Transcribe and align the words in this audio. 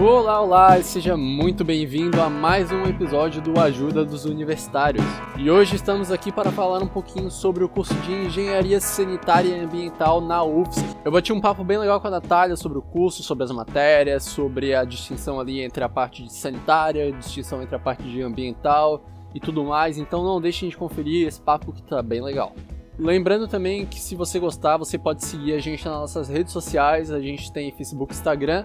Olá, 0.00 0.40
olá, 0.40 0.78
e 0.78 0.82
seja 0.82 1.14
muito 1.14 1.62
bem-vindo 1.62 2.22
a 2.22 2.30
mais 2.30 2.72
um 2.72 2.84
episódio 2.84 3.42
do 3.42 3.60
Ajuda 3.60 4.02
dos 4.02 4.24
Universitários. 4.24 5.04
E 5.36 5.50
hoje 5.50 5.76
estamos 5.76 6.10
aqui 6.10 6.32
para 6.32 6.50
falar 6.50 6.82
um 6.82 6.86
pouquinho 6.86 7.30
sobre 7.30 7.62
o 7.62 7.68
curso 7.68 7.92
de 7.96 8.10
Engenharia 8.10 8.80
Sanitária 8.80 9.50
e 9.50 9.60
Ambiental 9.60 10.22
na 10.22 10.42
UFSC. 10.42 10.82
Eu 11.04 11.12
bati 11.12 11.34
um 11.34 11.40
papo 11.40 11.62
bem 11.62 11.76
legal 11.76 12.00
com 12.00 12.08
a 12.08 12.12
Natália 12.12 12.56
sobre 12.56 12.78
o 12.78 12.82
curso, 12.82 13.22
sobre 13.22 13.44
as 13.44 13.50
matérias, 13.50 14.24
sobre 14.24 14.74
a 14.74 14.84
distinção 14.84 15.38
ali 15.38 15.60
entre 15.60 15.84
a 15.84 15.88
parte 15.88 16.22
de 16.22 16.32
sanitária, 16.32 17.12
distinção 17.12 17.62
entre 17.62 17.76
a 17.76 17.78
parte 17.78 18.02
de 18.02 18.22
ambiental 18.22 19.04
e 19.34 19.38
tudo 19.38 19.62
mais. 19.64 19.98
Então 19.98 20.24
não 20.24 20.40
deixem 20.40 20.70
de 20.70 20.78
conferir 20.78 21.28
esse 21.28 21.42
papo 21.42 21.74
que 21.74 21.82
tá 21.82 22.02
bem 22.02 22.22
legal. 22.22 22.54
Lembrando 22.98 23.46
também 23.46 23.84
que 23.84 24.00
se 24.00 24.16
você 24.16 24.38
gostar, 24.38 24.78
você 24.78 24.96
pode 24.96 25.26
seguir 25.26 25.52
a 25.52 25.58
gente 25.58 25.84
nas 25.84 25.94
nossas 25.94 26.30
redes 26.30 26.54
sociais. 26.54 27.10
A 27.10 27.20
gente 27.20 27.52
tem 27.52 27.70
Facebook, 27.70 28.14
Instagram 28.14 28.64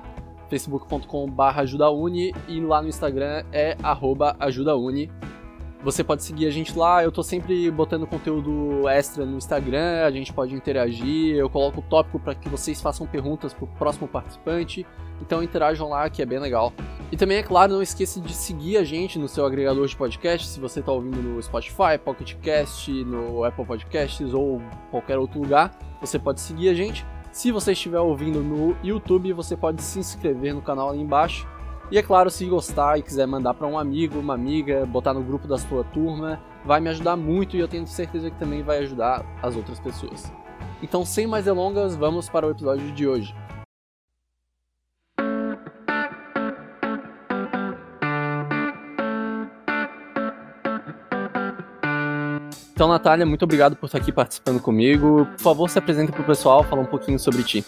facebook.com.br 0.50 1.42
ajudauni 1.58 2.34
e 2.48 2.60
lá 2.60 2.82
no 2.82 2.88
Instagram 2.88 3.44
é 3.52 3.76
ajudauni. 4.40 5.12
Você 5.86 6.04
pode 6.04 6.24
seguir 6.24 6.48
a 6.48 6.50
gente 6.50 6.76
lá, 6.76 7.04
eu 7.04 7.12
tô 7.12 7.22
sempre 7.22 7.70
botando 7.70 8.08
conteúdo 8.08 8.90
extra 8.90 9.24
no 9.24 9.38
Instagram, 9.38 10.04
a 10.04 10.10
gente 10.10 10.34
pode 10.34 10.56
interagir, 10.56 11.36
eu 11.36 11.48
coloco 11.48 11.80
o 11.80 11.84
tópico 11.84 12.20
para 12.20 12.34
que 12.34 12.50
vocês 12.50 12.82
façam 12.82 13.06
perguntas 13.06 13.54
pro 13.54 13.68
próximo 13.68 14.08
participante, 14.08 14.84
então 15.22 15.44
interajam 15.44 15.88
lá 15.88 16.10
que 16.10 16.24
é 16.24 16.26
bem 16.26 16.40
legal. 16.40 16.74
E 17.12 17.16
também, 17.16 17.38
é 17.38 17.44
claro, 17.44 17.74
não 17.74 17.84
esqueça 17.84 18.20
de 18.20 18.34
seguir 18.34 18.78
a 18.78 18.84
gente 18.84 19.20
no 19.20 19.28
seu 19.28 19.46
agregador 19.46 19.86
de 19.86 19.96
podcast, 19.96 20.48
se 20.48 20.60
você 20.60 20.82
tá 20.82 20.92
ouvindo 20.92 21.22
no 21.22 21.40
Spotify, 21.40 22.00
Pocket 22.04 22.34
Cast, 22.42 22.92
no 22.92 23.44
Apple 23.44 23.64
Podcasts 23.64 24.34
ou 24.34 24.60
qualquer 24.90 25.20
outro 25.20 25.40
lugar, 25.40 25.78
você 26.02 26.18
pode 26.18 26.42
seguir 26.42 26.70
a 26.70 26.74
gente. 26.74 27.06
Se 27.36 27.52
você 27.52 27.74
estiver 27.74 28.00
ouvindo 28.00 28.42
no 28.42 28.78
YouTube, 28.82 29.34
você 29.34 29.58
pode 29.58 29.84
se 29.84 30.00
inscrever 30.00 30.56
no 30.56 30.62
canal 30.62 30.92
ali 30.92 31.02
embaixo. 31.02 31.46
E 31.92 31.98
é 31.98 32.02
claro, 32.02 32.30
se 32.30 32.46
gostar 32.46 32.98
e 32.98 33.02
quiser 33.02 33.28
mandar 33.28 33.54
para 33.54 33.68
um 33.68 33.78
amigo, 33.78 34.18
uma 34.18 34.34
amiga, 34.34 34.86
botar 34.86 35.14
no 35.14 35.22
grupo 35.22 35.46
da 35.46 35.58
sua 35.58 35.84
turma, 35.84 36.42
vai 36.64 36.80
me 36.80 36.88
ajudar 36.88 37.18
muito 37.18 37.58
e 37.58 37.60
eu 37.60 37.68
tenho 37.68 37.86
certeza 37.86 38.32
que 38.32 38.40
também 38.40 38.64
vai 38.64 38.78
ajudar 38.78 39.26
as 39.44 39.54
outras 39.54 39.82
pessoas. 39.82 40.32
Então, 40.82 41.04
sem 41.04 41.28
mais 41.28 41.44
delongas, 41.44 41.94
vamos 41.94 42.30
para 42.30 42.48
o 42.48 42.52
episódio 42.52 42.90
de 42.94 43.06
hoje. 43.06 43.36
Então, 52.76 52.90
Natália, 52.90 53.26
muito 53.26 53.44
obrigado 53.44 53.74
por 53.78 53.86
estar 53.86 54.00
aqui 54.00 54.12
participando 54.12 54.60
comigo. 54.60 55.26
Por 55.38 55.40
favor, 55.40 55.70
se 55.70 55.80
apresenta 55.80 56.12
para 56.12 56.22
o 56.22 56.26
pessoal, 56.26 56.62
fala 56.62 56.82
um 56.82 56.86
pouquinho 56.86 57.18
sobre 57.18 57.42
ti. 57.42 57.66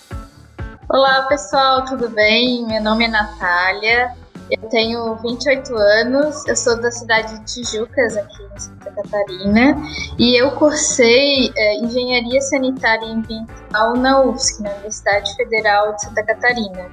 Olá, 0.90 1.22
pessoal, 1.30 1.86
tudo 1.86 2.10
bem? 2.10 2.68
Meu 2.68 2.84
nome 2.84 3.06
é 3.06 3.08
Natália, 3.08 4.12
eu 4.52 4.68
tenho 4.68 5.16
28 5.16 5.74
anos, 5.78 6.46
eu 6.46 6.56
sou 6.58 6.82
da 6.82 6.92
cidade 6.92 7.40
de 7.40 7.46
Tijucas, 7.46 8.18
aqui 8.18 8.44
em 8.54 8.60
Santa 8.60 8.92
Catarina, 8.92 9.82
e 10.20 10.36
eu 10.36 10.52
cursei 10.52 11.54
é, 11.56 11.78
Engenharia 11.78 12.42
Sanitária 12.42 13.06
e 13.06 13.12
Ambiental 13.14 13.96
na 13.96 14.22
UFSC, 14.24 14.62
na 14.62 14.72
Universidade 14.72 15.34
Federal 15.38 15.96
de 15.96 16.02
Santa 16.02 16.24
Catarina. 16.26 16.86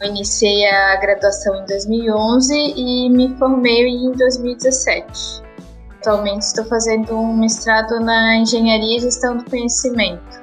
Eu 0.00 0.06
iniciei 0.06 0.64
a 0.68 0.94
graduação 0.94 1.56
em 1.56 1.66
2011 1.66 2.54
e 2.54 3.10
me 3.10 3.36
formei 3.36 3.88
em 3.88 4.12
2017. 4.12 5.41
Atualmente 6.02 6.42
estou 6.42 6.64
fazendo 6.64 7.14
um 7.14 7.32
mestrado 7.36 8.00
na 8.00 8.36
Engenharia 8.36 8.96
e 8.96 9.00
Gestão 9.00 9.36
do 9.36 9.44
Conhecimento, 9.48 10.42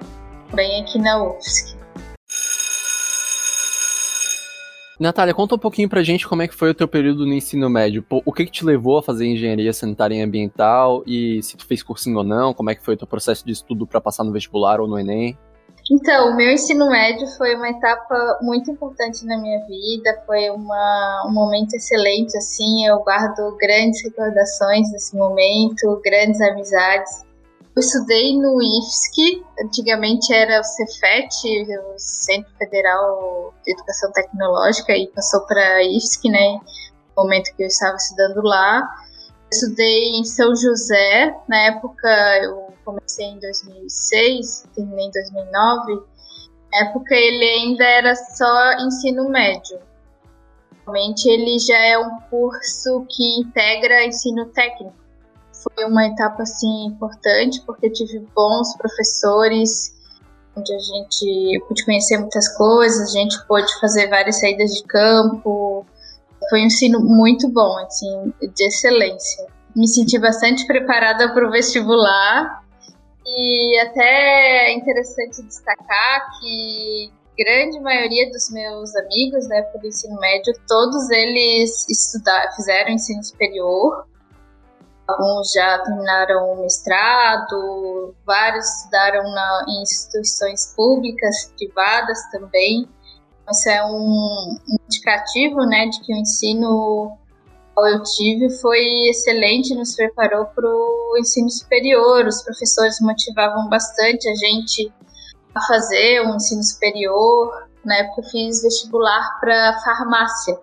bem 0.53 0.81
aqui 0.81 0.97
na 0.97 1.21
UFSC. 1.21 1.75
Natália, 4.97 5.33
conta 5.33 5.55
um 5.55 5.59
pouquinho 5.59 5.89
pra 5.89 6.01
gente 6.01 6.25
como 6.25 6.41
é 6.41 6.47
que 6.47 6.55
foi 6.55 6.69
o 6.69 6.73
teu 6.73 6.87
período 6.87 7.25
no 7.25 7.33
ensino 7.33 7.69
médio. 7.69 8.05
O 8.09 8.31
que, 8.31 8.45
que 8.45 8.51
te 8.51 8.63
levou 8.63 8.99
a 8.99 9.03
fazer 9.03 9.27
engenharia 9.27 9.73
sanitária 9.73 10.15
e 10.15 10.21
ambiental 10.21 11.03
e 11.05 11.43
se 11.43 11.57
tu 11.57 11.65
fez 11.65 11.83
cursinho 11.83 12.19
ou 12.19 12.23
não, 12.23 12.53
como 12.53 12.69
é 12.69 12.75
que 12.75 12.81
foi 12.81 12.93
o 12.93 12.97
teu 12.97 13.07
processo 13.07 13.45
de 13.45 13.51
estudo 13.51 13.85
para 13.85 13.99
passar 13.99 14.23
no 14.23 14.31
vestibular 14.31 14.79
ou 14.79 14.87
no 14.87 14.97
Enem? 14.97 15.37
Então, 15.91 16.29
o 16.29 16.35
meu 16.35 16.51
ensino 16.51 16.87
médio 16.87 17.25
foi 17.35 17.55
uma 17.55 17.67
etapa 17.67 18.37
muito 18.43 18.69
importante 18.69 19.25
na 19.25 19.39
minha 19.39 19.65
vida, 19.65 20.21
foi 20.27 20.47
uma, 20.51 21.25
um 21.27 21.31
momento 21.31 21.73
excelente, 21.73 22.37
assim, 22.37 22.85
eu 22.85 22.99
guardo 22.99 23.57
grandes 23.57 24.03
recordações 24.03 24.91
desse 24.91 25.15
momento, 25.15 25.99
grandes 26.05 26.39
amizades. 26.41 27.25
Eu 27.75 27.79
estudei 27.79 28.37
no 28.37 28.61
IFSC, 28.61 29.43
antigamente 29.63 30.31
era 30.31 30.59
o 30.59 30.63
Cefet, 30.63 31.27
o 31.95 31.97
Centro 31.97 32.51
Federal 32.59 33.51
de 33.65 33.71
Educação 33.73 34.11
Tecnológica, 34.11 34.95
e 34.95 35.07
passou 35.07 35.41
para 35.47 35.83
IFSC, 35.83 36.29
né, 36.29 36.59
no 37.17 37.23
momento 37.23 37.55
que 37.55 37.63
eu 37.63 37.67
estava 37.67 37.95
estudando 37.95 38.43
lá. 38.43 38.87
estudei 39.51 40.11
em 40.11 40.23
São 40.23 40.55
José, 40.55 41.35
na 41.47 41.57
época 41.65 42.07
eu 42.43 42.68
comecei 42.89 43.25
em 43.25 43.39
2006, 43.39 44.65
terminei 44.75 45.05
em 45.05 45.11
2009, 45.11 46.03
na 46.71 46.79
época 46.89 47.15
ele 47.15 47.45
ainda 47.45 47.83
era 47.83 48.15
só 48.15 48.73
ensino 48.85 49.29
médio. 49.29 49.79
Atualmente 50.81 51.27
ele 51.29 51.59
já 51.59 51.77
é 51.77 51.97
um 51.99 52.19
curso 52.29 53.05
que 53.09 53.39
integra 53.39 54.05
ensino 54.05 54.45
técnico. 54.47 54.95
Foi 55.53 55.85
uma 55.85 56.05
etapa 56.05 56.43
assim 56.43 56.85
importante 56.85 57.61
porque 57.65 57.89
tive 57.89 58.19
bons 58.35 58.75
professores, 58.77 59.93
onde 60.55 60.73
a 60.73 60.79
gente 60.79 61.63
pude 61.67 61.85
conhecer 61.85 62.17
muitas 62.17 62.47
coisas, 62.55 63.09
a 63.09 63.11
gente 63.11 63.37
pôde 63.45 63.67
fazer 63.79 64.07
várias 64.07 64.39
saídas 64.39 64.71
de 64.73 64.83
campo. 64.83 65.85
Foi 66.49 66.61
um 66.61 66.65
ensino 66.65 66.99
muito 67.01 67.49
bom, 67.49 67.77
assim, 67.79 68.33
de 68.41 68.65
excelência. 68.65 69.45
Me 69.75 69.87
senti 69.87 70.17
bastante 70.17 70.65
preparada 70.65 71.33
para 71.33 71.47
o 71.47 71.51
vestibular 71.51 72.63
e 73.39 73.79
até 73.79 74.71
é 74.71 74.73
interessante 74.73 75.41
destacar 75.43 76.29
que 76.39 77.11
grande 77.37 77.79
maioria 77.79 78.29
dos 78.31 78.51
meus 78.51 78.93
amigos 78.97 79.47
né, 79.47 79.61
do 79.61 79.87
ensino 79.87 80.19
médio, 80.19 80.53
todos 80.67 81.09
eles 81.09 81.87
estudaram, 81.89 82.51
fizeram 82.51 82.91
ensino 82.91 83.23
superior. 83.23 84.05
Alguns 85.07 85.53
já 85.53 85.79
terminaram 85.79 86.51
o 86.51 86.61
mestrado, 86.61 88.13
vários 88.25 88.65
estudaram 88.65 89.23
na, 89.23 89.65
em 89.69 89.81
instituições 89.83 90.73
públicas, 90.75 91.53
privadas 91.57 92.19
também. 92.31 92.87
Isso 93.49 93.69
é 93.69 93.83
um 93.85 94.57
indicativo 94.67 95.65
né, 95.65 95.87
de 95.87 96.01
que 96.01 96.13
o 96.13 96.17
ensino 96.17 97.17
eu 97.87 98.01
tive 98.03 98.49
foi 98.59 98.79
excelente, 99.09 99.75
nos 99.75 99.95
preparou 99.95 100.45
para 100.45 100.67
o 100.67 101.15
ensino 101.19 101.49
superior. 101.49 102.25
Os 102.25 102.41
professores 102.41 102.99
motivavam 103.01 103.67
bastante 103.69 104.29
a 104.29 104.35
gente 104.35 104.93
a 105.53 105.61
fazer 105.61 106.21
um 106.21 106.35
ensino 106.35 106.63
superior. 106.63 107.67
Na 107.85 107.95
época, 107.95 108.21
eu 108.21 108.29
fiz 108.29 108.61
vestibular 108.61 109.39
para 109.39 109.79
farmácia. 109.83 110.59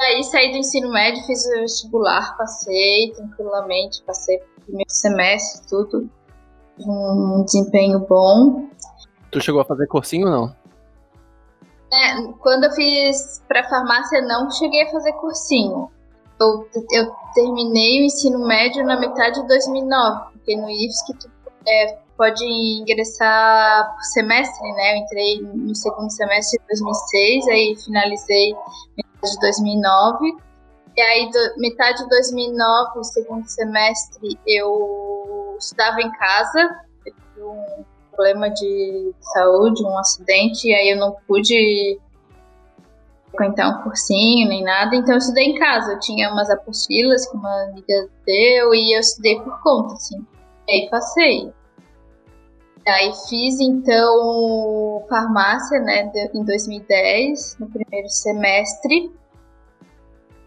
Aí 0.00 0.22
saí 0.24 0.50
do 0.52 0.58
ensino 0.58 0.90
médio, 0.90 1.22
fiz 1.24 1.44
o 1.46 1.60
vestibular, 1.60 2.36
passei 2.36 3.12
tranquilamente, 3.14 4.02
passei 4.04 4.38
o 4.38 4.60
primeiro 4.62 4.90
semestre, 4.90 5.68
tudo, 5.68 6.10
um 6.78 7.44
desempenho 7.44 8.00
bom. 8.00 8.68
Tu 9.30 9.40
chegou 9.40 9.60
a 9.60 9.64
fazer 9.64 9.86
cursinho 9.86 10.26
ou 10.26 10.32
não? 10.32 10.56
É, 11.92 12.32
quando 12.40 12.64
eu 12.64 12.70
fiz 12.70 13.42
para 13.46 13.68
farmácia, 13.68 14.22
não 14.22 14.50
cheguei 14.50 14.84
a 14.84 14.90
fazer 14.90 15.12
cursinho 15.14 15.90
eu, 16.40 16.68
eu 16.92 17.12
terminei 17.34 18.00
o 18.00 18.04
ensino 18.04 18.46
médio 18.46 18.84
na 18.84 18.98
metade 18.98 19.40
de 19.40 19.46
2009, 19.46 20.32
porque 20.32 20.56
no 20.56 20.70
IFSC 20.70 21.14
tu 21.18 21.30
é, 21.68 21.98
pode 22.16 22.44
ingressar 22.44 23.94
por 23.94 24.02
semestre, 24.04 24.72
né? 24.72 24.94
Eu 24.94 24.96
entrei 24.98 25.42
no 25.42 25.74
segundo 25.74 26.10
semestre 26.10 26.58
de 26.58 26.66
2006, 26.66 27.48
aí 27.48 27.76
finalizei 27.84 28.54
metade 28.96 29.32
de 29.32 29.40
2009. 29.40 30.36
E 30.96 31.00
aí, 31.00 31.30
do, 31.30 31.60
metade 31.60 32.02
de 32.02 32.08
2009, 32.08 32.98
o 32.98 33.04
segundo 33.04 33.46
semestre, 33.46 34.38
eu 34.46 35.56
estudava 35.58 36.00
em 36.00 36.10
casa, 36.12 36.80
eu 37.06 37.14
tive 37.14 37.42
um 37.42 37.84
problema 38.10 38.50
de 38.50 39.14
saúde, 39.20 39.84
um 39.84 39.98
acidente, 39.98 40.68
e 40.68 40.74
aí 40.74 40.90
eu 40.90 40.98
não 40.98 41.16
pude 41.28 41.98
frequentar 43.30 43.68
um 43.68 43.82
cursinho 43.82 44.48
nem 44.48 44.62
nada, 44.62 44.94
então 44.94 45.14
eu 45.14 45.18
estudei 45.18 45.44
em 45.44 45.58
casa. 45.58 45.92
Eu 45.92 46.00
tinha 46.00 46.30
umas 46.30 46.50
apostilas 46.50 47.28
que 47.28 47.36
uma 47.36 47.62
amiga 47.64 48.08
deu 48.26 48.74
e 48.74 48.94
eu 48.94 49.00
estudei 49.00 49.40
por 49.40 49.62
conta, 49.62 49.94
assim. 49.94 50.24
E 50.68 50.72
aí 50.72 50.90
passei. 50.90 51.52
Aí 52.86 53.12
fiz 53.28 53.60
então 53.60 55.04
farmácia, 55.08 55.80
né, 55.80 56.10
em 56.34 56.44
2010, 56.44 57.58
no 57.60 57.68
primeiro 57.68 58.08
semestre. 58.08 59.12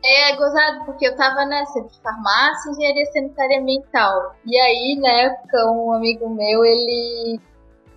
É 0.05 0.35
gozado, 0.35 0.83
porque 0.85 1.07
eu 1.07 1.15
tava 1.15 1.45
nessa 1.45 1.79
de 1.81 2.01
farmácia 2.01 2.69
e 2.69 2.71
engenharia 2.73 3.05
sanitária 3.05 3.61
ambiental. 3.61 4.35
E 4.45 4.59
aí, 4.59 4.99
na 4.99 5.09
época, 5.09 5.71
um 5.71 5.93
amigo 5.93 6.29
meu, 6.29 6.65
ele 6.65 7.39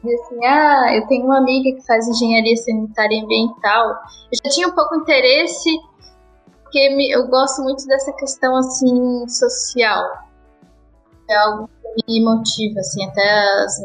assim, 0.05 0.45
ah, 0.45 0.95
eu 0.95 1.07
tenho 1.07 1.25
uma 1.25 1.39
amiga 1.39 1.77
que 1.77 1.87
faz 1.87 2.07
engenharia 2.09 2.57
sanitária 2.57 3.17
e 3.17 3.23
ambiental. 3.23 3.91
Eu 4.33 4.39
já 4.45 4.51
tinha 4.51 4.69
um 4.69 4.73
pouco 4.73 4.97
interesse, 4.97 5.71
porque 6.63 6.79
eu 7.11 7.27
gosto 7.29 7.63
muito 7.63 7.87
dessa 7.87 8.13
questão, 8.13 8.57
assim, 8.57 9.29
social. 9.29 10.05
É 11.29 11.37
algo 11.37 11.69
que 11.69 12.13
me 12.13 12.25
motiva, 12.25 12.81
assim, 12.81 13.05
até 13.05 13.65
as 13.65 13.81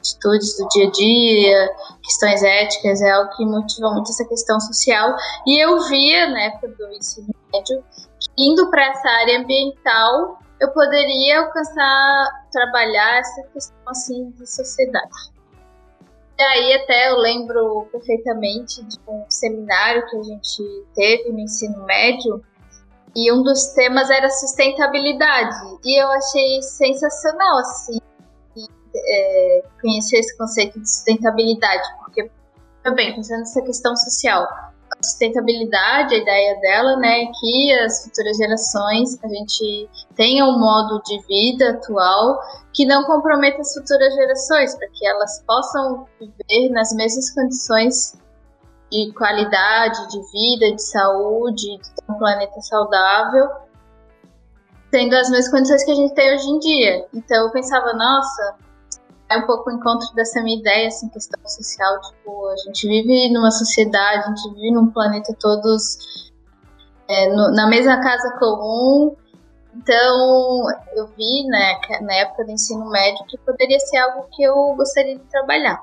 atitudes 0.00 0.56
do 0.56 0.68
dia 0.68 0.88
a 0.88 0.90
dia, 0.90 1.68
questões 2.02 2.42
éticas, 2.42 3.02
é 3.02 3.10
algo 3.10 3.30
que 3.36 3.44
motiva 3.44 3.90
muito 3.90 4.10
essa 4.10 4.24
questão 4.24 4.58
social. 4.60 5.14
E 5.46 5.62
eu 5.62 5.80
via, 5.88 6.30
na 6.30 6.42
época 6.42 6.68
do 6.68 6.92
ensino 6.92 7.28
médio, 7.52 7.82
que 8.18 8.30
indo 8.38 8.70
para 8.70 8.86
essa 8.88 9.08
área 9.08 9.40
ambiental, 9.40 10.38
eu 10.60 10.70
poderia 10.72 11.40
alcançar, 11.40 12.39
trabalhar 12.50 13.18
essa 13.18 13.42
questão, 13.52 13.76
assim, 13.86 14.30
de 14.30 14.46
sociedade. 14.46 15.40
E 16.38 16.42
aí 16.42 16.72
até 16.72 17.10
eu 17.10 17.16
lembro 17.18 17.86
perfeitamente 17.92 18.82
de 18.84 18.98
um 19.06 19.24
seminário 19.28 20.06
que 20.08 20.16
a 20.16 20.22
gente 20.22 20.62
teve 20.94 21.30
no 21.30 21.38
ensino 21.38 21.84
médio 21.84 22.42
e 23.14 23.30
um 23.30 23.42
dos 23.42 23.66
temas 23.74 24.08
era 24.08 24.30
sustentabilidade 24.30 25.78
e 25.84 26.02
eu 26.02 26.10
achei 26.10 26.62
sensacional 26.62 27.58
assim 27.58 27.98
é, 28.96 29.64
conhecer 29.82 30.18
esse 30.18 30.34
conceito 30.38 30.80
de 30.80 30.90
sustentabilidade 30.90 31.86
porque 31.98 32.30
também 32.82 33.14
pensando 33.14 33.40
nessa 33.40 33.60
questão 33.60 33.94
social 33.94 34.69
sustentabilidade, 35.02 36.14
a 36.14 36.18
ideia 36.18 36.60
dela, 36.60 36.96
né, 36.96 37.22
é 37.22 37.26
que 37.26 37.72
as 37.84 38.04
futuras 38.04 38.36
gerações, 38.36 39.18
a 39.22 39.28
gente 39.28 39.88
tenha 40.14 40.44
um 40.44 40.58
modo 40.58 41.02
de 41.04 41.18
vida 41.26 41.70
atual 41.70 42.40
que 42.72 42.86
não 42.86 43.04
comprometa 43.04 43.60
as 43.60 43.72
futuras 43.74 44.14
gerações, 44.14 44.74
para 44.76 44.88
que 44.88 45.06
elas 45.06 45.42
possam 45.46 46.06
viver 46.18 46.70
nas 46.70 46.92
mesmas 46.94 47.30
condições 47.30 48.18
de 48.90 49.12
qualidade 49.12 50.08
de 50.08 50.20
vida, 50.32 50.74
de 50.74 50.82
saúde, 50.82 51.78
de 51.78 51.94
ter 51.94 52.12
um 52.12 52.18
planeta 52.18 52.60
saudável, 52.60 53.48
tendo 54.90 55.14
as 55.14 55.30
mesmas 55.30 55.50
condições 55.50 55.84
que 55.84 55.92
a 55.92 55.94
gente 55.94 56.14
tem 56.14 56.34
hoje 56.34 56.48
em 56.48 56.58
dia. 56.58 57.06
Então 57.14 57.46
eu 57.46 57.52
pensava, 57.52 57.92
nossa, 57.92 58.56
é 59.30 59.38
um 59.38 59.46
pouco 59.46 59.70
o 59.70 59.72
encontro 59.72 60.12
dessa 60.14 60.42
minha 60.42 60.58
ideia, 60.58 60.88
assim, 60.88 61.08
questão 61.08 61.40
social, 61.46 62.00
tipo, 62.00 62.48
a 62.48 62.56
gente 62.66 62.86
vive 62.86 63.32
numa 63.32 63.50
sociedade, 63.52 64.24
a 64.24 64.28
gente 64.28 64.54
vive 64.54 64.72
num 64.72 64.90
planeta 64.90 65.34
todos 65.38 66.30
é, 67.08 67.28
no, 67.28 67.52
na 67.52 67.68
mesma 67.68 68.02
casa 68.02 68.36
comum, 68.40 69.16
então 69.76 70.66
eu 70.96 71.06
vi, 71.16 71.44
né, 71.46 71.78
na 72.02 72.14
época 72.14 72.44
do 72.44 72.50
ensino 72.50 72.90
médio, 72.90 73.24
que 73.26 73.38
poderia 73.38 73.78
ser 73.78 73.98
algo 73.98 74.26
que 74.32 74.42
eu 74.42 74.74
gostaria 74.74 75.16
de 75.16 75.24
trabalhar. 75.26 75.80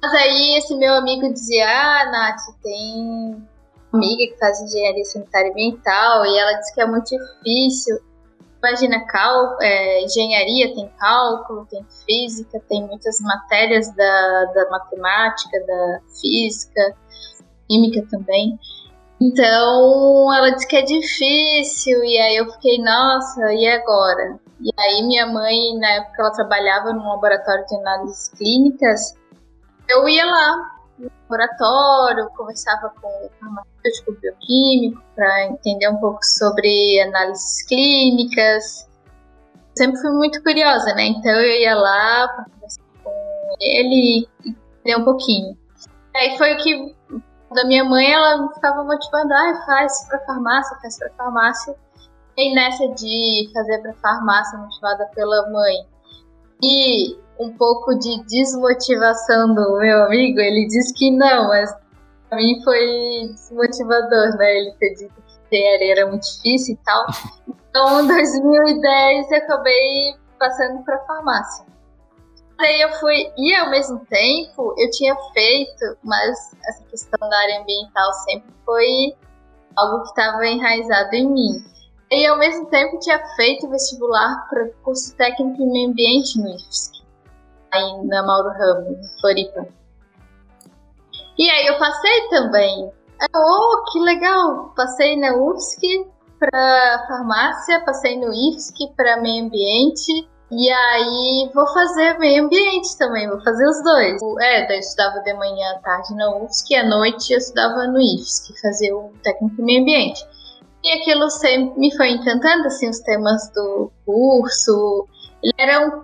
Mas 0.00 0.14
aí 0.14 0.56
esse 0.56 0.74
meu 0.76 0.94
amigo 0.94 1.32
dizia, 1.32 1.66
ah, 1.66 2.10
Nath, 2.12 2.56
tem 2.62 3.44
amiga 3.92 4.32
que 4.32 4.38
faz 4.38 4.60
engenharia 4.62 5.04
sanitária 5.04 5.48
e 5.48 5.50
ambiental, 5.50 6.24
e 6.26 6.38
ela 6.38 6.52
disse 6.52 6.74
que 6.74 6.80
é 6.80 6.86
muito 6.86 7.10
difícil 7.10 8.09
Imagina, 8.62 9.06
cal, 9.06 9.56
é, 9.60 10.04
engenharia 10.04 10.74
tem 10.74 10.88
cálculo, 10.98 11.66
tem 11.70 11.84
física, 12.04 12.60
tem 12.68 12.86
muitas 12.86 13.18
matérias 13.20 13.94
da, 13.94 14.44
da 14.54 14.70
matemática, 14.70 15.58
da 15.66 16.00
física, 16.20 16.94
química 17.66 18.06
também. 18.10 18.58
Então, 19.18 20.32
ela 20.32 20.50
disse 20.50 20.66
que 20.66 20.76
é 20.76 20.82
difícil, 20.82 22.04
e 22.04 22.18
aí 22.18 22.36
eu 22.36 22.50
fiquei, 22.52 22.82
nossa, 22.82 23.52
e 23.52 23.66
agora? 23.66 24.38
E 24.60 24.70
aí 24.78 25.02
minha 25.02 25.26
mãe, 25.26 25.78
na 25.78 25.92
época 25.92 26.22
ela 26.22 26.32
trabalhava 26.32 26.92
num 26.92 27.08
laboratório 27.08 27.64
de 27.66 27.76
análises 27.76 28.28
clínicas, 28.30 29.14
eu 29.88 30.06
ia 30.08 30.24
lá 30.24 30.79
no 31.00 31.10
laboratório, 31.22 32.30
conversava 32.36 32.92
com 33.00 33.08
o 33.08 33.30
farmacêutico 33.40 34.12
bioquímico 34.20 35.02
para 35.14 35.46
entender 35.46 35.88
um 35.88 35.96
pouco 35.96 36.18
sobre 36.22 37.00
análises 37.00 37.66
clínicas. 37.66 38.88
Sempre 39.76 40.00
fui 40.00 40.12
muito 40.12 40.42
curiosa, 40.42 40.94
né? 40.94 41.06
Então 41.06 41.32
eu 41.32 41.60
ia 41.60 41.74
lá 41.74 42.28
para 42.28 42.44
conversar 42.44 42.82
com 43.02 43.10
ele 43.60 44.28
e 44.44 44.48
entender 44.48 44.96
um 45.00 45.04
pouquinho. 45.04 45.56
Aí 46.14 46.36
foi 46.36 46.54
o 46.54 46.58
que 46.58 46.96
da 47.54 47.64
minha 47.64 47.84
mãe, 47.84 48.12
ela 48.12 48.48
ficava 48.54 48.84
motivando, 48.84 49.32
ah, 49.32 49.62
faz 49.66 50.06
para 50.08 50.20
farmácia, 50.20 50.76
faz 50.80 50.98
para 50.98 51.10
farmácia. 51.14 51.74
E 52.36 52.54
nessa 52.54 52.88
de 52.94 53.50
fazer 53.52 53.78
para 53.78 53.92
farmácia, 53.94 54.58
motivada 54.58 55.04
pela 55.14 55.50
mãe, 55.50 55.84
e 56.62 57.18
um 57.40 57.50
pouco 57.56 57.98
de 57.98 58.22
desmotivação 58.24 59.54
do 59.54 59.78
meu 59.78 60.04
amigo, 60.04 60.38
ele 60.38 60.66
disse 60.66 60.92
que 60.94 61.10
não, 61.10 61.48
mas 61.48 61.74
pra 62.28 62.36
mim 62.36 62.62
foi 62.62 63.30
desmotivador, 63.32 64.36
né? 64.36 64.58
Ele 64.58 64.72
ter 64.78 64.94
dito 64.94 65.14
que 65.50 65.56
engenharia 65.56 65.92
era 65.92 66.06
muito 66.06 66.22
difícil 66.22 66.74
e 66.74 66.78
tal. 66.84 67.06
Então, 67.70 68.02
em 68.02 68.06
2010, 68.06 69.30
eu 69.30 69.38
acabei 69.38 70.14
passando 70.38 70.84
para 70.84 70.98
farmácia. 71.06 71.64
Aí 72.60 72.80
eu 72.82 72.92
fui, 72.94 73.32
e 73.38 73.54
ao 73.54 73.70
mesmo 73.70 74.00
tempo, 74.00 74.74
eu 74.76 74.90
tinha 74.90 75.16
feito, 75.32 75.96
mas 76.04 76.52
essa 76.68 76.84
questão 76.84 77.28
da 77.28 77.38
área 77.38 77.62
ambiental 77.62 78.12
sempre 78.12 78.52
foi 78.66 79.16
algo 79.76 80.02
que 80.02 80.08
estava 80.08 80.46
enraizado 80.46 81.14
em 81.14 81.26
mim. 81.26 81.64
E 82.10 82.26
ao 82.26 82.38
mesmo 82.38 82.66
tempo 82.66 82.98
tinha 82.98 83.18
feito 83.36 83.70
vestibular 83.70 84.46
para 84.50 84.68
curso 84.82 85.16
técnico 85.16 85.62
em 85.62 85.72
meio 85.72 85.90
ambiente 85.90 86.38
no 86.38 86.50
IFSC, 86.50 86.99
aí 87.72 88.06
na 88.06 88.22
Mauro 88.22 88.50
Ramos, 88.50 89.20
Floripa. 89.20 89.66
E 91.38 91.48
aí 91.48 91.66
eu 91.66 91.78
passei 91.78 92.28
também. 92.28 92.92
Oh, 93.34 93.84
que 93.90 94.00
legal! 94.00 94.72
Passei 94.76 95.16
na 95.18 95.34
UFSC 95.34 96.06
para 96.38 97.04
farmácia, 97.06 97.80
passei 97.84 98.18
no 98.18 98.32
IFSC 98.32 98.92
para 98.96 99.20
meio 99.20 99.44
ambiente. 99.44 100.28
E 100.50 100.68
aí 100.68 101.50
vou 101.54 101.66
fazer 101.68 102.18
meio 102.18 102.44
ambiente 102.44 102.98
também, 102.98 103.28
vou 103.28 103.40
fazer 103.42 103.64
os 103.68 103.82
dois. 103.84 104.20
É, 104.40 104.74
eu 104.74 104.78
estudava 104.80 105.20
de 105.20 105.32
manhã 105.34 105.76
à 105.76 105.78
tarde 105.78 106.14
na 106.14 106.36
UFSC 106.36 106.74
e 106.74 106.76
à 106.76 106.88
noite 106.88 107.32
eu 107.32 107.38
estudava 107.38 107.86
no 107.86 108.00
IFSC, 108.00 108.60
fazer 108.60 108.92
o 108.92 109.12
técnico 109.22 109.62
meio 109.62 109.82
ambiente. 109.82 110.26
E 110.82 110.90
aquilo 110.92 111.30
sempre 111.30 111.78
me 111.78 111.94
foi 111.96 112.10
encantando, 112.10 112.66
assim, 112.66 112.88
os 112.88 112.98
temas 113.00 113.48
do 113.54 113.92
curso. 114.04 115.06
Ele 115.42 115.54
era 115.58 115.86
um 115.86 116.02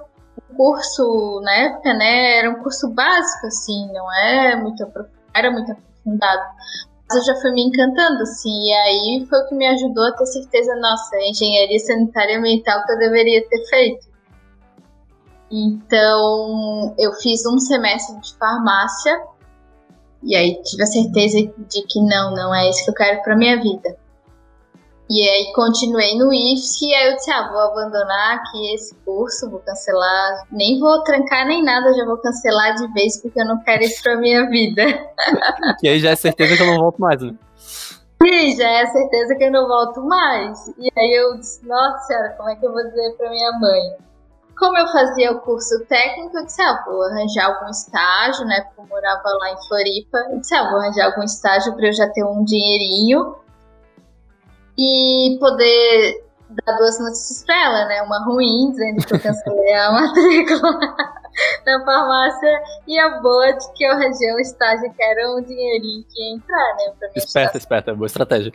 curso, 0.56 1.40
na 1.42 1.52
época, 1.52 1.94
né, 1.94 2.38
era 2.38 2.50
um 2.50 2.62
curso 2.62 2.88
básico, 2.90 3.46
assim, 3.46 3.92
não 3.92 4.12
é 4.12 4.56
muito 4.56 4.86
era 5.34 5.50
muito 5.50 5.72
aprofundado. 5.72 6.42
Mas 7.08 7.18
eu 7.18 7.34
já 7.34 7.40
fui 7.40 7.52
me 7.52 7.62
encantando, 7.62 8.22
assim, 8.22 8.68
e 8.68 8.72
aí 8.72 9.26
foi 9.28 9.38
o 9.38 9.48
que 9.48 9.54
me 9.54 9.66
ajudou 9.66 10.04
a 10.04 10.12
ter 10.12 10.26
certeza, 10.26 10.74
nossa, 10.76 11.16
engenharia 11.20 11.78
sanitária 11.78 12.38
ambiental 12.38 12.84
que 12.84 12.92
eu 12.92 12.98
deveria 12.98 13.48
ter 13.48 13.64
feito. 13.66 14.06
Então, 15.50 16.94
eu 16.98 17.12
fiz 17.14 17.46
um 17.46 17.58
semestre 17.58 18.20
de 18.20 18.34
farmácia, 18.36 19.16
e 20.22 20.34
aí 20.34 20.60
tive 20.62 20.82
a 20.82 20.86
certeza 20.86 21.38
de 21.38 21.82
que 21.82 22.00
não, 22.00 22.34
não 22.34 22.52
é 22.52 22.68
isso 22.68 22.84
que 22.84 22.90
eu 22.90 22.94
quero 22.94 23.22
para 23.22 23.36
minha 23.36 23.60
vida. 23.60 23.96
E 25.08 25.28
aí 25.28 25.52
continuei 25.54 26.18
no 26.18 26.32
IFSC 26.32 26.86
e 26.86 26.94
aí 26.94 27.10
eu 27.10 27.14
disse, 27.14 27.30
ah, 27.30 27.48
vou 27.48 27.60
abandonar 27.60 28.38
aqui 28.38 28.74
esse 28.74 28.92
curso, 29.04 29.48
vou 29.48 29.60
cancelar, 29.60 30.44
nem 30.50 30.80
vou 30.80 31.00
trancar 31.04 31.46
nem 31.46 31.62
nada, 31.62 31.94
já 31.94 32.04
vou 32.04 32.18
cancelar 32.18 32.74
de 32.74 32.92
vez 32.92 33.22
porque 33.22 33.40
eu 33.40 33.46
não 33.46 33.62
quero 33.62 33.84
isso 33.84 34.02
pra 34.02 34.16
minha 34.16 34.48
vida. 34.48 34.82
E 35.82 35.88
aí 35.88 36.00
já 36.00 36.10
é 36.10 36.16
certeza 36.16 36.56
que 36.56 36.62
eu 36.62 36.66
não 36.66 36.78
volto 36.78 37.00
mais, 37.00 37.20
né? 37.22 37.34
Sim, 38.22 38.56
já 38.56 38.68
é 38.68 38.86
certeza 38.86 39.34
que 39.36 39.44
eu 39.44 39.52
não 39.52 39.68
volto 39.68 40.02
mais. 40.02 40.68
E 40.78 40.90
aí 40.98 41.14
eu 41.14 41.36
disse, 41.38 41.64
nossa 41.66 41.98
senhora, 42.06 42.30
como 42.36 42.48
é 42.48 42.56
que 42.56 42.66
eu 42.66 42.72
vou 42.72 42.82
dizer 42.82 43.16
pra 43.16 43.30
minha 43.30 43.52
mãe? 43.52 43.96
Como 44.58 44.76
eu 44.78 44.88
fazia 44.88 45.32
o 45.32 45.40
curso 45.40 45.84
técnico, 45.86 46.36
eu 46.36 46.44
disse, 46.44 46.60
ah, 46.62 46.82
vou 46.84 47.02
arranjar 47.02 47.46
algum 47.46 47.70
estágio, 47.70 48.44
né, 48.46 48.62
porque 48.62 48.80
eu 48.80 48.86
morava 48.86 49.28
lá 49.38 49.52
em 49.52 49.68
Floripa. 49.68 50.18
Eu 50.32 50.40
disse, 50.40 50.54
ah, 50.54 50.68
vou 50.70 50.80
arranjar 50.80 51.06
algum 51.06 51.22
estágio 51.22 51.76
para 51.76 51.86
eu 51.86 51.92
já 51.92 52.08
ter 52.08 52.24
um 52.24 52.42
dinheirinho 52.42 53.36
e 54.78 55.36
poder 55.40 56.24
dar 56.50 56.76
duas 56.76 56.98
notícias 57.00 57.44
para 57.44 57.64
ela, 57.64 57.84
né? 57.86 58.02
Uma 58.02 58.24
ruim, 58.24 58.70
dizendo 58.70 59.04
que 59.04 59.14
eu 59.14 59.20
cancelei 59.20 59.74
a 59.74 59.90
matrícula 59.92 60.80
na 61.66 61.84
farmácia, 61.84 62.62
e 62.86 62.98
a 62.98 63.20
boa 63.20 63.52
de 63.52 63.72
que 63.72 63.84
eu 63.84 63.92
arranjei 63.92 64.32
um 64.32 64.38
estágio 64.38 64.92
que 64.92 65.02
era 65.02 65.30
um 65.32 65.42
dinheirinho 65.42 66.04
que 66.08 66.22
ia 66.22 66.34
entrar, 66.34 66.76
né? 66.76 66.92
Pra 66.98 67.10
esperta, 67.16 67.58
esperta, 67.58 67.94
boa 67.94 68.06
estratégia. 68.06 68.52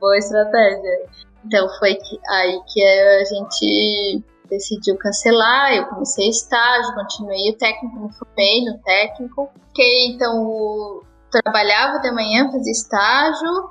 Boa 0.00 0.16
estratégia. 0.16 1.06
Então 1.44 1.68
foi 1.78 1.94
que, 1.94 2.18
aí 2.28 2.60
que 2.66 2.82
a 2.82 3.24
gente 3.24 4.24
decidiu 4.48 4.96
cancelar, 4.96 5.74
eu 5.74 5.86
comecei 5.86 6.28
estágio, 6.28 6.94
continuei 6.94 7.50
o 7.50 7.56
técnico, 7.56 8.00
me 8.00 8.12
formei 8.12 8.64
no 8.64 8.78
técnico. 8.78 9.50
Fiquei, 9.68 10.08
então, 10.08 11.02
trabalhava 11.30 12.00
de 12.00 12.10
manhã, 12.10 12.50
fazia 12.50 12.72
estágio, 12.72 13.70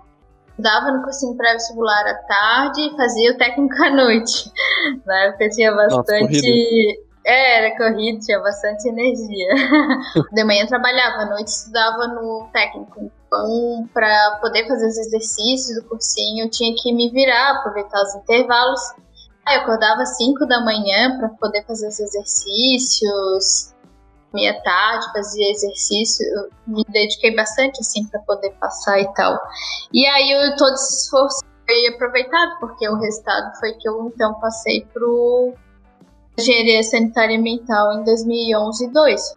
dava 0.59 0.91
no 0.91 1.03
cursinho 1.03 1.35
pré-vestibular 1.35 2.07
à 2.07 2.15
tarde 2.15 2.81
e 2.81 2.95
fazia 2.95 3.31
o 3.33 3.37
técnico 3.37 3.75
à 3.83 3.89
noite. 3.89 4.51
Na 5.05 5.25
época 5.25 5.49
tinha 5.49 5.73
bastante. 5.73 7.07
É, 7.25 7.65
era 7.65 7.77
corrido, 7.77 8.19
tinha 8.19 8.39
bastante 8.39 8.87
energia. 8.87 9.47
de 10.31 10.43
manhã 10.45 10.65
trabalhava, 10.65 11.23
à 11.23 11.25
noite 11.25 11.49
estudava 11.49 12.07
no 12.07 12.47
técnico. 12.53 13.11
Então, 13.27 13.89
para 13.93 14.39
poder 14.41 14.65
fazer 14.65 14.87
os 14.87 14.97
exercícios 14.97 15.75
do 15.75 15.89
cursinho, 15.89 16.45
eu 16.45 16.49
tinha 16.49 16.73
que 16.77 16.93
me 16.93 17.09
virar, 17.11 17.51
aproveitar 17.51 18.01
os 18.01 18.15
intervalos. 18.15 18.79
Aí 19.45 19.57
eu 19.57 19.61
acordava 19.61 20.03
às 20.03 20.15
5 20.17 20.45
da 20.45 20.63
manhã 20.63 21.17
para 21.17 21.29
poder 21.29 21.65
fazer 21.65 21.89
os 21.89 21.99
exercícios. 21.99 23.73
Minha 24.34 24.62
tarde, 24.62 25.05
fazia 25.13 25.51
exercício, 25.51 26.25
eu 26.36 26.50
me 26.67 26.84
dediquei 26.89 27.36
bastante 27.36 27.79
assim 27.79 28.05
para 28.07 28.19
poder 28.22 28.51
passar 28.60 29.00
e 29.00 29.13
tal. 29.13 29.38
E 29.93 30.05
aí 30.05 30.31
eu, 30.31 30.55
todo 30.57 30.74
esse 30.74 31.03
esforço 31.03 31.39
foi 31.65 31.88
aproveitado, 31.88 32.60
porque 32.60 32.88
o 32.88 32.96
resultado 32.98 33.57
foi 33.60 33.74
que 33.74 33.88
eu 33.88 34.12
então 34.13 34.34
passei 34.39 34.86
pro 34.93 35.53
engenharia 36.38 36.84
sanitária 36.84 37.38
ambiental 37.38 37.93
em 37.93 38.03
2011 38.03 38.86
e 38.86 38.89
2. 38.91 39.36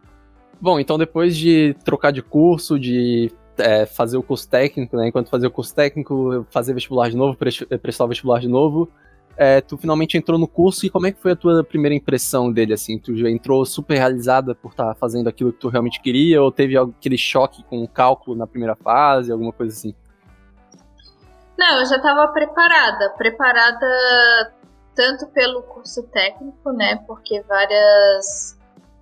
Bom, 0.60 0.78
então 0.78 0.98
depois 0.98 1.36
de 1.36 1.74
trocar 1.84 2.12
de 2.12 2.20
curso, 2.20 2.78
de 2.78 3.32
é, 3.56 3.86
fazer 3.86 4.16
o 4.16 4.22
curso 4.22 4.48
técnico, 4.48 4.96
né? 4.96 5.08
Enquanto 5.08 5.30
fazia 5.30 5.48
o 5.48 5.52
curso 5.52 5.74
técnico, 5.74 6.46
fazer 6.50 6.74
vestibular 6.74 7.08
de 7.08 7.16
novo, 7.16 7.38
prestar 7.80 8.04
o 8.04 8.08
vestibular 8.08 8.40
de 8.40 8.48
novo, 8.48 8.90
é, 9.42 9.58
tu 9.62 9.78
finalmente 9.78 10.18
entrou 10.18 10.38
no 10.38 10.46
curso 10.46 10.84
e 10.84 10.90
como 10.90 11.06
é 11.06 11.12
que 11.12 11.18
foi 11.18 11.32
a 11.32 11.36
tua 11.36 11.64
primeira 11.64 11.94
impressão 11.94 12.52
dele, 12.52 12.74
assim? 12.74 12.98
Tu 12.98 13.16
já 13.16 13.30
entrou 13.30 13.64
super 13.64 13.96
realizada 13.96 14.54
por 14.54 14.70
estar 14.70 14.88
tá 14.88 14.94
fazendo 14.94 15.30
aquilo 15.30 15.50
que 15.50 15.58
tu 15.58 15.70
realmente 15.70 15.98
queria 15.98 16.42
ou 16.42 16.52
teve 16.52 16.76
aquele 16.76 17.16
choque 17.16 17.64
com 17.64 17.82
o 17.82 17.88
cálculo 17.88 18.36
na 18.36 18.46
primeira 18.46 18.76
fase, 18.76 19.32
alguma 19.32 19.50
coisa 19.50 19.74
assim? 19.74 19.94
Não, 21.58 21.78
eu 21.78 21.86
já 21.86 21.96
estava 21.96 22.28
preparada, 22.28 23.14
preparada 23.16 24.52
tanto 24.94 25.26
pelo 25.28 25.62
curso 25.62 26.02
técnico, 26.02 26.70
né? 26.72 27.02
Porque 27.06 27.40
várias 27.48 28.58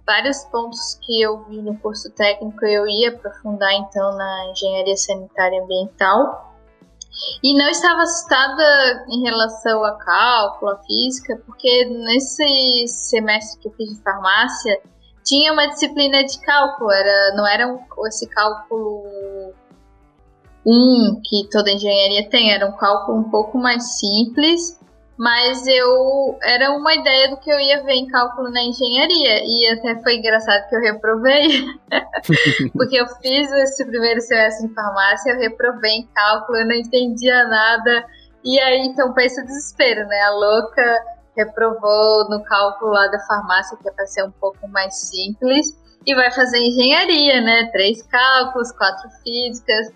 vários 0.07 0.45
pontos 0.45 1.01
que 1.03 1.21
eu 1.21 1.43
vi 1.49 1.61
no 1.61 1.77
curso 1.79 2.13
técnico 2.13 2.65
eu 2.65 2.87
ia 2.87 3.09
aprofundar 3.09 3.73
então 3.73 4.17
na 4.17 4.51
engenharia 4.53 4.97
sanitária 4.97 5.57
e 5.57 5.61
ambiental. 5.63 6.48
E 7.43 7.55
não 7.57 7.69
estava 7.69 8.03
assustada 8.03 9.05
em 9.09 9.23
relação 9.23 9.85
a 9.85 9.93
cálculo, 9.99 10.73
a 10.73 10.79
física, 10.79 11.41
porque 11.45 11.85
nesse 11.87 12.87
semestre 12.89 13.61
que 13.61 13.69
eu 13.69 13.73
fiz 13.73 13.97
de 13.97 14.03
farmácia 14.03 14.81
tinha 15.25 15.53
uma 15.53 15.67
disciplina 15.67 16.25
de 16.25 16.41
cálculo, 16.41 16.91
era, 16.91 17.37
não 17.37 17.47
era 17.47 17.67
um, 17.67 17.79
esse 18.07 18.27
cálculo 18.29 19.53
um 20.65 21.21
que 21.25 21.49
toda 21.51 21.71
engenharia 21.71 22.29
tem, 22.29 22.53
era 22.53 22.67
um 22.67 22.77
cálculo 22.77 23.19
um 23.19 23.31
pouco 23.31 23.59
mais 23.59 23.99
simples 23.99 24.78
mas 25.19 25.67
eu 25.67 26.39
era 26.45 26.71
uma 26.71 26.95
ideia 26.95 27.29
do 27.31 27.39
que 27.39 27.51
eu 27.51 27.59
ia 27.59 27.83
ver 27.83 27.95
em 27.95 28.07
cálculo 28.07 28.49
na 28.51 28.63
engenharia. 28.63 29.43
E 29.45 29.69
até 29.73 30.01
foi 30.01 30.17
engraçado 30.17 30.69
que 30.69 30.77
eu 30.77 30.81
reprovei. 30.81 31.65
Porque 32.73 32.97
eu 32.97 33.07
fiz 33.21 33.51
esse 33.51 33.85
primeiro 33.85 34.21
semestre 34.21 34.67
em 34.67 34.73
farmácia 34.73 35.33
eu 35.33 35.41
reprovei 35.41 35.91
em 35.91 36.07
cálculo 36.15 36.59
eu 36.59 36.67
não 36.67 36.75
entendia 36.75 37.45
nada. 37.49 38.07
E 38.45 38.61
aí 38.61 38.87
então 38.87 39.13
pensa 39.13 39.43
desespero 39.43 40.07
né? 40.07 40.21
A 40.23 40.31
louca 40.31 41.05
reprovou 41.37 42.29
no 42.31 42.41
cálculo 42.45 42.93
lá 42.93 43.09
da 43.09 43.19
farmácia 43.27 43.77
que 43.77 43.89
é 43.89 43.93
para 43.93 44.07
ser 44.07 44.23
um 44.23 44.31
pouco 44.31 44.69
mais 44.69 44.95
simples 45.09 45.67
e 46.07 46.15
vai 46.15 46.31
fazer 46.31 46.59
engenharia 46.59 47.41
né? 47.41 47.69
Três 47.73 48.03
cálculos 48.03 48.71
quatro 48.71 49.11
físicas 49.25 49.89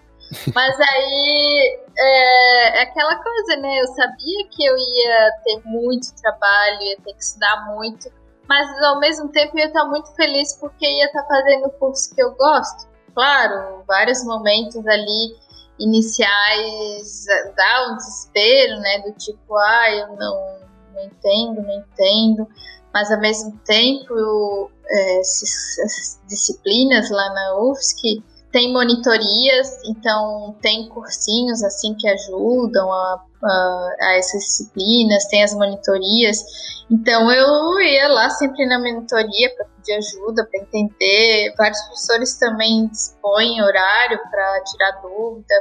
mas 0.54 0.80
aí 0.80 1.80
é, 1.96 2.78
é, 2.78 2.82
aquela 2.82 3.16
coisa, 3.22 3.56
né? 3.56 3.80
Eu 3.80 3.86
sabia 3.88 4.48
que 4.50 4.64
eu 4.64 4.76
ia 4.76 5.30
ter 5.44 5.62
muito 5.64 6.14
trabalho, 6.20 6.82
ia 6.82 6.96
ter 6.96 7.12
que 7.12 7.22
estudar 7.22 7.66
muito, 7.74 8.10
mas 8.48 8.82
ao 8.84 8.98
mesmo 8.98 9.28
tempo 9.28 9.56
eu 9.56 9.60
ia 9.60 9.66
estar 9.66 9.84
muito 9.84 10.14
feliz 10.14 10.56
porque 10.58 10.86
ia 10.86 11.06
estar 11.06 11.24
fazendo 11.24 11.66
o 11.66 11.70
curso 11.72 12.14
que 12.14 12.22
eu 12.22 12.34
gosto. 12.34 12.90
Claro, 13.14 13.84
vários 13.86 14.24
momentos 14.24 14.86
ali 14.86 15.36
iniciais 15.78 17.24
dá 17.54 17.88
um 17.90 17.96
desespero, 17.96 18.80
né? 18.80 19.00
Do 19.00 19.12
tipo, 19.12 19.56
ah, 19.56 19.90
eu 19.90 20.08
não, 20.16 20.58
não 20.94 21.02
entendo, 21.04 21.62
não 21.62 21.78
entendo. 21.78 22.48
Mas 22.92 23.10
ao 23.10 23.20
mesmo 23.20 23.58
tempo, 23.64 24.70
é, 24.86 25.20
essas 25.20 26.20
disciplinas 26.26 27.10
lá 27.10 27.28
na 27.34 27.58
UFSC 27.58 28.22
tem 28.52 28.70
monitorias, 28.70 29.80
então 29.86 30.54
tem 30.60 30.86
cursinhos 30.90 31.64
assim 31.64 31.94
que 31.94 32.06
ajudam 32.06 32.92
a, 32.92 33.24
a, 33.42 33.96
a, 34.00 34.18
essas 34.18 34.42
disciplinas, 34.42 35.24
tem 35.28 35.42
as 35.42 35.54
monitorias. 35.54 36.44
Então 36.90 37.32
eu 37.32 37.80
ia 37.80 38.08
lá 38.08 38.28
sempre 38.28 38.66
na 38.66 38.78
monitoria 38.78 39.54
para 39.56 39.66
pedir 39.76 39.94
ajuda, 39.94 40.46
para 40.46 40.60
entender. 40.60 41.54
Vários 41.56 41.80
professores 41.84 42.38
também 42.38 42.88
dispõem 42.88 43.62
horário 43.62 44.20
para 44.30 44.64
tirar 44.64 45.00
dúvida. 45.00 45.54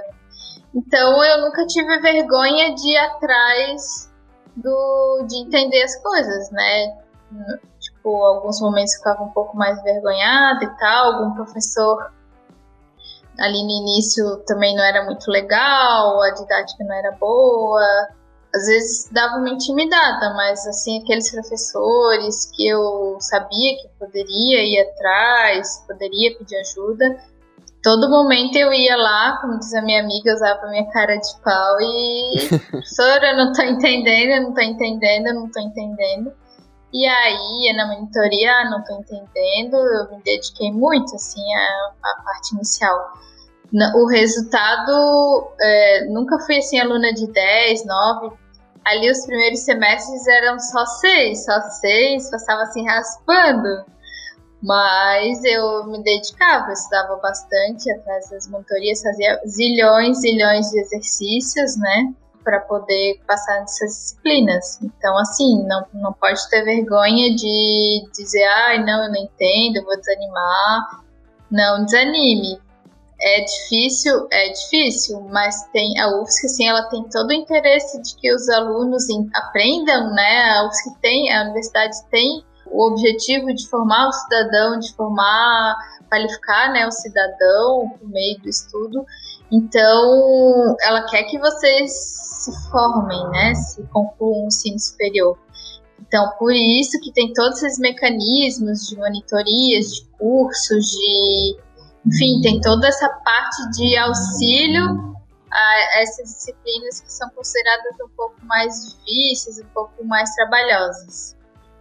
Então 0.75 1.23
eu 1.23 1.41
nunca 1.41 1.65
tive 1.67 1.97
vergonha 1.99 2.75
de 2.75 2.89
ir 2.89 2.97
atrás 2.97 4.11
do, 4.57 5.25
de 5.29 5.37
entender 5.37 5.81
as 5.81 5.95
coisas, 6.03 6.51
né? 6.51 6.97
Tipo, 7.79 8.21
alguns 8.25 8.59
momentos 8.59 8.93
eu 8.93 8.97
ficava 8.97 9.23
um 9.23 9.29
pouco 9.29 9.55
mais 9.55 9.81
vergonhada 9.81 10.65
e 10.65 10.77
tal, 10.77 11.13
algum 11.13 11.33
professor 11.35 12.11
ali 13.39 13.63
no 13.63 13.71
início 13.71 14.37
também 14.45 14.75
não 14.75 14.83
era 14.83 15.05
muito 15.05 15.29
legal, 15.29 16.21
a 16.21 16.31
didática 16.31 16.83
não 16.83 16.95
era 16.95 17.11
boa. 17.13 18.07
Às 18.53 18.65
vezes 18.65 19.09
dava 19.11 19.37
uma 19.37 19.49
intimidada, 19.49 20.33
mas 20.35 20.67
assim, 20.67 21.01
aqueles 21.01 21.31
professores 21.31 22.51
que 22.53 22.67
eu 22.67 23.17
sabia 23.19 23.77
que 23.77 23.87
poderia 23.97 24.63
ir 24.63 24.81
atrás, 24.81 25.83
poderia 25.87 26.37
pedir 26.37 26.57
ajuda, 26.57 27.17
todo 27.81 28.09
momento 28.09 28.55
eu 28.57 28.71
ia 28.73 28.95
lá, 28.95 29.37
como 29.41 29.57
diz 29.57 29.73
a 29.73 29.81
minha 29.81 30.01
amiga, 30.01 30.33
usava 30.33 30.67
minha 30.67 30.89
cara 30.91 31.15
de 31.15 31.41
pau 31.43 31.81
e 31.81 32.49
professora, 32.69 33.31
eu 33.31 33.37
não 33.37 33.53
tô 33.53 33.61
entendendo, 33.61 34.29
eu 34.31 34.41
não 34.43 34.53
tô 34.53 34.61
entendendo, 34.61 35.27
eu 35.27 35.33
não 35.35 35.49
tô 35.49 35.59
entendendo. 35.59 36.33
E 36.93 37.05
aí, 37.07 37.73
na 37.75 37.87
monitoria, 37.87 38.69
não 38.69 38.83
tô 38.83 38.95
entendendo, 38.95 39.75
eu 39.75 40.17
me 40.17 40.23
dediquei 40.23 40.71
muito, 40.71 41.15
assim, 41.15 41.41
à, 41.53 41.93
à 42.03 42.21
parte 42.23 42.53
inicial 42.53 43.13
o 43.95 44.05
resultado 44.05 45.53
é, 45.59 46.05
nunca 46.09 46.37
fui 46.39 46.57
assim 46.57 46.79
aluna 46.79 47.13
de 47.13 47.27
10, 47.27 47.85
9. 47.85 48.35
Ali 48.83 49.09
os 49.09 49.25
primeiros 49.25 49.59
semestres 49.59 50.27
eram 50.27 50.59
só 50.59 50.85
6, 50.85 51.45
só 51.45 51.61
6, 51.61 52.31
passava 52.31 52.63
assim 52.63 52.85
raspando. 52.85 53.85
Mas 54.61 55.43
eu 55.43 55.85
me 55.85 56.03
dedicava, 56.03 56.71
estudava 56.71 57.15
bastante 57.17 57.91
atrás 57.91 58.29
das 58.29 58.47
monitorias, 58.47 59.01
fazia 59.01 59.39
zilhões, 59.47 60.19
zilhões 60.19 60.69
de 60.69 60.79
exercícios, 60.79 61.77
né? 61.77 62.13
Para 62.43 62.59
poder 62.61 63.19
passar 63.27 63.59
nessas 63.59 63.93
disciplinas. 63.93 64.79
Então, 64.81 65.17
assim, 65.17 65.63
não, 65.67 65.85
não 65.93 66.13
pode 66.13 66.49
ter 66.49 66.63
vergonha 66.63 67.35
de 67.35 68.07
dizer, 68.13 68.43
ai, 68.43 68.77
ah, 68.77 68.85
não, 68.85 69.03
eu 69.03 69.11
não 69.11 69.17
entendo, 69.17 69.85
vou 69.85 69.97
desanimar. 69.97 71.03
Não 71.51 71.85
desanime 71.85 72.59
é 73.21 73.41
difícil, 73.41 74.27
é 74.31 74.49
difícil, 74.49 75.21
mas 75.29 75.63
tem 75.71 75.99
a 75.99 76.19
UFSC, 76.19 76.45
assim, 76.47 76.67
ela 76.67 76.83
tem 76.89 77.03
todo 77.09 77.29
o 77.29 77.33
interesse 77.33 78.01
de 78.01 78.15
que 78.15 78.33
os 78.33 78.49
alunos 78.49 79.05
aprendam, 79.35 80.11
né? 80.13 80.57
A 80.57 80.65
UFSC 80.65 80.95
tem, 81.01 81.31
a 81.31 81.43
universidade 81.43 81.95
tem 82.09 82.43
o 82.65 82.87
objetivo 82.87 83.53
de 83.53 83.67
formar 83.69 84.07
o 84.07 84.11
cidadão, 84.11 84.79
de 84.79 84.91
formar, 84.95 85.75
qualificar, 86.09 86.71
né, 86.71 86.87
o 86.87 86.91
cidadão 86.91 87.91
por 87.99 88.09
meio 88.09 88.39
do 88.39 88.49
estudo. 88.49 89.05
Então, 89.51 90.75
ela 90.81 91.05
quer 91.09 91.23
que 91.23 91.37
vocês 91.37 91.91
se 91.91 92.71
formem, 92.71 93.21
né, 93.29 93.53
se 93.55 93.83
concluam 93.87 94.45
o 94.45 94.47
ensino 94.47 94.79
superior. 94.79 95.37
Então, 95.99 96.29
por 96.39 96.51
isso 96.53 96.99
que 97.01 97.11
tem 97.13 97.31
todos 97.33 97.61
esses 97.61 97.79
mecanismos 97.79 98.87
de 98.87 98.97
monitorias, 98.97 99.95
de 99.95 100.05
cursos, 100.17 100.85
de 100.91 101.57
enfim, 102.05 102.41
tem 102.41 102.59
toda 102.61 102.87
essa 102.87 103.07
parte 103.07 103.69
de 103.77 103.95
auxílio 103.97 105.15
a 105.51 106.01
essas 106.01 106.29
disciplinas 106.29 107.01
que 107.01 107.11
são 107.11 107.29
consideradas 107.29 107.93
um 108.03 108.09
pouco 108.15 108.35
mais 108.45 108.97
difíceis, 109.05 109.59
um 109.59 109.67
pouco 109.73 110.03
mais 110.03 110.33
trabalhosas. 110.33 111.35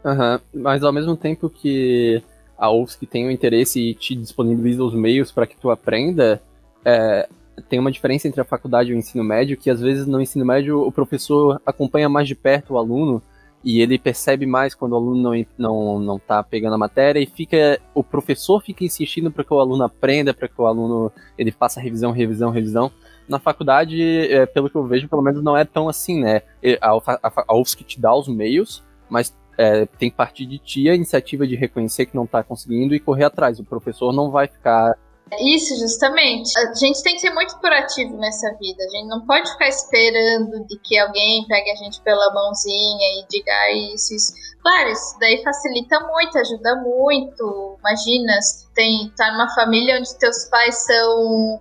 Uhum. 0.05 0.41
Mas 0.63 0.83
ao 0.83 0.93
mesmo 0.93 1.17
tempo 1.17 1.49
que 1.49 2.23
a 2.59 2.71
UFSC 2.71 3.07
tem 3.07 3.27
o 3.27 3.31
interesse 3.31 3.81
e 3.81 3.95
te 3.95 4.15
disponibiliza 4.15 4.83
os 4.85 4.95
meios 4.95 5.33
para 5.33 5.47
que 5.47 5.57
tu 5.57 5.71
aprenda, 5.71 6.43
é, 6.85 7.29
tem 7.69 7.79
uma 7.79 7.91
diferença 7.91 8.29
entre 8.29 8.41
a 8.41 8.45
faculdade 8.45 8.91
e 8.91 8.95
o 8.95 8.99
ensino 8.99 9.25
médio, 9.25 9.57
que 9.57 9.71
às 9.71 9.81
vezes 9.81 10.07
no 10.07 10.21
ensino 10.21 10.45
médio 10.45 10.81
o 10.81 10.93
professor 10.93 11.61
acompanha 11.65 12.09
mais 12.09 12.27
de 12.27 12.35
perto 12.35 12.75
o 12.75 12.79
aluno 12.79 13.23
e 13.63 13.81
ele 13.81 13.99
percebe 13.99 14.47
mais 14.47 14.75
quando 14.75 14.93
o 14.93 14.97
aluno 14.97 15.23
não, 15.23 15.47
não, 15.59 15.99
não 15.99 16.19
tá 16.19 16.43
pegando 16.43 16.75
a 16.75 16.79
matéria 16.79 17.21
e 17.21 17.27
fica 17.27 17.79
o 17.95 18.03
professor 18.03 18.63
fica 18.63 18.85
insistindo 18.85 19.31
para 19.31 19.45
que 19.45 19.53
o 19.53 19.61
aluno 19.61 19.85
aprenda, 19.85 20.33
para 20.33 20.49
que 20.49 20.61
o 20.61 20.67
aluno 20.67 21.13
ele 21.37 21.51
faça 21.51 21.81
revisão, 21.81 22.11
revisão, 22.11 22.51
revisão. 22.51 22.91
Na 23.29 23.39
faculdade, 23.39 24.03
é, 24.03 24.45
pelo 24.47 24.69
que 24.69 24.77
eu 24.77 24.85
vejo, 24.85 25.09
pelo 25.09 25.23
menos 25.23 25.43
não 25.43 25.57
é 25.57 25.65
tão 25.65 25.89
assim, 25.89 26.21
né? 26.21 26.43
A, 26.81 26.91
a, 26.91 27.45
a 27.49 27.57
UFSC 27.57 27.85
te 27.85 28.01
dá 28.01 28.13
os 28.15 28.27
meios, 28.27 28.83
mas 29.09 29.37
é, 29.57 29.85
tem 29.85 30.11
que 30.11 30.17
partir 30.17 30.47
de 30.47 30.59
ti 30.59 30.89
a 30.89 30.95
iniciativa 30.95 31.47
de 31.47 31.55
reconhecer 31.55 32.07
que 32.07 32.17
não 32.17 32.25
está 32.25 32.43
conseguindo 32.43 32.95
e 32.95 32.99
correr 32.99 33.25
atrás. 33.25 33.61
O 33.61 33.65
professor 33.65 34.13
não 34.13 34.31
vai 34.31 34.49
ficar 34.49 34.97
isso, 35.39 35.79
justamente. 35.79 36.51
A 36.59 36.75
gente 36.75 37.03
tem 37.03 37.15
que 37.15 37.21
ser 37.21 37.31
muito 37.31 37.59
proativo 37.61 38.17
nessa 38.17 38.53
vida. 38.59 38.83
A 38.83 38.89
gente 38.89 39.09
não 39.09 39.25
pode 39.27 39.51
ficar 39.53 39.69
esperando 39.69 40.67
de 40.67 40.79
que 40.79 40.99
alguém 40.99 41.47
pegue 41.47 41.71
a 41.71 41.77
gente 41.77 42.01
pela 42.03 42.33
mãozinha 42.33 43.21
e 43.21 43.27
diga 43.31 43.53
ah, 43.53 43.73
isso, 43.95 44.15
isso. 44.15 44.33
Claro, 44.63 44.91
isso 44.91 45.17
daí 45.21 45.43
facilita 45.43 46.01
muito, 46.01 46.39
ajuda 46.39 46.77
muito. 46.77 47.77
Imagina, 47.79 48.33
tem, 48.75 49.13
tá 49.17 49.33
numa 49.33 49.55
família 49.55 49.99
onde 49.99 50.19
teus 50.19 50.45
pais 50.47 50.85
são 50.85 51.61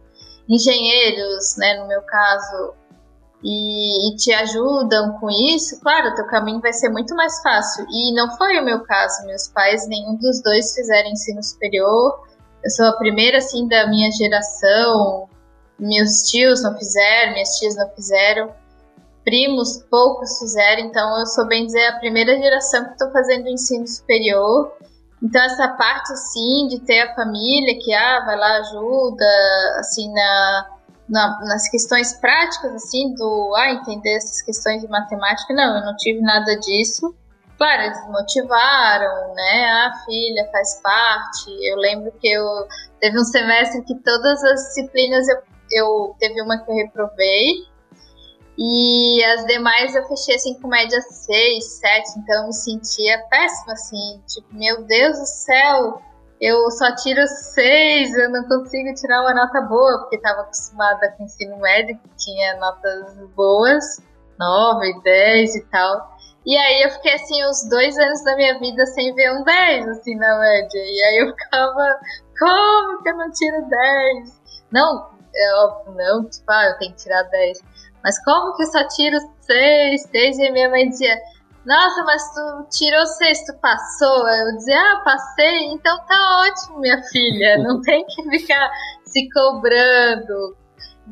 engenheiros, 0.50 1.56
né, 1.58 1.76
no 1.80 1.88
meu 1.88 2.02
caso, 2.02 2.74
e, 3.44 4.10
e, 4.10 4.16
te 4.18 4.34
ajudam 4.34 5.18
com 5.20 5.30
isso, 5.30 5.80
claro, 5.80 6.14
teu 6.16 6.26
caminho 6.26 6.60
vai 6.60 6.74
ser 6.74 6.90
muito 6.90 7.16
mais 7.16 7.42
fácil. 7.42 7.86
E 7.90 8.14
não 8.14 8.36
foi 8.36 8.60
o 8.60 8.66
meu 8.66 8.84
caso. 8.84 9.26
Meus 9.26 9.48
pais, 9.48 9.88
nenhum 9.88 10.16
dos 10.16 10.42
dois 10.42 10.74
fizeram 10.74 11.10
ensino 11.10 11.42
superior. 11.42 12.28
Eu 12.64 12.70
sou 12.70 12.86
a 12.86 12.98
primeira, 12.98 13.38
assim, 13.38 13.68
da 13.68 13.88
minha 13.88 14.12
geração. 14.12 15.30
Meus 15.80 16.24
tios 16.30 16.62
não 16.62 16.78
fizeram, 16.78 17.34
minhas 17.34 17.58
tias 17.58 17.76
não 17.76 17.90
fizeram. 17.92 18.54
Primos, 19.24 19.78
poucos 19.90 20.40
fizeram. 20.40 20.82
Então, 20.82 21.20
eu 21.20 21.26
sou, 21.26 21.48
bem 21.48 21.66
dizer, 21.66 21.86
a 21.88 22.00
primeira 22.00 22.38
geração 22.38 22.86
que 22.86 22.92
estou 22.92 23.12
fazendo 23.12 23.48
ensino 23.48 23.88
superior. 23.88 24.74
Então, 25.22 25.42
essa 25.42 25.68
parte, 25.70 26.12
assim, 26.14 26.68
de 26.70 26.80
ter 26.80 27.02
a 27.02 27.16
família 27.16 27.78
que, 27.82 27.94
ah, 27.94 28.24
vai 28.26 28.38
lá, 28.38 28.58
ajuda, 28.58 29.26
assim, 29.80 30.12
na, 30.14 30.70
na, 31.10 31.40
nas 31.46 31.70
questões 31.70 32.14
práticas, 32.14 32.74
assim, 32.76 33.14
do, 33.16 33.54
ah, 33.56 33.72
entender 33.72 34.16
essas 34.16 34.42
questões 34.42 34.82
de 34.82 34.88
matemática. 34.88 35.54
Não, 35.54 35.78
eu 35.78 35.86
não 35.86 35.96
tive 35.96 36.22
nada 36.22 36.58
disso. 36.60 37.14
Claro, 37.60 37.82
eles 37.82 38.08
motivaram, 38.08 39.34
né? 39.36 39.66
A 39.66 39.92
filha 40.06 40.50
faz 40.50 40.82
parte. 40.82 41.52
Eu 41.70 41.76
lembro 41.76 42.10
que 42.14 42.28
eu 42.28 42.68
teve 43.02 43.20
um 43.20 43.24
semestre 43.26 43.84
que 43.84 43.96
todas 43.96 44.42
as 44.46 44.62
disciplinas 44.70 45.28
eu, 45.28 45.38
eu 45.72 46.16
teve 46.18 46.42
uma 46.42 46.58
que 46.58 46.72
eu 46.72 46.76
reprovei 46.76 47.68
e 48.58 49.24
as 49.26 49.46
demais 49.46 49.94
eu 49.94 50.06
fechei 50.08 50.36
assim 50.36 50.54
com 50.60 50.68
média 50.68 51.00
6, 51.02 51.80
7, 51.80 52.20
então 52.20 52.42
eu 52.42 52.48
me 52.48 52.54
sentia 52.54 53.18
péssima 53.30 53.72
assim, 53.72 54.22
tipo, 54.28 54.54
meu 54.54 54.84
Deus 54.84 55.18
do 55.18 55.26
céu, 55.26 56.02
eu 56.42 56.70
só 56.72 56.94
tiro 56.96 57.26
6, 57.26 58.14
eu 58.16 58.30
não 58.32 58.44
consigo 58.50 58.94
tirar 58.96 59.22
uma 59.22 59.34
nota 59.34 59.62
boa, 59.62 60.00
porque 60.00 60.18
estava 60.18 60.42
acostumada 60.42 61.10
com 61.18 61.24
ensino 61.24 61.58
médio 61.58 61.98
que 62.00 62.10
tinha 62.18 62.58
notas 62.58 63.16
boas, 63.34 64.02
9, 64.38 65.02
10 65.04 65.56
e 65.56 65.62
tal. 65.68 66.19
E 66.50 66.58
aí 66.58 66.82
eu 66.82 66.90
fiquei 66.90 67.14
assim 67.14 67.46
uns 67.46 67.70
dois 67.70 67.96
anos 68.00 68.24
da 68.24 68.36
minha 68.36 68.58
vida 68.58 68.84
sem 68.88 69.14
ver 69.14 69.34
um 69.34 69.44
10, 69.44 69.88
assim, 69.88 70.16
na 70.16 70.40
média. 70.40 70.80
E 70.80 71.04
aí 71.04 71.18
eu 71.20 71.28
ficava, 71.28 72.00
como 72.40 73.04
que 73.04 73.10
eu 73.10 73.18
não 73.18 73.30
tiro 73.30 73.70
10? 73.70 74.42
Não, 74.72 75.12
é 75.36 75.56
óbvio, 75.58 75.94
não, 75.94 76.28
tipo, 76.28 76.52
ah, 76.52 76.70
eu 76.70 76.78
tenho 76.80 76.92
que 76.94 77.04
tirar 77.04 77.22
10. 77.22 77.60
Mas 78.04 78.24
como 78.26 78.56
que 78.56 78.64
eu 78.64 78.66
só 78.66 78.88
tiro 78.88 79.20
6, 79.42 80.02
6? 80.10 80.40
E 80.40 80.52
minha 80.52 80.70
mãe 80.72 80.90
dizia, 80.90 81.22
nossa, 81.64 82.04
mas 82.04 82.34
tu 82.34 82.68
tirou 82.72 83.06
6, 83.06 83.46
tu 83.46 83.54
passou? 83.60 84.28
Eu 84.28 84.58
dizia, 84.58 84.76
ah, 84.76 85.02
passei, 85.06 85.66
então 85.66 86.04
tá 86.08 86.48
ótimo, 86.48 86.80
minha 86.80 87.00
filha. 87.04 87.60
Não 87.60 87.80
tem 87.80 88.04
que 88.08 88.24
ficar 88.40 88.72
se 89.06 89.30
cobrando 89.30 90.58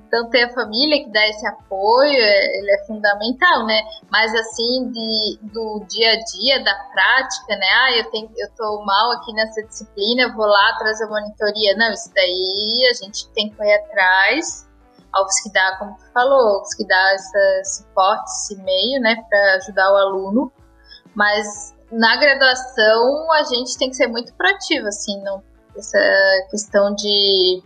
então 0.08 0.30
ter 0.30 0.44
a 0.44 0.54
família 0.54 1.04
que 1.04 1.10
dá 1.12 1.28
esse 1.28 1.46
apoio, 1.48 2.12
é, 2.12 2.60
ele 2.60 2.72
é 2.72 2.86
fundamental, 2.86 3.66
né? 3.66 3.82
Mas 4.12 4.34
assim, 4.36 4.92
de, 4.92 5.40
do 5.42 5.86
dia 5.90 6.14
a 6.14 6.20
dia, 6.24 6.64
da 6.64 6.76
prática, 6.94 7.56
né? 7.56 7.68
Ah, 7.84 7.98
eu, 7.98 8.12
tenho, 8.12 8.30
eu 8.38 8.50
tô 8.56 8.84
mal 8.86 9.12
aqui 9.14 9.34
nessa 9.34 9.64
disciplina, 9.64 10.34
vou 10.36 10.46
lá 10.46 10.76
trazer 10.78 11.06
a 11.06 11.08
monitoria. 11.08 11.76
Não, 11.76 11.92
isso 11.92 12.12
daí 12.14 12.88
a 12.90 12.94
gente 12.94 13.28
tem 13.30 13.50
que 13.50 13.56
correr 13.56 13.76
atrás. 13.76 14.68
A 15.14 15.24
UFSC 15.24 15.52
dá, 15.52 15.78
como 15.78 15.98
tu 15.98 16.12
falou, 16.14 16.62
UFSC 16.62 16.86
dá 16.86 17.16
esse 17.16 17.78
suporte, 17.78 18.26
esse 18.26 18.56
meio, 18.62 19.02
né, 19.02 19.24
para 19.30 19.56
ajudar 19.56 19.92
o 19.92 19.96
aluno. 19.96 20.52
Mas 21.16 21.74
na 21.92 22.18
graduação 22.18 23.32
a 23.34 23.44
gente 23.44 23.78
tem 23.78 23.90
que 23.90 23.96
ser 23.96 24.08
muito 24.08 24.34
proativo, 24.34 24.88
assim, 24.88 25.20
não, 25.24 25.42
essa 25.76 26.00
questão 26.52 26.94
de 26.94 27.64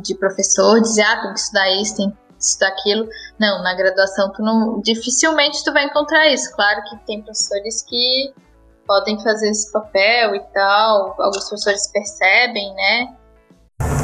de 0.00 0.14
professor, 0.14 0.80
dizer, 0.80 1.02
ah, 1.02 1.22
tem 1.22 1.32
que 1.32 1.40
estudar 1.40 1.70
isso, 1.72 1.96
tem 1.96 2.10
que 2.10 2.16
estudar 2.38 2.68
aquilo. 2.68 3.08
Não, 3.38 3.62
na 3.62 3.74
graduação 3.74 4.32
tu 4.32 4.42
não, 4.42 4.80
dificilmente 4.80 5.62
tu 5.64 5.72
vai 5.72 5.86
encontrar 5.86 6.28
isso. 6.32 6.54
Claro 6.54 6.82
que 6.88 6.96
tem 7.06 7.22
professores 7.22 7.82
que 7.82 8.32
podem 8.86 9.20
fazer 9.22 9.50
esse 9.50 9.70
papel 9.72 10.34
e 10.34 10.40
tal, 10.52 11.14
alguns 11.18 11.48
professores 11.48 11.90
percebem, 11.92 12.74
né? 12.74 13.16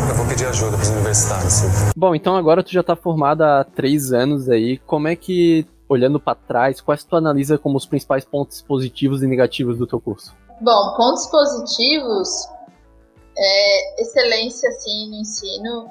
Eu 0.08 0.14
vou 0.14 0.26
pedir 0.26 0.46
ajuda 0.46 0.76
para 0.76 0.82
os 0.82 0.88
universitários. 0.88 1.52
Sim. 1.52 1.92
Bom, 1.96 2.14
então 2.14 2.36
agora 2.36 2.62
tu 2.62 2.72
já 2.72 2.80
está 2.80 2.96
formada 2.96 3.60
há 3.60 3.64
três 3.64 4.12
anos 4.12 4.48
aí, 4.48 4.78
como 4.78 5.08
é 5.08 5.16
que, 5.16 5.66
olhando 5.88 6.18
para 6.18 6.34
trás, 6.34 6.80
quais 6.80 7.04
tu 7.04 7.16
analisa 7.16 7.58
como 7.58 7.76
os 7.76 7.86
principais 7.86 8.24
pontos 8.24 8.62
positivos 8.62 9.22
e 9.22 9.26
negativos 9.26 9.78
do 9.78 9.86
teu 9.86 10.00
curso? 10.00 10.34
Bom, 10.60 10.94
pontos 10.96 11.26
positivos 11.26 12.48
é, 13.38 14.02
excelência 14.02 14.68
assim 14.68 15.10
no 15.10 15.16
ensino, 15.16 15.90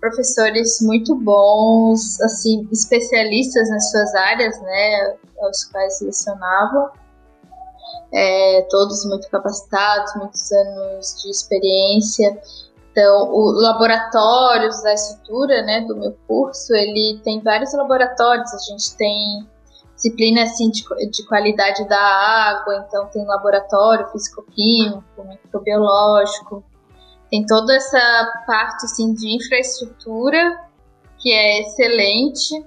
professores 0.00 0.80
muito 0.82 1.14
bons, 1.14 2.20
assim 2.20 2.68
especialistas 2.70 3.70
nas 3.70 3.90
suas 3.90 4.14
áreas, 4.14 4.60
né, 4.60 5.16
aos 5.40 5.64
quais 5.66 6.00
lecionavam, 6.00 6.90
é, 8.12 8.66
todos 8.68 9.04
muito 9.06 9.28
capacitados, 9.30 10.14
muitos 10.16 10.52
anos 10.52 11.22
de 11.22 11.30
experiência. 11.30 12.38
Então, 12.90 13.34
os 13.34 13.62
laboratórios 13.62 14.82
da 14.82 14.92
estrutura, 14.92 15.62
né, 15.62 15.80
do 15.82 15.96
meu 15.96 16.14
curso, 16.28 16.74
ele 16.74 17.18
tem 17.24 17.40
vários 17.40 17.72
laboratórios. 17.72 18.52
A 18.52 18.58
gente 18.58 18.94
tem 18.96 19.48
disciplina 19.94 20.42
assim 20.42 20.68
de, 20.70 20.84
de 21.10 21.26
qualidade 21.26 21.88
da 21.88 21.98
água, 21.98 22.84
então 22.86 23.06
tem 23.06 23.24
laboratório 23.24 24.08
físico-químico, 24.08 25.24
microbiológico, 25.24 26.62
tem 27.32 27.46
toda 27.46 27.74
essa 27.74 28.42
parte 28.46 28.84
assim 28.84 29.14
de 29.14 29.34
infraestrutura 29.34 30.68
que 31.18 31.32
é 31.32 31.62
excelente. 31.62 32.62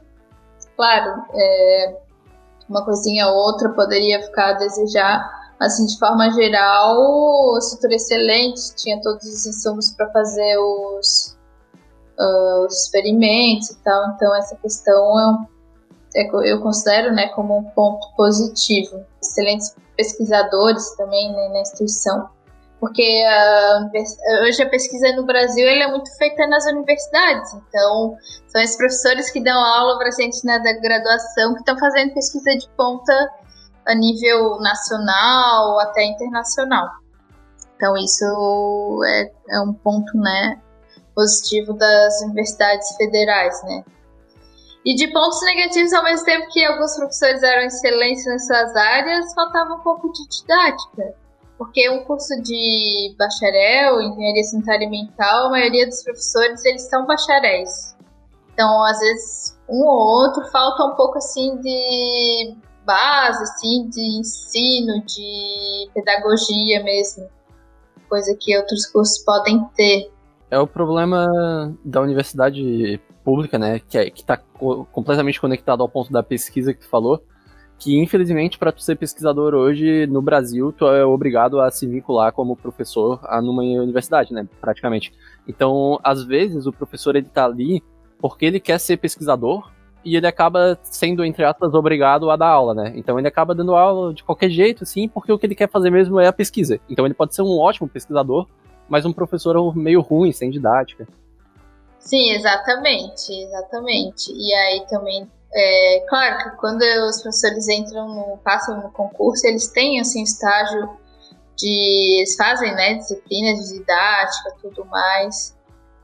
Claro, 0.76 1.24
é, 1.36 1.98
uma 2.68 2.84
coisinha 2.84 3.28
ou 3.28 3.36
outra 3.36 3.70
poderia 3.70 4.20
ficar 4.24 4.50
a 4.50 4.54
desejar, 4.54 5.54
assim, 5.60 5.86
de 5.86 6.00
forma 6.00 6.32
geral, 6.32 7.56
estrutura 7.60 7.94
excelente, 7.94 8.76
tinha 8.76 9.00
todos 9.02 9.24
os 9.24 9.46
insumos 9.46 9.92
para 9.92 10.10
fazer 10.12 10.58
os, 10.58 11.38
uh, 12.20 12.66
os 12.66 12.86
experimentos 12.86 13.70
e 13.70 13.76
tal, 13.84 14.16
então 14.16 14.36
essa 14.36 14.56
questão 14.56 15.48
é, 16.16 16.22
é, 16.24 16.52
eu 16.52 16.60
considero 16.62 17.14
né, 17.14 17.28
como 17.30 17.56
um 17.56 17.64
ponto 17.66 18.08
positivo. 18.18 19.06
Excelentes 19.22 19.76
pesquisadores 19.96 20.96
também 20.96 21.32
né, 21.32 21.50
na 21.50 21.62
instituição 21.62 22.30
porque 22.80 23.24
hoje 24.44 24.62
a 24.62 24.70
pesquisa 24.70 25.16
no 25.16 25.26
Brasil 25.26 25.68
é 25.68 25.88
muito 25.88 26.10
feita 26.18 26.46
nas 26.48 26.66
universidades, 26.66 27.54
então 27.54 28.16
são 28.48 28.62
esses 28.62 28.78
professores 28.78 29.32
que 29.32 29.44
dão 29.44 29.58
aula 29.58 29.98
para 29.98 30.10
a 30.10 30.12
gente 30.12 30.44
na 30.46 30.60
graduação 30.60 31.54
que 31.54 31.60
estão 31.60 31.78
fazendo 31.80 32.14
pesquisa 32.14 32.52
de 32.52 32.70
ponta 32.76 33.14
a 33.88 33.96
nível 33.96 34.60
nacional 34.60 35.80
até 35.80 36.04
internacional. 36.04 36.90
Então 37.76 37.96
isso 37.98 39.02
é, 39.08 39.32
é 39.50 39.62
um 39.62 39.74
ponto 39.74 40.18
né, 40.18 40.62
positivo 41.14 41.74
das 41.74 42.22
universidades 42.24 42.96
federais, 42.98 43.64
né? 43.64 43.84
E 44.86 44.94
de 44.96 45.08
pontos 45.08 45.42
negativos, 45.42 45.92
ao 45.94 46.04
mesmo 46.04 46.26
tempo 46.26 46.48
que 46.52 46.64
alguns 46.64 46.96
professores 46.96 47.42
eram 47.42 47.64
excelentes 47.64 48.24
nas 48.28 48.46
suas 48.46 48.76
áreas, 48.76 49.34
faltava 49.34 49.74
um 49.74 49.80
pouco 49.80 50.12
de 50.12 50.28
didática 50.28 51.25
porque 51.58 51.90
um 51.90 52.04
curso 52.04 52.42
de 52.42 53.16
bacharel, 53.18 54.02
engenharia 54.02 54.44
sanitária 54.44 54.84
e 54.84 54.88
ambiental, 54.88 55.48
a 55.48 55.50
maioria 55.52 55.88
dos 55.88 56.04
professores 56.04 56.64
eles 56.66 56.90
são 56.90 57.06
bacharéis. 57.06 57.96
Então, 58.54 58.84
às 58.84 59.00
vezes, 59.00 59.60
um 59.70 59.84
ou 59.84 59.98
outro 59.98 60.46
falta 60.52 60.84
um 60.86 60.96
pouco 60.96 61.18
assim 61.18 61.58
de 61.58 62.56
base, 62.86 63.44
assim, 63.44 63.90
de 63.90 64.20
ensino, 64.20 65.04
de 65.06 65.90
pedagogia 65.94 66.84
mesmo, 66.84 67.28
coisa 68.08 68.36
que 68.40 68.56
outros 68.58 68.86
cursos 68.86 69.24
podem 69.24 69.64
ter. 69.76 70.12
É 70.52 70.60
o 70.60 70.68
problema 70.68 71.26
da 71.84 72.02
universidade 72.02 73.00
pública, 73.24 73.58
né, 73.58 73.80
que 73.80 73.98
é, 73.98 74.08
está 74.08 74.38
completamente 74.92 75.42
conectado 75.42 75.82
ao 75.82 75.90
ponto 75.90 76.12
da 76.12 76.22
pesquisa 76.22 76.74
que 76.74 76.82
tu 76.82 76.88
falou, 76.88 77.24
que 77.78 78.00
infelizmente 78.00 78.58
para 78.58 78.72
tu 78.72 78.82
ser 78.82 78.96
pesquisador 78.96 79.54
hoje 79.54 80.08
no 80.08 80.22
Brasil, 80.22 80.72
tu 80.72 80.88
é 80.88 81.06
obrigado 81.06 81.60
a 81.60 81.70
se 81.70 81.86
vincular 81.86 82.32
como 82.32 82.56
professor 82.56 83.20
a 83.24 83.42
numa 83.42 83.64
universidade, 83.64 84.34
né, 84.34 84.48
praticamente. 84.62 85.14
Então, 85.48 86.00
às 86.04 86.24
vezes 86.24 86.66
o 86.66 86.74
professor 86.74 87.16
ele 87.16 87.28
tá 87.28 87.46
ali 87.46 87.84
porque 88.20 88.46
ele 88.46 88.60
quer 88.60 88.80
ser 88.80 88.98
pesquisador 88.98 89.70
e 90.04 90.16
ele 90.16 90.28
acaba 90.28 90.78
sendo, 90.84 91.26
entre 91.26 91.44
aspas, 91.44 91.74
obrigado 91.74 92.30
a 92.30 92.36
dar 92.36 92.50
aula, 92.50 92.76
né? 92.76 92.94
Então 92.96 93.18
ele 93.18 93.28
acaba 93.28 93.56
dando 93.56 93.76
aula 93.76 94.14
de 94.14 94.24
qualquer 94.24 94.50
jeito, 94.52 94.84
assim, 94.84 95.10
porque 95.10 95.32
o 95.32 95.40
que 95.40 95.48
ele 95.48 95.56
quer 95.56 95.68
fazer 95.68 95.90
mesmo 95.90 96.20
é 96.20 96.28
a 96.28 96.34
pesquisa. 96.34 96.80
Então 96.88 97.06
ele 97.06 97.16
pode 97.16 97.34
ser 97.34 97.42
um 97.42 97.58
ótimo 97.58 97.90
pesquisador, 97.90 98.48
mas 98.88 99.04
um 99.04 99.12
professor 99.12 99.76
meio 99.76 100.02
ruim, 100.02 100.32
sem 100.32 100.52
didática. 100.52 101.08
Sim, 101.98 102.30
exatamente, 102.34 103.34
exatamente. 103.34 104.32
E 104.32 104.54
aí 104.54 104.86
também, 104.88 105.28
é, 105.56 106.06
claro 106.10 106.38
que 106.38 106.58
quando 106.58 106.82
os 106.82 107.22
professores 107.22 107.70
entram 107.70 108.10
no, 108.10 108.38
passam 108.44 108.82
no 108.82 108.92
concurso, 108.92 109.48
eles 109.48 109.68
têm 109.70 110.02
assim 110.02 110.22
estágio 110.22 110.90
de 111.58 112.18
eles 112.20 112.36
fazem, 112.36 112.76
né, 112.76 112.96
disciplinas 112.96 113.70
de 113.70 113.80
didática, 113.80 114.54
tudo 114.62 114.86
mais. 114.86 115.56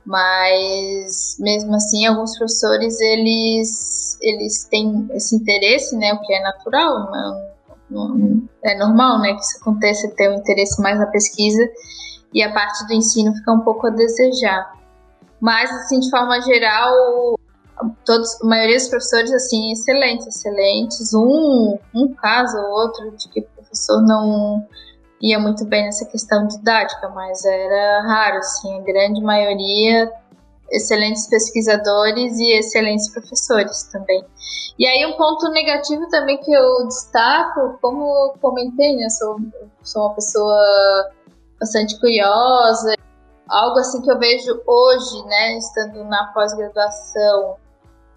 Mas 0.05 1.35
mesmo 1.39 1.75
assim, 1.75 2.05
alguns 2.05 2.37
professores 2.37 2.99
eles 3.01 4.17
eles 4.21 4.65
têm 4.69 5.07
esse 5.13 5.35
interesse, 5.35 5.97
né, 5.97 6.13
o 6.13 6.21
que 6.21 6.33
é 6.33 6.41
natural, 6.41 7.11
não, 7.11 7.51
não, 7.89 8.49
é 8.63 8.77
normal, 8.77 9.19
né, 9.19 9.33
que 9.33 9.41
isso 9.41 9.57
aconteça, 9.59 10.13
ter 10.15 10.29
um 10.29 10.35
interesse 10.35 10.81
mais 10.81 10.97
na 10.97 11.07
pesquisa 11.07 11.61
e 12.33 12.41
a 12.41 12.53
parte 12.53 12.85
do 12.87 12.93
ensino 12.93 13.33
fica 13.35 13.51
um 13.51 13.61
pouco 13.61 13.87
a 13.87 13.89
desejar. 13.89 14.79
Mas, 15.41 15.71
assim, 15.71 15.99
de 15.99 16.09
forma 16.09 16.39
geral, 16.41 16.93
todos, 18.05 18.41
a 18.41 18.45
maioria 18.45 18.77
dos 18.77 18.89
professores, 18.89 19.31
assim, 19.33 19.71
excelentes, 19.71 20.27
excelentes. 20.27 21.13
Um, 21.13 21.77
um 21.93 22.13
caso 22.13 22.57
ou 22.57 22.71
outro 22.71 23.11
de 23.11 23.29
que 23.29 23.39
o 23.41 23.43
professor 23.43 24.01
não 24.01 24.65
ia 25.21 25.39
muito 25.39 25.65
bem 25.65 25.85
nessa 25.85 26.05
questão 26.05 26.47
didática, 26.47 27.09
mas 27.09 27.43
era 27.45 28.01
raro, 28.01 28.37
assim, 28.37 28.79
a 28.79 28.81
grande 28.81 29.21
maioria 29.21 30.11
excelentes 30.71 31.27
pesquisadores 31.27 32.39
e 32.39 32.57
excelentes 32.57 33.11
professores 33.11 33.83
também. 33.91 34.23
E 34.79 34.87
aí 34.87 35.05
um 35.05 35.17
ponto 35.17 35.49
negativo 35.51 36.07
também 36.07 36.37
que 36.37 36.51
eu 36.51 36.87
destaco, 36.87 37.77
como 37.81 38.03
eu 38.03 38.39
comentei, 38.39 38.95
né, 38.95 39.03
eu 39.03 39.09
sou, 39.09 39.37
sou 39.83 40.01
uma 40.03 40.15
pessoa 40.15 41.11
bastante 41.59 41.99
curiosa 41.99 42.95
algo 43.51 43.77
assim 43.79 44.01
que 44.01 44.09
eu 44.09 44.17
vejo 44.17 44.61
hoje, 44.65 45.25
né, 45.25 45.57
estando 45.57 46.03
na 46.05 46.31
pós-graduação, 46.33 47.57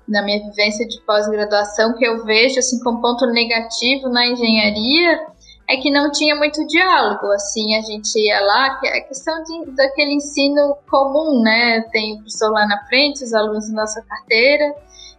na 0.08 0.22
minha 0.22 0.42
vivência 0.42 0.86
de 0.86 1.00
pós-graduação, 1.02 1.94
que 1.96 2.06
eu 2.06 2.24
vejo 2.24 2.58
assim 2.58 2.78
como 2.80 3.00
ponto 3.00 3.26
negativo 3.26 4.08
na 4.08 4.26
engenharia 4.26 5.34
é 5.68 5.76
que 5.78 5.90
não 5.90 6.10
tinha 6.10 6.34
muito 6.36 6.66
diálogo, 6.66 7.26
assim, 7.32 7.74
a 7.74 7.80
gente 7.80 8.18
ia 8.18 8.40
lá, 8.40 8.78
que 8.78 8.86
é 8.86 8.98
a 8.98 9.04
questão 9.04 9.42
de, 9.42 9.70
daquele 9.72 10.12
ensino 10.12 10.76
comum, 10.90 11.40
né, 11.40 11.80
tem 11.90 12.14
o 12.14 12.16
professor 12.18 12.50
lá 12.50 12.66
na 12.66 12.84
frente, 12.86 13.24
os 13.24 13.32
alunos 13.32 13.70
na 13.70 13.82
nossa 13.82 14.02
carteira, 14.02 14.74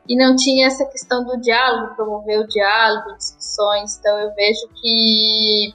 e 0.08 0.16
não 0.16 0.36
tinha 0.36 0.68
essa 0.68 0.86
questão 0.86 1.26
do 1.26 1.42
diálogo, 1.42 1.96
promover 1.96 2.40
o 2.42 2.48
diálogo, 2.48 3.18
discussões, 3.18 3.98
então 3.98 4.16
eu 4.20 4.36
vejo 4.36 4.68
que 4.76 5.74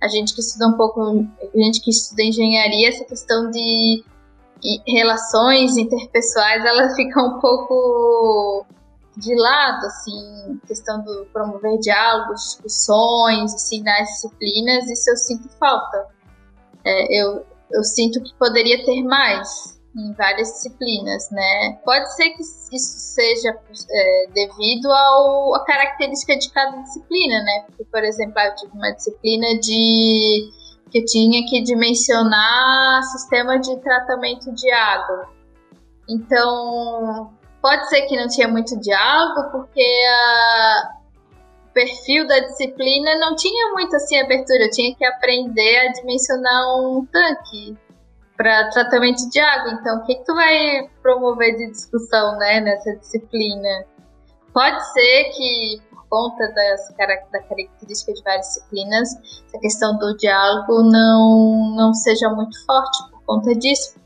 a 0.00 0.08
gente 0.08 0.34
que 0.34 0.40
estuda 0.40 0.68
um 0.68 0.78
pouco, 0.78 1.26
a 1.42 1.58
gente 1.58 1.82
que 1.82 1.90
estuda 1.90 2.22
engenharia, 2.22 2.88
essa 2.88 3.04
questão 3.04 3.50
de 3.50 4.02
relações 4.86 5.76
interpessoais, 5.76 6.64
ela 6.64 6.90
fica 6.96 7.22
um 7.22 7.38
pouco 7.40 8.66
de 9.16 9.34
lado, 9.34 9.86
assim, 9.86 10.60
questão 10.66 11.02
do 11.02 11.26
promover 11.32 11.78
diálogos, 11.78 12.40
discussões, 12.40 13.54
assim, 13.54 13.82
nas 13.82 14.08
disciplinas, 14.08 14.88
isso 14.88 15.10
eu 15.10 15.16
sinto 15.16 15.48
falta. 15.58 16.06
É, 16.84 17.22
eu, 17.22 17.44
eu 17.72 17.84
sinto 17.84 18.22
que 18.22 18.34
poderia 18.38 18.82
ter 18.84 19.02
mais, 19.02 19.78
em 19.96 20.12
várias 20.14 20.48
disciplinas, 20.52 21.30
né? 21.30 21.78
Pode 21.84 22.14
ser 22.14 22.30
que 22.30 22.42
isso 22.42 22.98
seja 23.14 23.50
é, 23.90 24.26
devido 24.32 24.90
ao, 24.90 25.54
à 25.56 25.64
característica 25.64 26.36
de 26.38 26.50
cada 26.50 26.76
disciplina, 26.78 27.42
né? 27.42 27.64
Porque, 27.66 27.84
por 27.84 28.04
exemplo, 28.04 28.40
eu 28.40 28.54
tive 28.54 28.72
uma 28.72 28.90
disciplina 28.92 29.58
de 29.58 30.50
que 30.90 31.04
tinha 31.04 31.44
que 31.46 31.62
dimensionar 31.62 33.02
sistema 33.04 33.58
de 33.58 33.76
tratamento 33.80 34.52
de 34.52 34.70
água. 34.72 35.28
Então, 36.08 37.30
pode 37.62 37.88
ser 37.88 38.02
que 38.02 38.16
não 38.16 38.26
tinha 38.26 38.48
muito 38.48 38.78
diálogo, 38.80 39.50
porque 39.52 39.80
a, 40.08 41.00
perfil 41.72 42.26
da 42.26 42.40
disciplina 42.40 43.16
não 43.18 43.34
tinha 43.36 43.72
muito 43.72 43.94
assim 43.96 44.18
abertura. 44.20 44.64
Eu 44.64 44.70
tinha 44.70 44.94
que 44.94 45.04
aprender 45.04 45.78
a 45.78 45.92
dimensionar 45.92 46.76
um 46.76 47.06
tanque 47.06 47.76
para 48.36 48.70
tratamento 48.70 49.28
de 49.30 49.38
água. 49.38 49.72
Então, 49.72 49.98
o 49.98 50.04
que, 50.04 50.14
que 50.14 50.24
tu 50.24 50.34
vai 50.34 50.88
promover 51.02 51.56
de 51.56 51.70
discussão 51.70 52.36
né, 52.38 52.60
nessa 52.60 52.96
disciplina? 52.96 53.84
Pode 54.52 54.92
ser 54.92 55.24
que, 55.36 55.82
conta 56.10 56.52
das, 56.52 56.88
da 57.30 57.40
característica 57.42 58.12
de 58.12 58.22
várias 58.22 58.46
disciplinas, 58.48 59.08
essa 59.46 59.58
questão 59.60 59.96
do 59.96 60.16
diálogo 60.16 60.82
não, 60.82 61.74
não 61.76 61.94
seja 61.94 62.28
muito 62.28 62.56
forte 62.66 63.10
por 63.10 63.24
conta 63.24 63.54
disso. 63.54 63.98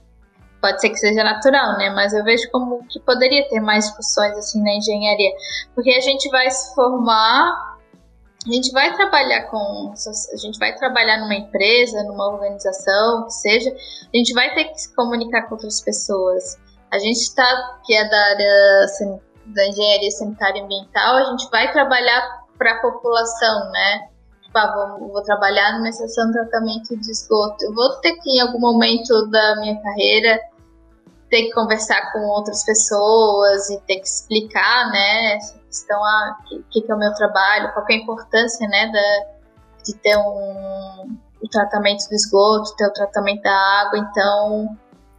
Pode 0.61 0.81
ser 0.81 0.91
que 0.91 0.97
seja 0.97 1.25
natural, 1.25 1.77
né? 1.77 1.91
Mas 1.91 2.13
eu 2.15 2.23
vejo 2.25 2.51
como 2.51 2.87
que 2.89 3.01
poderia 3.01 3.47
ter 3.49 3.61
mais 3.61 3.87
discussões 3.87 4.37
assim 4.39 4.63
na 4.63 4.75
engenharia. 4.75 5.31
Porque 5.75 5.91
a 5.91 6.01
gente 6.01 6.29
vai 6.31 6.51
se 6.51 6.75
formar 6.75 7.75
a 8.47 8.53
gente 8.53 8.73
vai 8.73 8.95
trabalhar 8.95 9.45
com 9.45 9.95
a 9.95 10.37
gente 10.37 10.59
vai 10.59 10.75
trabalhar 10.75 11.19
numa 11.19 11.35
empresa, 11.35 12.03
numa 12.03 12.29
organização, 12.29 13.25
que 13.25 13.33
seja, 13.33 13.71
a 13.71 14.17
gente 14.17 14.35
vai 14.35 14.55
ter 14.55 14.65
que 14.65 14.79
se 14.79 14.95
comunicar 14.95 15.49
com 15.49 15.55
outras 15.55 15.81
pessoas. 15.81 16.59
A 16.93 16.99
gente 16.99 17.17
está 17.17 17.81
que 17.85 17.95
é 17.95 18.07
da 18.07 18.21
área 18.31 18.89
da 19.47 19.67
engenharia 19.67 20.11
sanitária 20.11 20.61
e 20.61 20.63
ambiental, 20.63 21.17
a 21.17 21.25
gente 21.31 21.49
vai 21.51 21.71
trabalhar 21.73 22.45
para 22.57 22.73
a 22.73 22.81
população, 22.81 23.71
né? 23.71 24.09
Tipo, 24.43 24.59
ah, 24.59 24.97
vou, 24.99 25.09
vou 25.09 25.23
trabalhar 25.23 25.73
numa 25.75 25.89
estação 25.89 26.27
de 26.27 26.33
tratamento 26.33 26.97
de 26.97 27.11
esgoto. 27.11 27.65
Eu 27.65 27.75
vou 27.75 27.97
ter 28.01 28.15
que 28.21 28.31
em 28.31 28.41
algum 28.41 28.61
momento 28.61 29.27
da 29.27 29.57
minha 29.57 29.81
carreira 29.83 30.41
ter 31.29 31.45
que 31.45 31.51
conversar 31.53 32.13
com 32.13 32.21
outras 32.21 32.65
pessoas 32.65 33.69
e 33.71 33.81
ter 33.81 33.97
que 33.97 34.07
explicar, 34.07 34.91
né? 34.91 35.39
questão, 35.75 36.03
ah, 36.05 36.39
o 36.53 36.63
que, 36.71 36.81
que, 36.81 36.93
é 36.93 36.95
o 36.95 36.99
meu 36.99 37.13
trabalho, 37.15 37.73
qual 37.73 37.85
é 37.91 37.95
a 37.95 37.97
importância, 37.97 38.69
né, 38.69 38.87
da, 38.93 39.83
de 39.85 39.95
ter 39.97 40.17
um, 40.17 41.19
o 41.43 41.49
tratamento 41.51 42.09
do 42.09 42.15
esgoto, 42.15 42.77
ter 42.77 42.87
o 42.87 42.93
tratamento 42.93 43.43
da 43.43 43.53
água, 43.53 43.99
então 43.99 44.79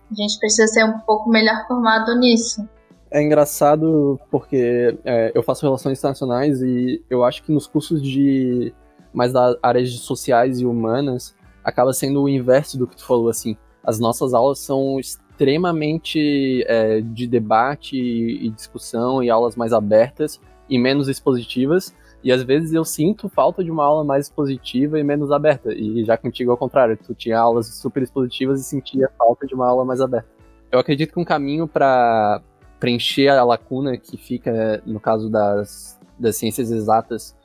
a 0.10 0.16
gente 0.16 0.40
precisa 0.40 0.68
ser 0.68 0.86
um 0.86 1.00
pouco 1.00 1.30
melhor 1.30 1.68
formado 1.68 2.16
nisso. 2.16 2.68
É 3.16 3.22
engraçado 3.22 4.20
porque 4.30 4.94
é, 5.06 5.32
eu 5.34 5.42
faço 5.42 5.66
relações 5.66 5.98
internacionais 5.98 6.62
e 6.62 7.02
eu 7.10 7.24
acho 7.24 7.44
que 7.44 7.50
nos 7.50 7.66
cursos 7.66 8.04
de 8.04 8.74
mais 9.14 9.32
das 9.32 9.56
áreas 9.64 9.90
de 9.90 10.00
sociais 10.00 10.60
e 10.60 10.66
humanas 10.66 11.34
acaba 11.64 11.94
sendo 11.94 12.22
o 12.22 12.28
inverso 12.28 12.78
do 12.78 12.86
que 12.86 12.98
tu 12.98 13.06
falou 13.06 13.30
assim. 13.30 13.56
As 13.82 14.02
nossas 14.02 14.34
aulas 14.34 14.60
são 14.60 15.00
extremamente 15.00 16.66
é, 16.68 17.00
de 17.00 17.26
debate 17.26 17.96
e 17.96 18.50
discussão 18.50 19.24
e 19.24 19.30
aulas 19.30 19.56
mais 19.56 19.72
abertas 19.72 20.42
e 20.70 20.78
menos 20.78 21.08
expositivas. 21.08 21.96
E 22.22 22.34
às 22.34 22.44
vezes 22.44 22.74
eu 22.74 22.84
sinto 22.84 23.30
falta 23.30 23.64
de 23.64 23.72
uma 23.72 23.86
aula 23.86 24.04
mais 24.04 24.26
expositiva 24.26 25.00
e 25.00 25.06
menos 25.06 25.32
aberta. 25.32 25.74
E 25.74 26.04
já 26.04 26.18
contigo 26.18 26.52
ao 26.52 26.58
contrário, 26.58 26.98
tu 26.98 27.16
tinha 27.16 27.40
aulas 27.40 27.68
super 27.68 28.04
expositivas 28.04 28.60
e 28.60 28.66
sentia 28.66 29.10
falta 29.18 29.48
de 29.48 29.56
uma 29.56 29.70
aula 29.70 29.86
mais 29.86 30.02
aberta. 30.02 30.28
Eu 30.70 30.80
acredito 30.80 31.14
que 31.14 31.20
um 31.22 31.24
caminho 31.24 31.66
para 31.66 32.42
preencher 32.80 33.30
a 33.30 33.44
lacuna 33.44 33.98
que 33.98 34.18
fica 34.18 34.82
no 34.86 35.00
caso 35.00 35.30
das, 35.30 36.00
das 36.20 36.36
ciências 36.36 36.72
exatas 36.72 37.36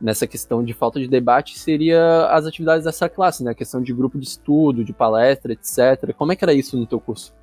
nessa 0.00 0.26
questão 0.26 0.64
de 0.64 0.72
falta 0.72 0.98
de 0.98 1.06
debate 1.06 1.58
seria 1.58 2.26
as 2.30 2.46
atividades 2.46 2.84
dessa 2.84 3.08
classe, 3.08 3.44
né? 3.44 3.50
A 3.50 3.54
questão 3.54 3.82
de 3.82 3.92
grupo 3.92 4.18
de 4.18 4.26
estudo, 4.26 4.82
de 4.82 4.92
palestra, 4.92 5.52
etc. 5.52 6.14
Como 6.16 6.32
é 6.32 6.36
que 6.36 6.44
era 6.44 6.54
isso 6.54 6.76
no 6.76 6.86
teu 6.86 6.98
curso? 6.98 7.34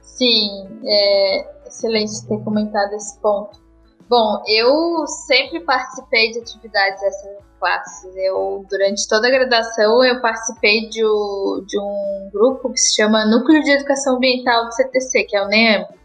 Sim, 0.00 0.68
é 0.84 1.66
excelente 1.66 2.26
ter 2.26 2.42
comentado 2.42 2.92
esse 2.94 3.18
ponto. 3.20 3.60
Bom, 4.08 4.42
eu 4.48 5.06
sempre 5.06 5.60
participei 5.60 6.32
de 6.32 6.40
atividades 6.40 7.00
dessas 7.00 7.38
classes. 7.60 8.16
Eu, 8.16 8.66
durante 8.68 9.06
toda 9.08 9.28
a 9.28 9.30
graduação, 9.30 10.04
eu 10.04 10.20
participei 10.20 10.88
de, 10.88 11.00
de 11.00 11.78
um 11.78 12.30
grupo 12.32 12.72
que 12.72 12.80
se 12.80 12.96
chama 12.96 13.24
Núcleo 13.24 13.62
de 13.62 13.70
Educação 13.70 14.16
Ambiental 14.16 14.64
do 14.64 14.72
CTC, 14.72 15.24
que 15.24 15.36
é 15.36 15.42
o 15.44 15.46
NEAMB. 15.46 15.99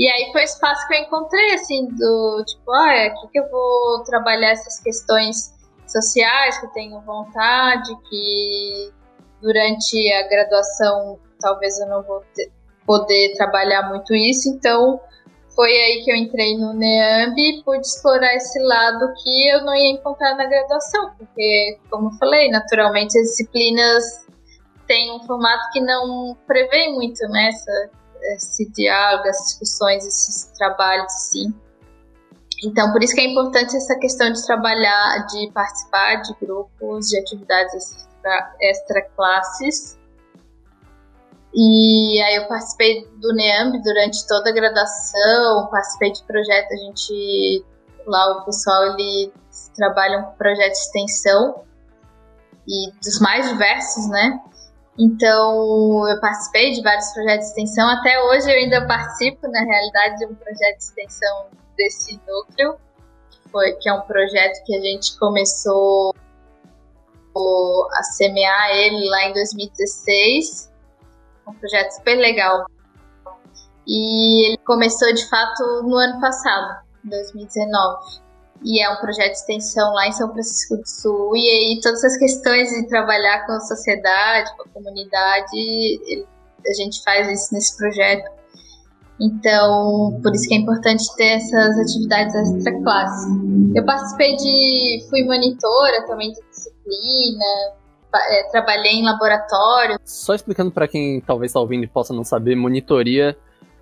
E 0.00 0.08
aí 0.08 0.32
foi 0.32 0.40
o 0.40 0.44
espaço 0.44 0.88
que 0.88 0.94
eu 0.94 1.02
encontrei, 1.02 1.52
assim, 1.52 1.86
do 1.88 2.42
tipo, 2.46 2.72
olha, 2.72 3.08
aqui 3.08 3.28
que 3.30 3.38
eu 3.38 3.50
vou 3.50 4.02
trabalhar 4.04 4.52
essas 4.52 4.80
questões 4.80 5.52
sociais 5.86 6.58
que 6.58 6.64
eu 6.64 6.70
tenho 6.70 6.98
vontade, 7.02 7.94
que 8.08 8.90
durante 9.42 10.10
a 10.12 10.26
graduação 10.26 11.18
talvez 11.38 11.78
eu 11.80 11.86
não 11.88 12.02
vou 12.02 12.24
ter, 12.34 12.50
poder 12.86 13.34
trabalhar 13.36 13.90
muito 13.90 14.14
isso, 14.14 14.48
então 14.48 14.98
foi 15.54 15.70
aí 15.70 16.02
que 16.02 16.10
eu 16.10 16.16
entrei 16.16 16.56
no 16.56 16.72
NEAMB 16.72 17.38
e 17.38 17.62
pude 17.62 17.86
explorar 17.86 18.34
esse 18.36 18.58
lado 18.58 19.12
que 19.22 19.48
eu 19.50 19.62
não 19.66 19.74
ia 19.74 19.92
encontrar 19.92 20.34
na 20.34 20.46
graduação, 20.46 21.10
porque, 21.18 21.78
como 21.90 22.08
eu 22.08 22.12
falei, 22.12 22.48
naturalmente 22.48 23.18
as 23.18 23.26
disciplinas 23.28 24.26
têm 24.86 25.12
um 25.12 25.20
formato 25.26 25.62
que 25.74 25.80
não 25.82 26.34
prevê 26.46 26.88
muito 26.88 27.20
né, 27.28 27.50
esse 28.34 28.70
diálogo, 28.70 29.26
essas 29.28 29.46
discussões, 29.46 30.06
esses 30.06 30.46
trabalhos, 30.56 31.12
sim. 31.12 31.54
Então, 32.62 32.92
por 32.92 33.02
isso 33.02 33.14
que 33.14 33.20
é 33.20 33.24
importante 33.24 33.76
essa 33.76 33.96
questão 33.96 34.30
de 34.30 34.44
trabalhar, 34.44 35.26
de 35.26 35.50
participar 35.52 36.16
de 36.16 36.34
grupos, 36.40 37.08
de 37.08 37.18
atividades 37.18 37.74
extra, 37.74 38.54
extra 38.60 39.02
classes. 39.16 39.98
E 41.54 42.22
aí 42.22 42.36
eu 42.36 42.48
participei 42.48 43.08
do 43.16 43.34
NEAMB 43.34 43.82
durante 43.82 44.26
toda 44.28 44.50
a 44.50 44.52
graduação, 44.52 45.68
participei 45.70 46.12
de 46.12 46.22
projeto, 46.24 46.72
a 46.72 46.76
gente, 46.76 47.64
lá 48.06 48.38
o 48.38 48.44
pessoal, 48.44 48.92
ele 48.92 49.32
trabalha 49.74 50.22
com 50.22 50.36
projeto 50.36 50.72
de 50.72 50.78
extensão 50.78 51.64
e 52.68 52.92
dos 53.02 53.18
mais 53.20 53.48
diversos, 53.48 54.08
né? 54.08 54.40
Então, 55.00 56.06
eu 56.06 56.20
participei 56.20 56.72
de 56.72 56.82
vários 56.82 57.10
projetos 57.14 57.46
de 57.46 57.52
extensão. 57.52 57.88
Até 57.88 58.22
hoje 58.22 58.50
eu 58.50 58.54
ainda 58.54 58.86
participo, 58.86 59.48
na 59.48 59.60
realidade, 59.64 60.18
de 60.18 60.26
um 60.26 60.34
projeto 60.34 60.76
de 60.76 60.84
extensão 60.84 61.46
desse 61.74 62.20
núcleo, 62.28 62.76
foi, 63.50 63.72
que 63.80 63.88
é 63.88 63.94
um 63.94 64.02
projeto 64.02 64.62
que 64.66 64.76
a 64.76 64.80
gente 64.80 65.18
começou 65.18 66.14
a 67.34 68.02
semear 68.02 68.70
ele 68.72 69.08
lá 69.08 69.24
em 69.24 69.32
2016. 69.32 70.70
Um 71.48 71.54
projeto 71.54 71.92
super 71.92 72.16
legal. 72.16 72.66
E 73.86 74.48
ele 74.48 74.58
começou 74.58 75.14
de 75.14 75.26
fato 75.30 75.82
no 75.82 75.96
ano 75.96 76.20
passado, 76.20 76.84
2019 77.04 78.29
e 78.62 78.82
é 78.82 78.90
um 78.90 78.96
projeto 78.96 79.32
de 79.32 79.38
extensão 79.38 79.92
lá 79.92 80.06
em 80.06 80.12
São 80.12 80.30
Francisco 80.32 80.76
do 80.76 80.86
Sul. 80.86 81.36
E 81.36 81.48
aí, 81.48 81.80
todas 81.82 82.02
as 82.04 82.16
questões 82.16 82.70
de 82.70 82.86
trabalhar 82.88 83.46
com 83.46 83.52
a 83.52 83.60
sociedade, 83.60 84.54
com 84.56 84.62
a 84.62 84.68
comunidade, 84.68 86.26
a 86.66 86.74
gente 86.74 87.02
faz 87.02 87.28
isso 87.28 87.54
nesse 87.54 87.76
projeto. 87.76 88.30
Então, 89.20 90.18
por 90.22 90.34
isso 90.34 90.48
que 90.48 90.54
é 90.54 90.58
importante 90.58 91.04
ter 91.16 91.36
essas 91.36 91.78
atividades 91.78 92.34
extra 92.34 92.82
classe. 92.82 93.28
Eu 93.74 93.84
participei 93.84 94.36
de. 94.36 95.06
fui 95.10 95.24
monitora 95.24 96.06
também 96.06 96.32
de 96.32 96.40
disciplina, 96.50 97.44
é, 98.14 98.50
trabalhei 98.50 98.92
em 98.92 99.04
laboratório. 99.04 99.98
Só 100.04 100.34
explicando 100.34 100.70
para 100.70 100.88
quem 100.88 101.20
talvez 101.20 101.50
está 101.50 101.60
ouvindo 101.60 101.84
e 101.84 101.88
possa 101.88 102.14
não 102.14 102.24
saber, 102.24 102.56
monitoria 102.56 103.36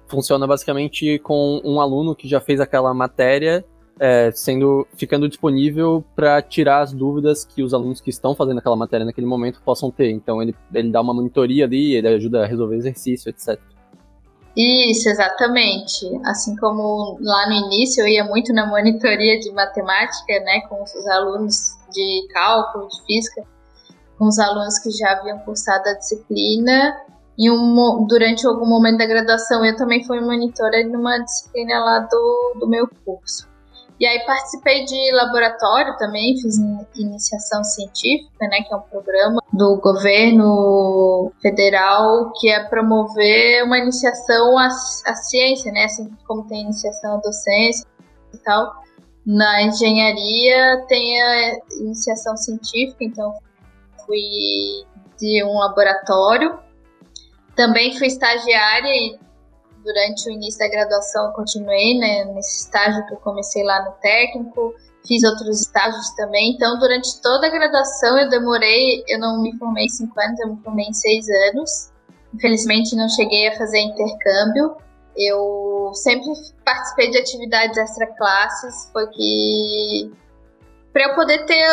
funciona 0.09 0.47
basicamente 0.47 1.19
com 1.19 1.61
um 1.63 1.81
aluno 1.81 2.17
que 2.17 2.27
já 2.27 2.41
fez 2.41 2.61
aquela 2.61 2.93
matéria 2.93 3.65
é, 4.01 4.31
sendo 4.33 4.87
ficando 4.97 5.29
disponível 5.29 6.05
para 6.15 6.41
tirar 6.41 6.81
as 6.81 6.93
dúvidas 6.93 7.45
que 7.45 7.63
os 7.63 7.75
alunos 7.75 8.01
que 8.01 8.11
estão 8.11 8.35
fazendo 8.35 8.59
aquela 8.59 8.77
matéria 8.77 9.05
naquele 9.05 9.27
momento 9.27 9.61
possam 9.65 9.91
ter. 9.91 10.11
Então 10.11 10.43
ele, 10.43 10.55
ele 10.73 10.91
dá 10.91 11.01
uma 11.01 11.15
monitoria 11.15 11.65
ali, 11.65 11.95
ele 11.95 12.09
ajuda 12.09 12.45
a 12.45 12.47
resolver 12.47 12.77
exercício, 12.77 13.29
etc. 13.31 13.59
Isso, 14.57 15.09
exatamente. 15.09 16.05
Assim 16.27 16.57
como 16.57 17.19
lá 17.21 17.49
no 17.49 17.55
início 17.67 18.03
eu 18.03 18.09
ia 18.09 18.25
muito 18.25 18.53
na 18.53 18.67
monitoria 18.67 19.39
de 19.39 19.53
matemática, 19.53 20.41
né, 20.41 20.61
com 20.69 20.83
os 20.83 21.07
alunos 21.07 21.77
de 21.93 22.29
cálculo, 22.33 22.89
de 22.89 23.03
física, 23.07 23.43
com 24.19 24.27
os 24.27 24.39
alunos 24.39 24.79
que 24.81 24.91
já 24.91 25.13
haviam 25.13 25.39
cursado 25.41 25.89
a 25.89 25.95
disciplina. 25.95 26.97
E 27.39 27.49
um, 27.49 28.05
durante 28.09 28.45
algum 28.47 28.67
momento 28.67 28.99
da 28.99 29.07
graduação 29.07 29.65
eu 29.65 29.77
também 29.77 30.03
fui 30.05 30.21
monitora 30.21 30.85
numa 30.89 31.19
disciplina 31.19 31.79
lá 31.79 32.01
do, 32.01 32.57
do 32.59 32.69
meu 32.69 32.89
curso. 33.05 33.49
E 34.01 34.07
aí 34.07 34.25
participei 34.25 34.85
de 34.85 35.13
laboratório 35.13 35.97
também, 35.97 36.41
fiz 36.41 36.57
iniciação 36.95 37.65
científica, 37.65 38.47
né, 38.47 38.63
que 38.63 38.73
é 38.73 38.77
um 38.77 38.83
programa 38.83 39.43
do 39.53 39.77
governo 39.81 41.33
federal 41.43 42.33
que 42.39 42.49
é 42.49 42.63
promover 42.65 43.65
uma 43.65 43.77
iniciação 43.79 44.57
à, 44.57 44.67
à 44.67 45.15
ciência, 45.15 45.73
né, 45.73 45.85
assim 45.85 46.09
como 46.29 46.47
tem 46.47 46.63
iniciação 46.63 47.17
à 47.17 47.17
docência 47.17 47.87
e 48.33 48.39
tal. 48.39 48.73
Na 49.27 49.63
engenharia 49.63 50.85
tem 50.87 51.21
a 51.21 51.59
iniciação 51.81 52.37
científica, 52.37 53.03
então 53.05 53.35
fui 54.07 54.23
de 55.19 55.45
um 55.45 55.59
laboratório. 55.59 56.59
Também 57.57 57.99
fui 57.99 58.07
estagiária 58.07 58.89
e 58.89 59.19
durante 59.89 60.29
o 60.29 60.33
início 60.33 60.59
da 60.59 60.69
graduação 60.69 61.27
eu 61.27 61.33
continuei 61.33 61.99
né, 61.99 62.27
nesse 62.35 62.65
estágio 62.65 63.07
que 63.07 63.15
eu 63.15 63.19
comecei 63.19 63.65
lá 63.65 63.83
no 63.87 63.93
técnico, 64.03 64.75
fiz 65.07 65.25
outros 65.25 65.63
estágios 65.63 66.11
também. 66.15 66.53
Então, 66.55 66.79
durante 66.79 67.21
toda 67.23 67.47
a 67.47 67.51
graduação 67.51 68.19
eu 68.19 68.29
demorei, 68.29 69.03
eu 69.09 69.19
não 69.19 69.41
me 69.41 69.57
formei 69.57 69.87
em 69.87 69.89
cinco 69.89 70.21
anos, 70.21 70.39
eu 70.41 70.55
me 70.55 70.63
formei 70.63 70.87
em 70.87 70.93
seis 70.93 71.27
anos. 71.51 71.91
Infelizmente 72.35 72.95
não 72.95 73.09
cheguei 73.09 73.49
a 73.49 73.57
fazer 73.57 73.79
intercâmbio. 73.79 74.77
Eu 75.17 75.91
sempre 75.95 76.27
participei 76.65 77.11
de 77.11 77.19
atividades 77.19 77.79
extra-classes, 77.79 78.91
foi 78.93 79.07
que 79.09 80.13
para 80.93 81.09
eu 81.09 81.15
poder 81.15 81.47
ter 81.47 81.67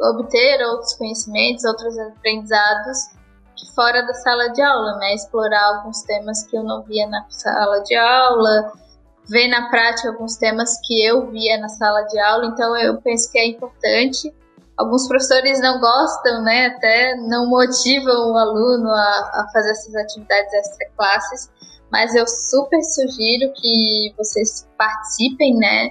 obter 0.00 0.64
outros 0.64 0.94
conhecimentos, 0.94 1.62
outros 1.64 1.98
aprendizados 1.98 3.17
fora 3.74 4.02
da 4.06 4.14
sala 4.14 4.48
de 4.48 4.62
aula, 4.62 4.96
né? 4.96 5.14
Explorar 5.14 5.76
alguns 5.76 6.02
temas 6.02 6.44
que 6.44 6.56
eu 6.56 6.62
não 6.62 6.82
via 6.82 7.06
na 7.06 7.24
sala 7.28 7.80
de 7.80 7.94
aula, 7.96 8.72
ver 9.28 9.48
na 9.48 9.68
prática 9.68 10.08
alguns 10.08 10.36
temas 10.36 10.78
que 10.86 11.04
eu 11.04 11.30
via 11.30 11.58
na 11.58 11.68
sala 11.68 12.02
de 12.02 12.18
aula. 12.18 12.46
Então 12.46 12.76
eu 12.76 13.00
penso 13.00 13.30
que 13.30 13.38
é 13.38 13.46
importante. 13.46 14.34
Alguns 14.76 15.08
professores 15.08 15.60
não 15.60 15.80
gostam, 15.80 16.42
né? 16.42 16.66
Até 16.66 17.16
não 17.16 17.48
motivam 17.48 18.32
o 18.32 18.36
aluno 18.36 18.90
a, 18.90 19.30
a 19.34 19.48
fazer 19.52 19.70
essas 19.70 19.94
atividades 19.94 20.52
extra 20.54 20.90
classes, 20.96 21.50
mas 21.90 22.14
eu 22.14 22.26
super 22.26 22.80
sugiro 22.82 23.52
que 23.54 24.14
vocês 24.16 24.68
participem, 24.78 25.56
né? 25.56 25.90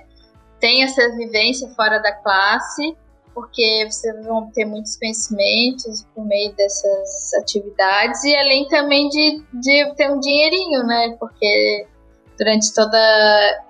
Tenham 0.60 0.86
essa 0.86 1.10
vivência 1.16 1.70
fora 1.76 2.00
da 2.00 2.14
classe 2.14 2.98
porque 3.38 3.88
vocês 3.88 4.26
vão 4.26 4.50
ter 4.50 4.66
muitos 4.66 4.98
conhecimentos 4.98 6.04
por 6.16 6.26
meio 6.26 6.52
dessas 6.56 7.36
atividades 7.36 8.24
e 8.24 8.36
além 8.36 8.68
também 8.68 9.08
de, 9.10 9.46
de 9.54 9.94
ter 9.94 10.10
um 10.10 10.20
dinheirinho, 10.20 10.82
né? 10.84 11.16
Porque 11.20 11.86
durante 12.36 12.74
toda. 12.74 12.98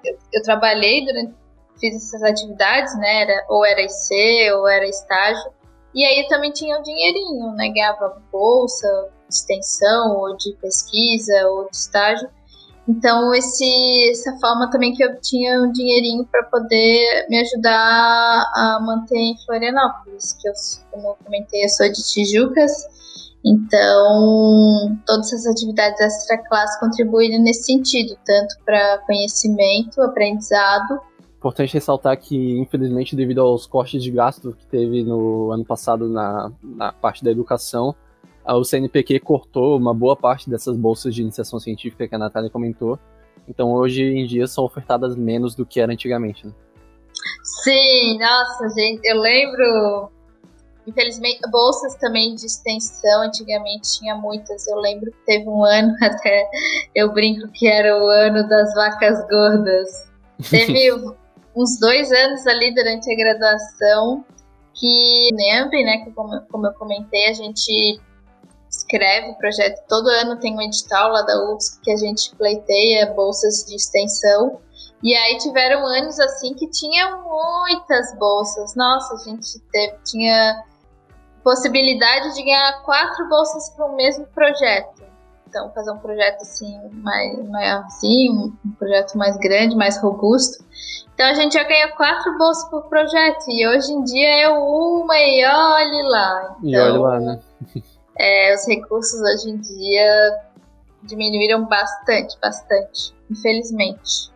Eu, 0.06 0.18
eu 0.36 0.42
trabalhei 0.44 1.06
durante. 1.06 1.34
Fiz 1.78 1.98
essas 1.98 2.24
atividades, 2.24 2.98
né? 2.98 3.24
Era, 3.24 3.46
ou 3.50 3.66
era 3.66 3.82
IC, 3.82 4.52
ou 4.54 4.70
era 4.70 4.88
estágio. 4.88 5.52
E 5.94 6.06
aí 6.06 6.26
também 6.30 6.54
tinha 6.54 6.80
um 6.80 6.82
dinheirinho, 6.82 7.52
né? 7.52 7.68
Ganhava 7.68 8.22
bolsa, 8.32 8.88
de 9.28 9.36
extensão, 9.36 10.16
ou 10.16 10.38
de 10.38 10.56
pesquisa, 10.62 11.46
ou 11.50 11.70
de 11.70 11.76
estágio. 11.76 12.30
Então, 12.88 13.34
esse, 13.36 14.10
essa 14.12 14.38
forma 14.40 14.72
também 14.72 14.94
que 14.94 15.04
eu 15.04 15.20
tinha 15.20 15.62
um 15.62 15.72
dinheirinho 15.72 16.26
para 16.26 16.44
poder 16.44 17.28
me 17.30 17.38
ajudar 17.42 18.50
a 18.56 18.80
manter 18.82 19.18
em 19.18 19.36
Florianópolis, 19.46 20.34
que 20.42 20.48
eu, 20.48 20.54
como 20.92 21.10
eu 21.10 21.18
comentei, 21.24 21.66
eu 21.66 21.70
sou 21.70 21.92
de 21.92 22.02
Tijucas, 22.02 22.72
então 23.46 24.98
todas 25.06 25.34
essas 25.34 25.48
atividades 25.48 26.00
extra-classe 26.00 26.80
contribuíram 26.80 27.44
nesse 27.44 27.64
sentido, 27.64 28.18
tanto 28.26 28.56
para 28.64 29.00
conhecimento, 29.00 30.02
aprendizado. 30.02 31.02
Importante 31.38 31.74
ressaltar 31.74 32.18
que, 32.18 32.58
infelizmente, 32.58 33.18
devido 33.18 33.42
aos 33.42 33.68
cortes 33.68 34.02
de 34.02 34.12
gasto 34.12 34.54
que 34.54 34.66
teve 34.66 35.04
no 35.04 35.52
ano 35.52 35.66
passado 35.66 36.08
na, 36.08 36.52
na 36.64 36.94
parte 36.94 37.22
da 37.22 37.32
educação, 37.32 37.94
o 38.56 38.64
CNPq 38.64 39.20
cortou 39.20 39.78
uma 39.78 39.94
boa 39.94 40.16
parte 40.16 40.50
dessas 40.50 40.78
bolsas 40.78 41.14
de 41.14 41.22
iniciação 41.22 41.60
científica 41.60 42.08
que 42.08 42.16
a 42.16 42.18
Natália 42.18 42.50
comentou. 42.50 42.98
Então, 43.48 43.72
hoje 43.74 44.04
em 44.04 44.26
dia, 44.26 44.48
são 44.48 44.64
ofertadas 44.64 45.16
menos 45.16 45.56
do 45.56 45.66
que 45.66 45.80
era 45.80 45.92
antigamente. 45.92 46.46
Né? 46.46 46.54
Sim, 47.64 48.18
nossa, 48.20 48.70
gente, 48.70 49.06
eu 49.06 49.20
lembro. 49.20 50.12
Infelizmente, 50.86 51.42
bolsas 51.52 51.96
também 51.96 52.34
de 52.36 52.46
extensão, 52.46 53.24
antigamente 53.24 54.00
tinha 54.00 54.16
muitas. 54.16 54.66
Eu 54.68 54.78
lembro 54.78 55.12
que 55.12 55.26
teve 55.26 55.50
um 55.50 55.66
ano, 55.66 55.94
até 56.02 56.50
eu 56.96 57.12
brinco 57.12 57.50
que 57.50 57.68
era 57.68 57.98
o 58.02 58.08
ano 58.08 58.48
das 58.48 58.74
vacas 58.74 59.28
gordas. 59.28 60.10
Teve 60.50 60.92
uns 61.56 61.78
dois 61.80 62.12
anos 62.12 62.48
ali 62.48 62.74
durante 62.74 63.12
a 63.12 63.16
graduação 63.16 64.24
que 64.74 65.30
NEMP, 65.34 65.84
né, 65.84 65.98
que 66.06 66.12
como, 66.12 66.40
como 66.50 66.68
eu 66.68 66.74
comentei, 66.74 67.28
a 67.28 67.34
gente 67.34 68.00
escreve 68.88 69.32
o 69.32 69.36
projeto. 69.36 69.84
Todo 69.88 70.08
ano 70.08 70.40
tem 70.40 70.56
um 70.56 70.62
edital 70.62 71.12
lá 71.12 71.22
da 71.24 71.52
UFSC 71.52 71.82
que 71.84 71.92
a 71.92 71.98
gente 71.98 72.34
pleiteia 72.36 73.14
bolsas 73.14 73.66
de 73.68 73.76
extensão. 73.76 74.60
E 75.04 75.14
aí 75.16 75.38
tiveram 75.38 75.86
anos 75.86 76.20
assim 76.20 76.54
que 76.54 76.68
tinha 76.70 77.18
muitas 77.18 78.18
bolsas. 78.18 78.74
Nossa, 78.76 79.14
a 79.14 79.18
gente 79.18 79.60
teve, 79.72 79.98
tinha 80.06 80.64
possibilidade 81.44 82.34
de 82.34 82.44
ganhar 82.44 82.82
quatro 82.84 83.28
bolsas 83.30 83.70
para 83.72 83.86
o 83.86 83.96
mesmo 83.96 84.26
projeto. 84.28 85.06
Então, 85.48 85.72
fazer 85.72 85.92
um 85.92 85.98
projeto 85.98 86.42
assim, 86.42 86.78
mais, 86.92 87.48
maiorzinho, 87.48 88.58
um 88.66 88.72
projeto 88.72 89.18
mais 89.18 89.38
grande, 89.38 89.78
mais 89.78 89.98
robusto. 89.98 90.62
Então, 91.14 91.26
a 91.26 91.34
gente 91.34 91.54
já 91.54 91.64
ganha 91.64 91.90
quatro 91.96 92.38
bolsas 92.38 92.70
por 92.70 92.84
projeto. 92.90 93.46
E 93.48 93.66
hoje 93.66 93.94
em 93.94 94.04
dia 94.04 94.42
é 94.42 94.50
uma 94.50 95.18
e 95.18 95.46
olhe 95.46 96.10
lá. 96.10 96.58
Então, 96.60 96.70
e 96.70 96.78
olhe 96.78 96.98
lá, 96.98 97.20
né? 97.20 97.40
é, 98.20 98.56
os 98.56 98.68
recursos 98.68 99.20
hoje 99.22 99.52
em 99.52 99.58
dia 99.58 100.32
diminuíram 101.04 101.66
bastante, 101.66 102.38
bastante, 102.42 103.14
infelizmente. 103.30 104.32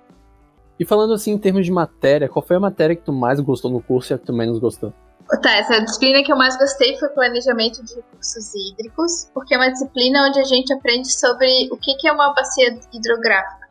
E 0.80 0.86
falando 0.86 1.13
assim 1.13 1.32
em 1.32 1.38
termos 1.38 1.65
de 1.65 1.72
matéria, 1.72 2.28
qual 2.28 2.46
foi 2.46 2.56
a 2.56 2.60
matéria 2.60 2.96
que 2.96 3.04
tu 3.04 3.13
mais 3.13 3.39
gostou 3.39 3.70
no 3.70 3.82
curso 3.82 4.12
e 4.12 4.15
a 4.15 4.17
que 4.17 4.26
tu 4.26 4.34
menos 4.34 4.60
gostou? 4.60 4.94
Tá, 5.41 5.56
essa 5.56 5.80
disciplina 5.80 6.24
que 6.24 6.32
eu 6.32 6.36
mais 6.36 6.58
gostei 6.58 6.98
foi 6.98 7.08
planejamento 7.10 7.84
de 7.86 7.96
recursos 7.96 8.54
hídricos, 8.54 9.30
porque 9.34 9.54
é 9.54 9.58
uma 9.58 9.72
disciplina 9.72 10.28
onde 10.28 10.39
a 10.39 10.44
gente 10.44 10.74
aprende 10.74 11.12
sobre 11.12 11.70
o 11.72 11.78
que 11.78 11.96
é 12.06 12.12
uma 12.12 12.34
bacia 12.34 12.78
hidrográfica. 12.91 13.70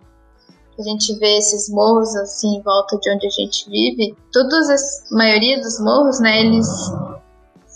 A 0.78 0.82
gente 0.82 1.14
vê 1.18 1.36
esses 1.36 1.68
morros 1.68 2.16
assim 2.16 2.56
em 2.56 2.62
volta 2.62 2.96
de 2.98 3.10
onde 3.14 3.26
a 3.26 3.30
gente 3.30 3.68
vive. 3.68 4.16
Todas 4.32 4.70
as 4.70 5.10
maioria 5.10 5.60
dos 5.60 5.78
morros, 5.80 6.20
né, 6.20 6.40
eles 6.40 6.66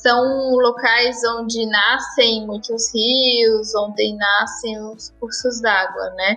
são 0.04 0.54
locais 0.56 1.16
onde 1.38 1.64
nascem 1.64 2.46
muitos 2.46 2.92
rios, 2.94 3.74
onde 3.74 4.14
nascem 4.14 4.78
os 4.82 5.08
cursos 5.18 5.62
d'água, 5.62 6.10
né? 6.10 6.36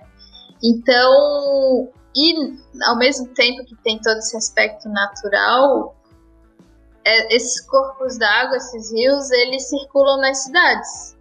Então, 0.63 1.91
e 2.15 2.57
ao 2.85 2.97
mesmo 2.97 3.27
tempo 3.33 3.65
que 3.65 3.75
tem 3.83 3.99
todo 3.99 4.19
esse 4.19 4.37
aspecto 4.37 4.87
natural, 4.87 5.97
é, 7.05 7.35
esses 7.35 7.59
corpos 7.67 8.17
d'água, 8.17 8.55
esses 8.55 8.89
rios, 8.93 9.29
eles 9.31 9.67
circulam 9.67 10.21
nas 10.21 10.45
cidades. 10.45 11.17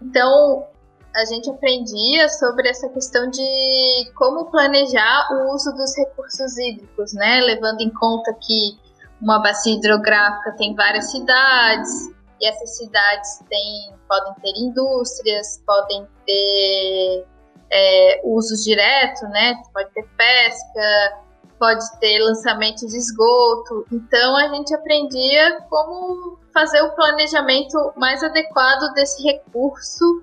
Então, 0.00 0.66
a 1.14 1.24
gente 1.26 1.50
aprendia 1.50 2.30
sobre 2.30 2.66
essa 2.70 2.88
questão 2.88 3.28
de 3.28 4.10
como 4.14 4.50
planejar 4.50 5.28
o 5.32 5.54
uso 5.54 5.70
dos 5.72 5.94
recursos 5.98 6.56
hídricos, 6.56 7.12
né? 7.12 7.42
Levando 7.42 7.82
em 7.82 7.90
conta 7.90 8.32
que 8.40 8.80
uma 9.22 9.38
bacia 9.38 9.76
hidrográfica 9.76 10.52
tem 10.58 10.74
várias 10.74 11.10
cidades, 11.12 12.10
e 12.40 12.48
essas 12.48 12.76
cidades 12.76 13.38
têm, 13.48 13.94
podem 14.08 14.34
ter 14.42 14.60
indústrias, 14.60 15.62
podem 15.64 16.06
ter 16.26 17.24
é, 17.70 18.20
usos 18.24 18.64
diretos, 18.64 19.22
né? 19.30 19.62
Pode 19.72 19.90
ter 19.90 20.04
pesca, 20.16 21.22
pode 21.56 21.84
ter 22.00 22.18
lançamento 22.18 22.84
de 22.88 22.96
esgoto. 22.96 23.86
Então 23.92 24.36
a 24.36 24.48
gente 24.48 24.74
aprendia 24.74 25.60
como 25.70 26.36
fazer 26.52 26.82
o 26.82 26.90
planejamento 26.90 27.92
mais 27.96 28.24
adequado 28.24 28.92
desse 28.94 29.22
recurso 29.22 30.20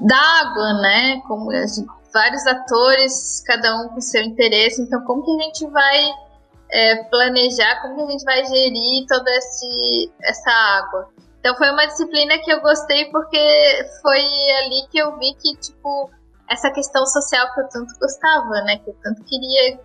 da 0.00 0.16
água, 0.40 0.72
né? 0.80 1.20
Como 1.28 1.52
gente, 1.52 1.86
vários 2.10 2.46
atores, 2.46 3.44
cada 3.46 3.82
um 3.82 3.88
com 3.90 4.00
seu 4.00 4.22
interesse. 4.22 4.80
Então 4.80 5.04
como 5.04 5.22
que 5.22 5.30
a 5.30 5.44
gente 5.44 5.66
vai 5.66 6.25
é, 6.70 7.04
planejar, 7.04 7.82
como 7.82 8.06
a 8.06 8.10
gente 8.10 8.24
vai 8.24 8.44
gerir 8.44 9.06
toda 9.06 9.30
esse, 9.30 10.12
essa 10.22 10.50
água? 10.50 11.08
Então 11.40 11.54
foi 11.56 11.70
uma 11.70 11.86
disciplina 11.86 12.38
que 12.38 12.50
eu 12.50 12.60
gostei 12.60 13.04
porque 13.10 13.38
foi 14.02 14.20
ali 14.20 14.88
que 14.90 14.98
eu 14.98 15.16
vi 15.16 15.32
que 15.34 15.56
tipo 15.56 16.10
essa 16.50 16.70
questão 16.70 17.04
social 17.06 17.52
que 17.54 17.60
eu 17.60 17.68
tanto 17.68 17.94
gostava, 18.00 18.62
né? 18.62 18.78
Que 18.78 18.90
eu 18.90 18.96
tanto 19.02 19.22
queria 19.24 19.80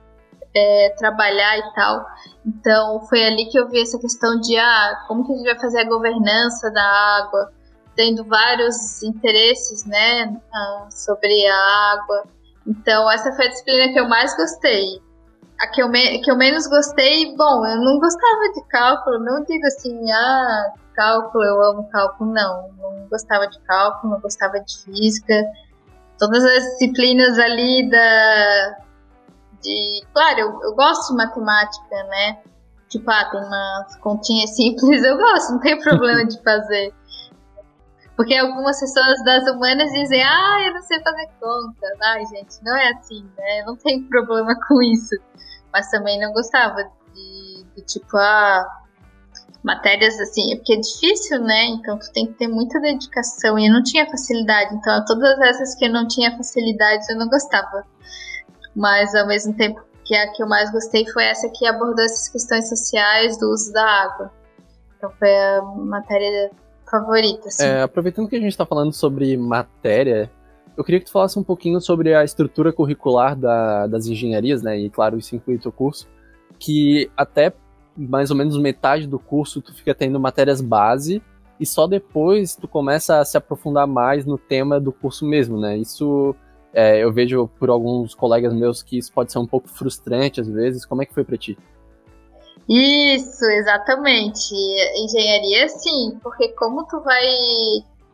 é, 0.56 0.96
trabalhar 0.98 1.58
e 1.58 1.74
tal. 1.74 2.06
Então 2.46 3.02
foi 3.08 3.24
ali 3.24 3.46
que 3.50 3.60
eu 3.60 3.68
vi 3.68 3.82
essa 3.82 4.00
questão 4.00 4.40
de 4.40 4.58
ah, 4.58 5.06
como 5.08 5.26
que 5.26 5.34
a 5.34 5.36
gente 5.36 5.46
vai 5.46 5.60
fazer 5.60 5.82
a 5.82 5.90
governança 5.90 6.72
da 6.72 6.84
água, 6.84 7.52
tendo 7.96 8.24
vários 8.26 9.04
interesses, 9.04 9.86
né, 9.86 10.36
ah, 10.54 10.88
sobre 10.90 11.48
a 11.48 11.94
água. 11.94 12.24
Então 12.66 13.10
essa 13.12 13.32
foi 13.34 13.46
a 13.46 13.50
disciplina 13.50 13.94
que 13.94 14.00
eu 14.00 14.08
mais 14.08 14.36
gostei. 14.36 15.02
A 15.60 15.68
que 15.68 15.82
eu, 15.82 15.90
me, 15.90 16.20
que 16.22 16.32
eu 16.32 16.36
menos 16.36 16.68
gostei, 16.68 17.36
bom, 17.36 17.66
eu 17.66 17.78
não 17.78 18.00
gostava 18.00 18.52
de 18.54 18.64
cálculo, 18.68 19.20
não 19.20 19.44
digo 19.44 19.66
assim, 19.68 20.12
ah, 20.12 20.74
cálculo, 20.96 21.44
eu 21.44 21.62
amo 21.64 21.90
cálculo, 21.90 22.32
não. 22.32 22.70
Não 22.78 23.08
gostava 23.10 23.48
de 23.48 23.60
cálculo, 23.62 24.14
não 24.14 24.20
gostava 24.22 24.60
de 24.60 24.84
física. 24.84 25.44
Todas 26.18 26.44
as 26.44 26.64
disciplinas 26.64 27.38
ali 27.40 27.90
da, 27.90 28.78
de. 29.62 30.04
Claro, 30.14 30.40
eu, 30.40 30.62
eu 30.64 30.76
gosto 30.76 31.12
de 31.12 31.18
matemática, 31.18 32.04
né? 32.04 32.40
Tipo, 32.90 33.10
ah, 33.10 33.26
tem 33.32 33.42
umas 33.42 33.96
continhas 33.98 34.54
simples, 34.56 35.04
eu 35.04 35.18
gosto, 35.18 35.54
não 35.54 35.60
tem 35.60 35.80
problema 35.80 36.26
de 36.26 36.42
fazer. 36.44 36.94
Porque 38.22 38.36
algumas 38.36 38.80
pessoas 38.80 39.24
das 39.26 39.52
humanas 39.52 39.92
dizem, 39.94 40.22
ah, 40.22 40.58
eu 40.68 40.76
não 40.76 40.82
sei 40.84 41.02
fazer 41.02 41.28
conta. 41.40 41.88
Ai, 42.04 42.24
gente, 42.28 42.64
não 42.64 42.78
é 42.78 42.90
assim, 42.92 43.28
né? 43.36 43.64
Não 43.66 43.76
tem 43.76 44.04
problema 44.08 44.54
com 44.68 44.80
isso. 44.80 45.16
Mas 45.74 45.90
também 45.90 46.20
não 46.20 46.32
gostava 46.32 46.84
de, 47.16 47.66
de 47.76 47.82
tipo, 47.82 48.16
ah, 48.18 48.64
matérias 49.64 50.20
assim, 50.20 50.54
é 50.54 50.56
porque 50.56 50.74
é 50.74 50.80
difícil, 50.80 51.42
né? 51.42 51.66
Então 51.70 51.98
tu 51.98 52.12
tem 52.14 52.28
que 52.28 52.34
ter 52.34 52.48
muita 52.48 52.80
dedicação. 52.80 53.58
E 53.58 53.66
eu 53.66 53.74
não 53.74 53.82
tinha 53.82 54.06
facilidade, 54.06 54.76
então 54.76 55.04
todas 55.06 55.40
essas 55.40 55.74
que 55.74 55.86
eu 55.86 55.92
não 55.92 56.08
tinha 56.08 56.38
facilidade 56.38 57.04
eu 57.10 57.18
não 57.18 57.28
gostava 57.28 57.84
mas 58.76 59.14
ao 59.16 59.28
mesmo 59.28 59.54
tempo 59.56 59.82
que 60.06 60.16
a 60.16 60.32
que 60.32 60.44
eu 60.44 60.48
mais 60.48 60.72
gostei 60.72 61.06
foi 61.08 61.24
essa 61.26 61.50
que 61.50 61.66
abordou 61.66 62.06
essas 62.06 62.30
questões 62.30 62.70
sociais 62.70 63.38
do 63.40 63.50
uso 63.52 63.74
da 63.74 63.84
água. 63.84 64.32
Então 64.96 65.12
foi 65.18 65.36
a 65.36 65.62
matéria 65.62 66.52
favorita. 66.92 67.48
Assim. 67.48 67.66
É, 67.66 67.82
aproveitando 67.82 68.28
que 68.28 68.36
a 68.36 68.40
gente 68.40 68.52
está 68.52 68.66
falando 68.66 68.92
sobre 68.92 69.36
matéria, 69.38 70.30
eu 70.78 70.84
queria 70.84 71.00
que 71.00 71.06
tu 71.06 71.12
falasse 71.12 71.40
um 71.40 71.44
pouquinho 71.44 71.80
sobre 71.80 72.14
a 72.14 72.24
estrutura 72.24 72.74
curricular 72.74 73.36
da, 73.36 73.88
das 73.88 74.06
engenharias, 74.06 74.62
né? 74.62 74.78
E 74.78 74.90
claro, 74.90 75.18
isso 75.18 75.36
inclui 75.36 75.58
teu 75.58 75.72
curso, 75.72 76.08
que 76.60 77.10
até 77.16 77.54
mais 77.96 78.30
ou 78.30 78.38
menos 78.38 78.58
metade 78.58 79.08
do 79.08 79.18
curso 79.18 79.62
tu 79.62 79.74
fica 79.74 79.94
tendo 79.94 80.20
matérias 80.20 80.62
base 80.62 81.22
e 81.60 81.66
só 81.66 81.88
depois 81.88 82.56
tu 82.56 82.68
começa 82.68 83.20
a 83.20 83.26
se 83.26 83.38
aprofundar 83.38 83.86
mais 83.86 84.26
no 84.26 84.38
tema 84.38 84.80
do 84.80 84.92
curso 84.92 85.26
mesmo, 85.26 85.60
né? 85.60 85.78
Isso 85.78 86.36
é, 86.74 87.04
eu 87.04 87.12
vejo 87.12 87.48
por 87.60 87.70
alguns 87.70 88.16
colegas 88.16 88.54
meus 88.54 88.82
que 88.82 88.98
isso 88.98 89.12
pode 89.12 89.32
ser 89.32 89.40
um 89.40 89.46
pouco 89.46 89.70
frustrante 89.70 90.42
às 90.42 90.48
vezes. 90.48 90.86
Como 90.86 91.02
é 91.02 91.06
que 91.06 91.14
foi 91.14 91.24
para 91.24 91.38
ti? 91.38 91.58
Isso, 92.68 93.44
exatamente. 93.46 94.54
Engenharia, 95.04 95.68
sim, 95.70 96.20
porque 96.22 96.50
como 96.50 96.86
tu 96.88 97.00
vai. 97.02 97.26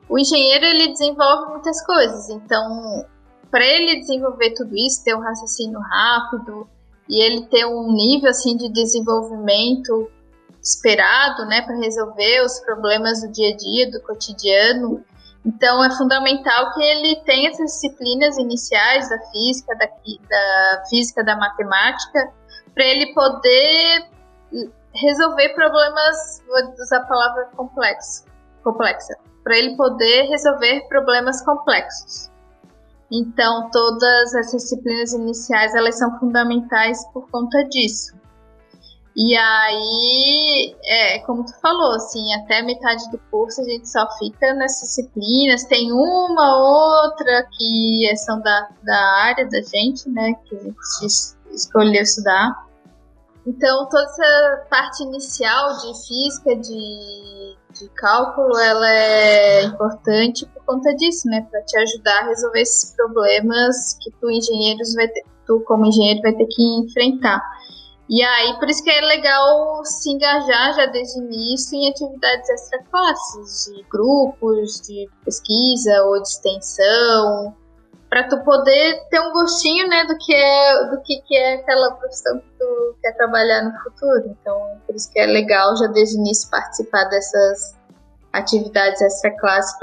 O 0.09 0.17
engenheiro 0.17 0.65
ele 0.65 0.87
desenvolve 0.89 1.51
muitas 1.51 1.85
coisas, 1.85 2.29
então 2.29 3.05
para 3.51 3.65
ele 3.65 3.99
desenvolver 3.99 4.53
tudo 4.53 4.75
isso, 4.75 5.03
ter 5.03 5.15
um 5.15 5.21
raciocínio 5.21 5.79
rápido 5.79 6.67
e 7.09 7.21
ele 7.21 7.45
ter 7.47 7.65
um 7.65 7.91
nível 7.91 8.29
assim 8.29 8.55
de 8.55 8.69
desenvolvimento 8.69 10.09
esperado, 10.61 11.45
né, 11.45 11.61
para 11.61 11.77
resolver 11.77 12.41
os 12.43 12.59
problemas 12.59 13.21
do 13.21 13.31
dia 13.31 13.53
a 13.53 13.57
dia, 13.57 13.91
do 13.91 14.01
cotidiano, 14.01 15.03
então 15.45 15.81
é 15.81 15.89
fundamental 15.95 16.73
que 16.73 16.81
ele 16.81 17.15
tenha 17.21 17.49
essas 17.49 17.71
disciplinas 17.71 18.37
iniciais 18.37 19.09
da 19.09 19.17
física, 19.31 19.73
da, 19.77 19.85
da 19.85 20.85
física, 20.89 21.23
da 21.23 21.37
matemática, 21.37 22.33
para 22.73 22.83
ele 22.83 23.13
poder 23.13 24.09
resolver 24.93 25.49
problemas, 25.49 26.43
vou 26.47 26.73
usar 26.83 26.97
a 26.97 27.05
palavra 27.05 27.45
complexo, 27.55 28.25
complexa, 28.63 29.15
para 29.43 29.57
ele 29.57 29.75
poder 29.75 30.23
resolver 30.29 30.87
problemas 30.87 31.43
complexos. 31.43 32.31
Então 33.11 33.69
todas 33.71 34.33
essas 34.33 34.63
disciplinas 34.63 35.13
iniciais 35.13 35.73
elas 35.75 35.97
são 35.97 36.19
fundamentais 36.19 37.05
por 37.13 37.29
conta 37.29 37.63
disso. 37.65 38.17
E 39.19 39.35
aí, 39.35 40.75
é, 40.85 41.19
como 41.25 41.43
tu 41.43 41.51
falou, 41.59 41.95
assim, 41.95 42.31
até 42.35 42.61
metade 42.61 43.09
do 43.09 43.17
curso 43.31 43.61
a 43.61 43.63
gente 43.63 43.89
só 43.89 44.07
fica 44.19 44.53
nessas 44.53 44.89
disciplinas. 44.89 45.63
Tem 45.63 45.91
uma 45.91 46.55
outra 46.55 47.47
que 47.57 48.15
são 48.17 48.39
da, 48.41 48.69
da 48.83 48.99
área 49.23 49.49
da 49.49 49.59
gente, 49.63 50.07
né? 50.07 50.35
Que 50.45 50.55
a 50.55 50.59
gente 50.59 51.35
escolheu 51.51 52.03
estudar. 52.03 52.66
Então, 53.47 53.87
toda 53.87 54.03
essa 54.03 54.67
parte 54.69 55.03
inicial 55.03 55.77
de 55.77 56.05
física, 56.05 56.53
de, 56.57 57.55
de 57.79 57.89
cálculo, 57.95 58.57
ela 58.59 58.91
é 58.91 59.63
importante 59.63 60.45
por 60.47 60.65
conta 60.65 60.93
disso, 60.95 61.29
né? 61.29 61.47
Para 61.49 61.61
te 61.61 61.77
ajudar 61.77 62.23
a 62.23 62.27
resolver 62.27 62.59
esses 62.59 62.93
problemas 62.93 63.97
que 64.01 64.11
tu, 64.19 64.29
engenheiros 64.29 64.93
vai 64.95 65.07
ter, 65.07 65.23
tu 65.45 65.61
como 65.61 65.85
engenheiro, 65.85 66.21
vai 66.23 66.33
ter 66.33 66.45
que 66.45 66.61
enfrentar. 66.61 67.41
E 68.09 68.21
aí, 68.21 68.59
por 68.59 68.69
isso 68.69 68.83
que 68.83 68.89
é 68.89 68.99
legal 68.99 69.81
se 69.85 70.11
engajar 70.11 70.73
já 70.75 70.85
desde 70.87 71.21
o 71.21 71.23
início 71.23 71.77
em 71.77 71.89
atividades 71.89 72.49
extra-classes, 72.49 73.71
de 73.73 73.81
grupos, 73.89 74.81
de 74.81 75.09
pesquisa 75.23 76.03
ou 76.03 76.21
de 76.21 76.27
extensão, 76.27 77.55
para 78.09 78.27
tu 78.27 78.43
poder 78.43 79.07
ter 79.09 79.21
um 79.21 79.31
gostinho, 79.31 79.87
né, 79.87 80.03
do 80.03 80.17
que 80.17 80.33
é, 80.35 80.89
do 80.89 81.01
que, 81.01 81.21
que 81.21 81.35
é 81.37 81.55
aquela 81.55 81.91
profissão 81.91 82.41
tu 82.67 82.95
quer 83.01 83.13
trabalhar 83.13 83.63
no 83.63 83.79
futuro. 83.79 84.35
Então, 84.39 84.81
por 84.85 84.95
isso 84.95 85.11
que 85.11 85.19
é 85.19 85.25
legal 85.25 85.75
já 85.77 85.87
desde 85.87 86.17
o 86.17 86.19
início 86.19 86.49
participar 86.49 87.05
dessas 87.05 87.75
atividades 88.33 89.01
extra-classes 89.01 89.77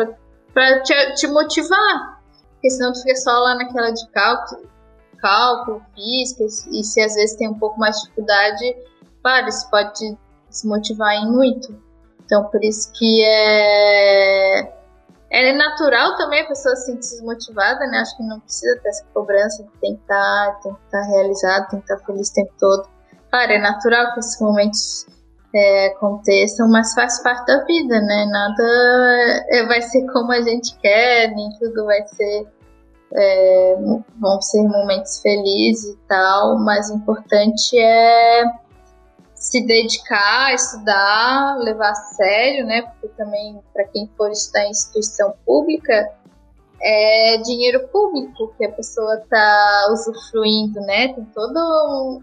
para 0.52 0.82
te, 0.82 1.14
te 1.14 1.26
motivar. 1.26 2.20
Porque 2.52 2.70
senão 2.70 2.92
tu 2.92 3.02
fica 3.02 3.16
só 3.16 3.32
lá 3.32 3.54
naquela 3.56 3.90
de 3.90 4.08
cálculo, 4.08 4.68
cálculo, 5.18 5.82
física, 5.94 6.44
e 6.70 6.84
se 6.84 7.00
às 7.00 7.14
vezes 7.14 7.36
tem 7.36 7.48
um 7.48 7.58
pouco 7.58 7.78
mais 7.78 7.96
de 7.96 8.02
dificuldade, 8.02 8.76
claro, 9.22 9.48
isso 9.48 9.68
pode 9.70 9.94
te 9.94 10.18
desmotivar 10.50 11.14
em 11.14 11.30
muito. 11.30 11.76
Então, 12.24 12.44
por 12.44 12.62
isso 12.64 12.90
que 12.92 13.24
é, 13.24 14.72
é 15.34 15.52
natural 15.52 16.16
também 16.16 16.42
a 16.42 16.46
pessoa 16.46 16.76
se 16.76 16.86
sentir 16.86 17.10
desmotivada, 17.16 17.86
né? 17.88 17.98
Acho 17.98 18.16
que 18.16 18.22
não 18.22 18.38
precisa 18.40 18.78
ter 18.80 18.88
essa 18.88 19.04
cobrança, 19.12 19.66
tem 19.80 19.96
que 19.96 20.02
estar, 20.02 20.14
tá, 20.52 20.60
tem 20.62 20.72
que 20.72 20.80
estar 20.84 21.00
tá 21.00 21.06
realizado, 21.06 21.70
tem 21.70 21.80
que 21.80 21.84
estar 21.92 21.96
tá 21.98 22.06
feliz 22.06 22.30
o 22.30 22.34
tempo 22.34 22.52
todo. 22.58 22.88
Claro, 23.30 23.52
é 23.52 23.58
natural 23.58 24.12
que 24.12 24.20
esses 24.20 24.40
momentos 24.40 25.06
é, 25.52 25.86
aconteçam, 25.88 26.68
mas 26.68 26.94
faz 26.94 27.20
parte 27.22 27.46
da 27.46 27.64
vida, 27.64 28.00
né? 28.00 28.26
Nada 28.26 29.44
é, 29.50 29.66
vai 29.66 29.82
ser 29.82 30.06
como 30.12 30.30
a 30.30 30.40
gente 30.40 30.76
quer, 30.78 31.34
nem 31.34 31.50
tudo 31.58 31.84
vai 31.84 32.06
ser. 32.06 32.46
É, 33.16 33.76
vão 34.20 34.40
ser 34.40 34.62
momentos 34.62 35.20
felizes 35.20 35.94
e 35.94 35.98
tal, 36.08 36.58
mas 36.58 36.90
o 36.90 36.96
importante 36.96 37.78
é 37.78 38.44
se 39.44 39.60
dedicar, 39.66 40.54
estudar, 40.54 41.58
levar 41.58 41.90
a 41.90 41.94
sério, 41.94 42.64
né? 42.64 42.80
Porque 42.80 43.08
também, 43.08 43.60
para 43.74 43.84
quem 43.84 44.10
for 44.16 44.30
estudar 44.30 44.64
em 44.64 44.70
instituição 44.70 45.34
pública, 45.44 46.10
é 46.80 47.36
dinheiro 47.44 47.86
público 47.88 48.54
que 48.56 48.64
a 48.64 48.72
pessoa 48.72 49.16
está 49.16 49.88
usufruindo, 49.92 50.80
né? 50.80 51.08
Tem 51.08 51.24
todo 51.26 52.22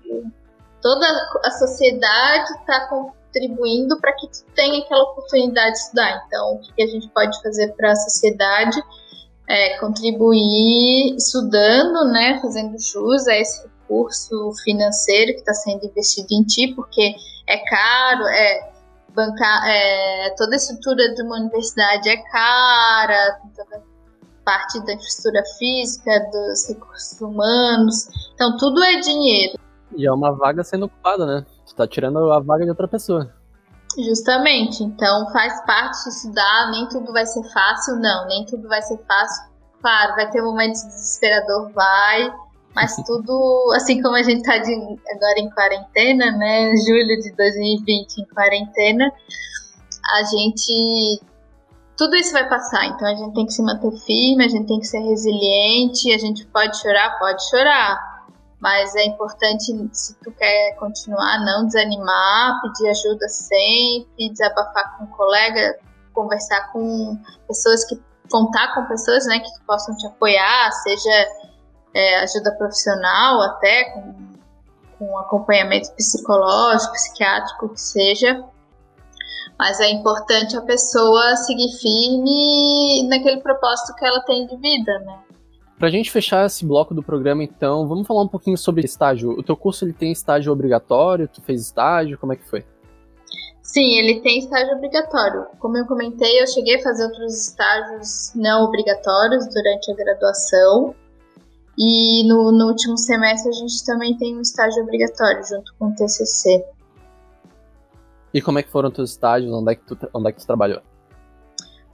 toda 0.82 1.06
a 1.46 1.52
sociedade 1.52 2.54
está 2.60 2.88
contribuindo 2.88 4.00
para 4.02 4.14
que 4.14 4.28
tu 4.28 4.44
tenha 4.56 4.84
aquela 4.84 5.04
oportunidade 5.04 5.74
de 5.74 5.78
estudar. 5.78 6.24
Então, 6.26 6.56
o 6.56 6.60
que 6.60 6.82
a 6.82 6.88
gente 6.88 7.08
pode 7.10 7.40
fazer 7.44 7.72
para 7.74 7.92
a 7.92 7.96
sociedade 7.96 8.82
é 9.48 9.78
contribuir 9.78 11.16
estudando, 11.16 12.12
né? 12.12 12.40
Fazendo 12.42 12.80
jus 12.80 13.28
a 13.28 13.36
esse 13.36 13.71
recurso 13.92 14.54
financeiro 14.64 15.34
que 15.34 15.40
está 15.40 15.54
sendo 15.54 15.86
investido 15.86 16.28
em 16.32 16.44
ti, 16.44 16.74
porque 16.76 17.14
é 17.48 17.58
caro, 17.58 18.24
é 18.28 18.72
bancar, 19.14 19.68
é, 19.68 20.34
toda 20.38 20.54
a 20.54 20.56
estrutura 20.56 21.14
de 21.14 21.24
uma 21.24 21.38
universidade 21.38 22.10
é 22.10 22.18
cara, 22.32 23.40
toda 23.56 23.84
parte 24.46 24.80
da 24.86 24.94
infraestrutura 24.94 25.44
física, 25.60 26.30
dos 26.32 26.70
recursos 26.70 27.20
humanos, 27.20 28.08
então 28.34 28.56
tudo 28.58 28.82
é 28.82 29.00
dinheiro. 29.02 29.60
E 29.96 30.08
é 30.08 30.12
uma 30.12 30.32
vaga 30.32 30.64
sendo 30.64 30.86
ocupada, 30.86 31.26
né? 31.26 31.46
Tu 31.68 31.76
tá 31.76 31.86
tirando 31.86 32.32
a 32.32 32.40
vaga 32.40 32.64
de 32.64 32.70
outra 32.70 32.88
pessoa. 32.88 33.30
Justamente, 33.98 34.84
então 34.84 35.30
faz 35.34 35.66
parte 35.66 36.02
de 36.04 36.10
estudar, 36.10 36.72
nem 36.72 36.88
tudo 36.88 37.12
vai 37.12 37.26
ser 37.26 37.44
fácil, 37.52 37.98
não, 37.98 38.26
nem 38.28 38.46
tudo 38.46 38.70
vai 38.70 38.82
ser 38.82 38.98
fácil. 39.06 39.52
Claro, 39.82 40.16
vai 40.16 40.30
ter 40.32 40.42
momentos 40.42 40.82
desesperador, 40.84 41.72
vai, 41.74 42.32
mas 42.76 42.96
tudo, 43.06 43.72
assim 43.76 44.02
como 44.02 44.16
a 44.16 44.24
gente 44.24 44.40
está 44.40 44.56
agora 44.56 45.40
em 45.40 45.50
quarentena, 45.50 46.32
né? 46.38 46.74
Julho 46.78 47.20
de 47.20 47.32
2020 47.36 48.18
em 48.20 48.26
quarentena, 48.26 49.12
a 50.16 50.24
gente. 50.24 51.22
Tudo 51.98 52.16
isso 52.16 52.32
vai 52.32 52.48
passar, 52.50 52.86
então 52.88 53.08
a 53.08 53.14
gente 53.14 53.36
tem 53.36 53.46
que 53.46 53.54
se 53.54 53.62
manter 53.62 53.92
firme, 53.92 54.46
a 54.46 54.48
gente 54.48 54.66
tem 54.68 54.80
que 54.80 54.88
ser 54.88 55.00
resiliente, 55.00 56.12
a 56.12 56.18
gente 56.18 56.48
pode 56.48 56.80
chorar, 56.82 57.20
pode 57.20 57.48
chorar, 57.48 58.26
mas 58.60 58.96
é 58.96 59.06
importante, 59.06 59.72
se 59.92 60.16
tu 60.16 60.32
quer 60.32 60.76
continuar, 60.80 61.46
não 61.46 61.68
desanimar, 61.68 62.60
pedir 62.64 62.90
ajuda 62.90 63.28
sempre, 63.28 64.30
desabafar 64.32 64.98
com 64.98 65.04
um 65.04 65.08
colega, 65.08 65.78
conversar 66.12 66.72
com 66.72 67.20
pessoas 67.48 67.86
que 67.86 68.02
contar 68.32 68.74
com 68.74 68.86
pessoas, 68.86 69.28
né, 69.28 69.40
que 69.40 69.66
possam 69.68 69.96
te 69.98 70.08
apoiar, 70.08 70.72
seja 70.72 71.28
é, 71.94 72.20
ajuda 72.20 72.56
profissional 72.58 73.42
até, 73.42 73.92
com, 73.92 74.16
com 74.98 75.18
acompanhamento 75.18 75.92
psicológico, 75.94 76.94
psiquiátrico, 76.94 77.70
que 77.70 77.82
seja. 77.82 78.44
Mas 79.58 79.80
é 79.80 79.90
importante 79.90 80.58
a 80.58 80.62
pessoa 80.62 81.36
seguir 81.36 81.72
firme 81.80 83.08
naquele 83.08 83.42
propósito 83.42 83.96
que 83.96 84.06
ela 84.06 84.22
tem 84.22 84.48
de 84.48 84.56
vida, 84.58 85.00
né? 85.00 85.20
Pra 85.78 85.90
gente 85.90 86.12
fechar 86.12 86.46
esse 86.46 86.64
bloco 86.64 86.94
do 86.94 87.02
programa, 87.02 87.44
então, 87.44 87.88
vamos 87.88 88.06
falar 88.06 88.22
um 88.22 88.28
pouquinho 88.28 88.58
sobre 88.58 88.86
estágio. 88.86 89.32
O 89.32 89.42
teu 89.42 89.58
curso 89.58 89.84
ele 89.84 89.94
tem 89.94 90.12
estágio 90.12 90.54
obrigatório? 90.54 91.28
Tu 91.28 91.42
fez 91.42 91.62
estágio? 91.62 92.20
Como 92.20 92.34
é 92.34 92.36
que 92.36 92.48
foi? 92.48 92.64
Sim, 93.64 93.98
ele 93.98 94.22
tem 94.22 94.40
estágio 94.40 94.76
obrigatório. 94.76 95.46
Como 95.60 95.78
eu 95.78 95.86
comentei, 95.86 96.42
eu 96.42 96.46
cheguei 96.46 96.76
a 96.76 96.84
fazer 96.84 97.06
outros 97.06 97.48
estágios 97.48 98.32
não 98.36 98.66
obrigatórios 98.66 99.48
durante 99.48 99.92
a 99.92 99.96
graduação. 99.96 100.96
E 101.78 102.28
no, 102.28 102.52
no 102.52 102.68
último 102.68 102.98
semestre 102.98 103.50
a 103.50 103.54
gente 103.54 103.86
também 103.86 104.18
tem 104.18 104.38
um 104.38 104.42
estágio 104.42 104.84
obrigatório 104.84 105.44
junto 105.46 105.74
com 105.80 105.88
o 105.88 105.96
TCC. 105.96 106.66
E 108.34 108.42
como 108.42 108.60
é 108.60 108.64
que 108.64 108.70
foram 108.70 108.90
os 108.90 108.96
teus 108.96 109.12
estágios? 109.12 109.52
Onde 109.54 109.72
é 109.72 109.76
que 109.76 109.84
tu, 109.84 109.98
onde 110.14 110.30
é 110.30 110.32
que 110.32 110.40
tu 110.40 110.48
trabalhou? 110.48 110.82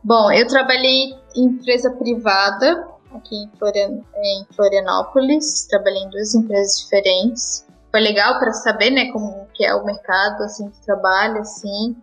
Bom, 0.04 0.32
eu 0.32 0.48
trabalhei 0.48 1.16
em 1.36 1.46
empresa 1.46 1.92
privada 1.92 2.88
aqui 3.14 3.36
em, 3.36 3.50
Florian, 3.58 4.02
em 4.16 4.46
Florianópolis. 4.56 5.68
Trabalhei 5.68 6.04
em 6.04 6.10
duas 6.10 6.36
empresas 6.36 6.82
diferentes. 6.82 7.66
Foi 7.92 8.00
legal 8.02 8.38
para 8.40 8.52
saber, 8.54 8.92
né, 8.92 9.12
como 9.12 9.48
que 9.54 9.66
é 9.66 9.74
o 9.74 9.86
mercado 9.86 10.44
assim 10.44 10.70
de 10.70 10.80
trabalho, 10.82 11.40
assim. 11.40 11.96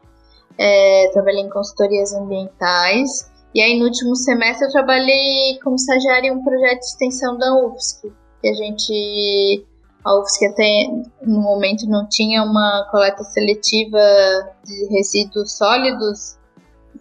É, 0.58 1.10
trabalhei 1.12 1.42
em 1.42 1.50
consultorias 1.50 2.12
ambientais 2.12 3.30
e 3.54 3.60
aí, 3.60 3.78
no 3.78 3.84
último 3.84 4.16
semestre, 4.16 4.66
eu 4.66 4.72
trabalhei 4.72 5.58
como 5.62 5.76
estagiária 5.76 6.28
em 6.28 6.32
um 6.32 6.42
projeto 6.42 6.80
de 6.80 6.86
extensão 6.86 7.38
da 7.38 7.54
UFSC, 7.54 8.12
que 8.42 8.48
a 8.48 8.54
gente. 8.54 9.64
A 10.04 10.18
UFSC 10.18 10.46
até 10.46 10.90
no 11.22 11.40
momento 11.40 11.86
não 11.88 12.06
tinha 12.06 12.42
uma 12.42 12.86
coleta 12.90 13.22
seletiva 13.22 13.98
de 14.64 14.86
resíduos 14.90 15.56
sólidos 15.56 16.36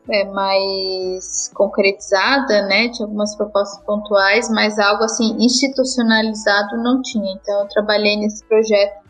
é, 0.10 0.26
mais 0.26 1.52
concretizada, 1.54 2.62
né? 2.68 2.90
Tinha 2.90 3.08
algumas 3.08 3.36
propostas 3.36 3.84
pontuais, 3.84 4.50
mas 4.50 4.78
algo 4.80 5.04
assim 5.04 5.36
institucionalizado 5.40 6.78
não 6.78 7.02
tinha. 7.02 7.34
Então, 7.34 7.62
eu 7.62 7.68
trabalhei 7.68 8.16
nesse 8.16 8.46
projeto 8.46 9.04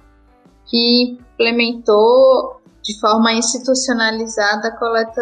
que 0.65 1.17
implementou 1.33 2.62
de 2.84 2.99
forma 2.99 3.31
institucionalizada 3.34 4.67
a 4.67 4.77
coleta 4.77 5.21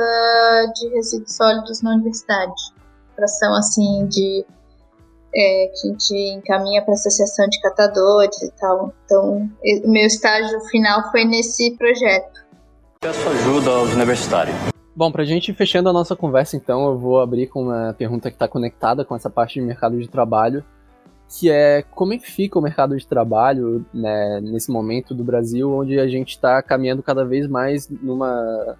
de 0.75 0.89
resíduos 0.89 1.35
sólidos 1.35 1.81
na 1.81 1.91
universidade. 1.91 2.53
Fração 3.15 3.53
assim 3.53 4.07
de 4.07 4.45
é, 5.33 5.67
que 5.67 5.87
a 5.87 5.91
gente 5.91 6.15
encaminha 6.37 6.81
para 6.81 6.93
a 6.93 6.95
associação 6.95 7.47
de 7.47 7.61
catadores 7.61 8.41
e 8.41 8.51
tal. 8.59 8.93
Então, 9.05 9.49
o 9.83 9.91
meu 9.91 10.05
estágio 10.05 10.59
final 10.69 11.11
foi 11.11 11.23
nesse 11.23 11.77
projeto. 11.77 12.41
Peço 12.99 13.29
ajuda 13.29 13.71
aos 13.71 13.93
universitários. 13.93 14.55
Bom, 14.95 15.11
para 15.11 15.21
a 15.21 15.25
gente 15.25 15.53
fechando 15.53 15.87
a 15.89 15.93
nossa 15.93 16.15
conversa, 16.15 16.57
então, 16.57 16.85
eu 16.85 16.97
vou 16.97 17.21
abrir 17.21 17.47
com 17.47 17.63
uma 17.63 17.93
pergunta 17.93 18.29
que 18.29 18.35
está 18.35 18.47
conectada 18.47 19.05
com 19.05 19.15
essa 19.15 19.29
parte 19.29 19.59
de 19.59 19.65
mercado 19.65 19.97
de 19.97 20.07
trabalho, 20.07 20.65
que 21.39 21.49
é 21.49 21.81
como 21.81 22.13
é 22.13 22.17
que 22.17 22.29
fica 22.29 22.59
o 22.59 22.61
mercado 22.61 22.97
de 22.97 23.07
trabalho 23.07 23.85
né, 23.93 24.41
nesse 24.41 24.69
momento 24.69 25.15
do 25.15 25.23
Brasil, 25.23 25.71
onde 25.71 25.97
a 25.97 26.07
gente 26.07 26.31
está 26.31 26.61
caminhando 26.61 27.01
cada 27.01 27.23
vez 27.23 27.47
mais 27.47 27.89
numa, 27.89 28.77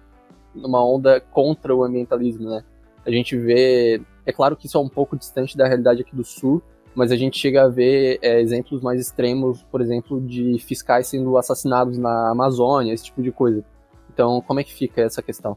numa 0.54 0.84
onda 0.84 1.18
contra 1.18 1.74
o 1.74 1.82
ambientalismo, 1.82 2.50
né? 2.50 2.62
A 3.06 3.10
gente 3.10 3.36
vê, 3.38 4.02
é 4.26 4.32
claro 4.32 4.54
que 4.54 4.66
isso 4.66 4.76
é 4.76 4.80
um 4.80 4.88
pouco 4.88 5.16
distante 5.16 5.56
da 5.56 5.66
realidade 5.66 6.02
aqui 6.02 6.14
do 6.14 6.22
Sul, 6.22 6.62
mas 6.94 7.10
a 7.10 7.16
gente 7.16 7.38
chega 7.38 7.64
a 7.64 7.68
ver 7.68 8.18
é, 8.20 8.40
exemplos 8.40 8.82
mais 8.82 9.00
extremos, 9.00 9.62
por 9.62 9.80
exemplo, 9.80 10.20
de 10.20 10.58
fiscais 10.58 11.06
sendo 11.06 11.38
assassinados 11.38 11.96
na 11.96 12.30
Amazônia, 12.30 12.92
esse 12.92 13.04
tipo 13.04 13.22
de 13.22 13.32
coisa. 13.32 13.64
Então, 14.12 14.42
como 14.42 14.60
é 14.60 14.64
que 14.64 14.74
fica 14.74 15.00
essa 15.00 15.22
questão? 15.22 15.56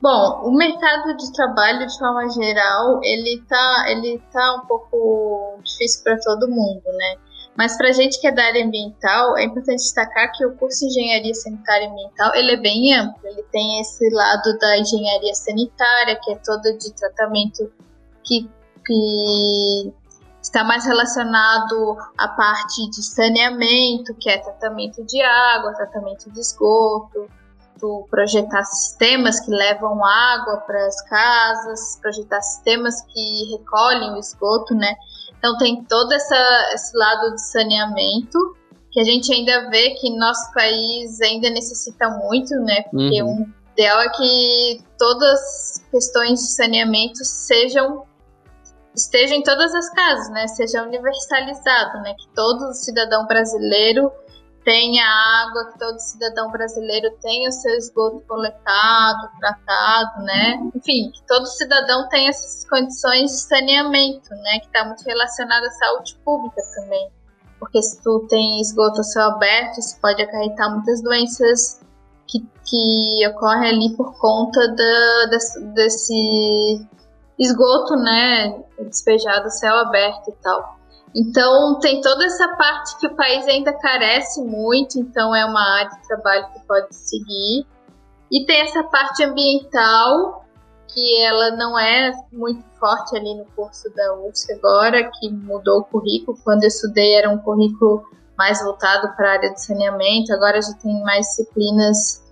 Bom, 0.00 0.42
o 0.44 0.52
mercado 0.52 1.16
de 1.16 1.32
trabalho, 1.32 1.84
de 1.84 1.98
forma 1.98 2.28
geral, 2.30 3.00
ele 3.02 3.42
tá, 3.48 3.84
ele 3.88 4.22
tá 4.32 4.54
um 4.54 4.66
pouco 4.66 5.58
difícil 5.64 6.04
para 6.04 6.16
todo 6.20 6.48
mundo, 6.48 6.82
né? 6.86 7.16
Mas 7.56 7.76
para 7.76 7.88
a 7.88 7.92
gente 7.92 8.20
que 8.20 8.28
é 8.28 8.30
da 8.30 8.44
área 8.44 8.64
ambiental, 8.64 9.36
é 9.36 9.42
importante 9.42 9.78
destacar 9.78 10.30
que 10.32 10.46
o 10.46 10.54
curso 10.56 10.78
de 10.78 10.86
Engenharia 10.86 11.34
Sanitária 11.34 11.86
e 11.86 11.88
Ambiental 11.88 12.32
ele 12.36 12.52
é 12.52 12.56
bem 12.56 12.94
amplo. 12.94 13.20
Ele 13.24 13.42
tem 13.50 13.80
esse 13.80 14.08
lado 14.10 14.56
da 14.60 14.78
engenharia 14.78 15.34
sanitária, 15.34 16.16
que 16.22 16.30
é 16.30 16.36
todo 16.36 16.62
de 16.78 16.92
tratamento 16.92 17.68
que, 18.22 18.48
que 18.86 19.92
está 20.40 20.62
mais 20.62 20.84
relacionado 20.84 21.96
à 22.16 22.28
parte 22.28 22.88
de 22.90 23.02
saneamento, 23.02 24.14
que 24.14 24.30
é 24.30 24.38
tratamento 24.38 25.04
de 25.04 25.20
água, 25.20 25.74
tratamento 25.74 26.30
de 26.30 26.38
esgoto, 26.38 27.28
tu 27.78 28.06
projetar 28.10 28.64
sistemas 28.64 29.40
que 29.40 29.50
levam 29.50 30.04
água 30.04 30.58
para 30.58 30.86
as 30.86 31.00
casas, 31.02 31.98
projetar 32.00 32.40
sistemas 32.40 33.00
que 33.02 33.56
recolhem 33.56 34.12
o 34.12 34.18
esgoto, 34.18 34.74
né? 34.74 34.94
Então 35.38 35.56
tem 35.58 35.84
todo 35.84 36.12
essa, 36.12 36.70
esse 36.74 36.96
lado 36.96 37.34
de 37.34 37.40
saneamento 37.40 38.38
que 38.90 39.00
a 39.00 39.04
gente 39.04 39.32
ainda 39.32 39.70
vê 39.70 39.90
que 39.90 40.16
nosso 40.16 40.52
país 40.52 41.20
ainda 41.20 41.50
necessita 41.50 42.08
muito, 42.08 42.54
né? 42.56 42.82
Porque 42.90 43.22
uhum. 43.22 43.42
um 43.42 43.52
ideal 43.72 44.00
é 44.00 44.08
que 44.10 44.82
todas 44.98 45.32
as 45.32 45.84
questões 45.90 46.40
de 46.40 46.46
saneamento 46.52 47.24
sejam 47.24 48.04
estejam 48.94 49.36
em 49.38 49.42
todas 49.42 49.72
as 49.74 49.90
casas, 49.90 50.30
né? 50.30 50.46
Seja 50.48 50.82
universalizado, 50.82 52.00
né? 52.02 52.14
Que 52.14 52.28
todo 52.34 52.72
cidadão 52.74 53.26
brasileiro 53.26 54.10
tenha 54.68 55.02
água, 55.02 55.72
que 55.72 55.78
todo 55.78 55.98
cidadão 55.98 56.50
brasileiro 56.50 57.10
tenha 57.22 57.48
o 57.48 57.52
seu 57.52 57.74
esgoto 57.76 58.20
coletado, 58.28 59.30
tratado, 59.40 60.22
né? 60.24 60.60
Enfim, 60.74 61.10
que 61.10 61.22
todo 61.26 61.46
cidadão 61.46 62.06
tenha 62.10 62.28
essas 62.28 62.68
condições 62.68 63.30
de 63.30 63.40
saneamento, 63.48 64.28
né? 64.28 64.60
Que 64.60 64.66
está 64.66 64.84
muito 64.84 65.02
relacionado 65.04 65.64
à 65.64 65.70
saúde 65.70 66.14
pública 66.22 66.60
também. 66.74 67.10
Porque 67.58 67.80
se 67.80 68.02
tu 68.02 68.26
tem 68.28 68.60
esgoto 68.60 69.00
a 69.00 69.04
céu 69.04 69.30
aberto, 69.30 69.78
isso 69.78 69.98
pode 70.02 70.22
acarretar 70.22 70.70
muitas 70.70 71.02
doenças 71.02 71.80
que, 72.26 72.46
que 72.66 73.26
ocorrem 73.28 73.70
ali 73.70 73.96
por 73.96 74.18
conta 74.18 74.68
da, 74.68 75.30
desse, 75.30 75.64
desse 75.68 76.86
esgoto, 77.38 77.96
né? 77.96 78.64
Despejado 78.80 79.46
a 79.46 79.50
céu 79.50 79.76
aberto 79.76 80.28
e 80.28 80.32
tal. 80.42 80.77
Então, 81.20 81.80
tem 81.80 82.00
toda 82.00 82.24
essa 82.24 82.46
parte 82.56 82.96
que 83.00 83.08
o 83.08 83.16
país 83.16 83.44
ainda 83.48 83.72
carece 83.72 84.40
muito, 84.40 85.00
então 85.00 85.34
é 85.34 85.44
uma 85.44 85.78
área 85.78 85.90
de 85.90 86.06
trabalho 86.06 86.46
que 86.52 86.60
pode 86.60 86.94
seguir. 86.94 87.66
E 88.30 88.46
tem 88.46 88.60
essa 88.60 88.84
parte 88.84 89.24
ambiental, 89.24 90.44
que 90.86 91.20
ela 91.22 91.56
não 91.56 91.76
é 91.76 92.12
muito 92.32 92.62
forte 92.78 93.16
ali 93.16 93.34
no 93.34 93.44
curso 93.56 93.92
da 93.96 94.14
UFSC 94.14 94.52
agora, 94.52 95.10
que 95.18 95.28
mudou 95.28 95.80
o 95.80 95.84
currículo. 95.84 96.38
Quando 96.44 96.62
eu 96.62 96.68
estudei 96.68 97.14
era 97.14 97.28
um 97.28 97.38
currículo 97.38 98.04
mais 98.36 98.62
voltado 98.62 99.12
para 99.16 99.28
a 99.28 99.32
área 99.32 99.52
de 99.52 99.60
saneamento, 99.60 100.32
agora 100.32 100.62
já 100.62 100.72
tem 100.74 101.02
mais 101.02 101.26
disciplinas 101.26 102.22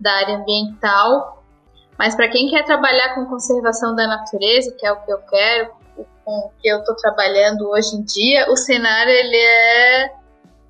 da 0.00 0.12
área 0.14 0.38
ambiental. 0.38 1.44
Mas 1.96 2.16
para 2.16 2.28
quem 2.28 2.50
quer 2.50 2.64
trabalhar 2.64 3.14
com 3.14 3.26
conservação 3.26 3.94
da 3.94 4.08
natureza, 4.08 4.74
que 4.76 4.84
é 4.84 4.90
o 4.90 5.00
que 5.04 5.12
eu 5.12 5.18
quero, 5.18 5.81
com 6.24 6.50
que 6.60 6.68
eu 6.68 6.78
estou 6.78 6.94
trabalhando 6.96 7.68
hoje 7.70 7.96
em 7.96 8.02
dia, 8.02 8.50
o 8.50 8.56
cenário 8.56 9.12
ele 9.12 9.36
é 9.36 10.12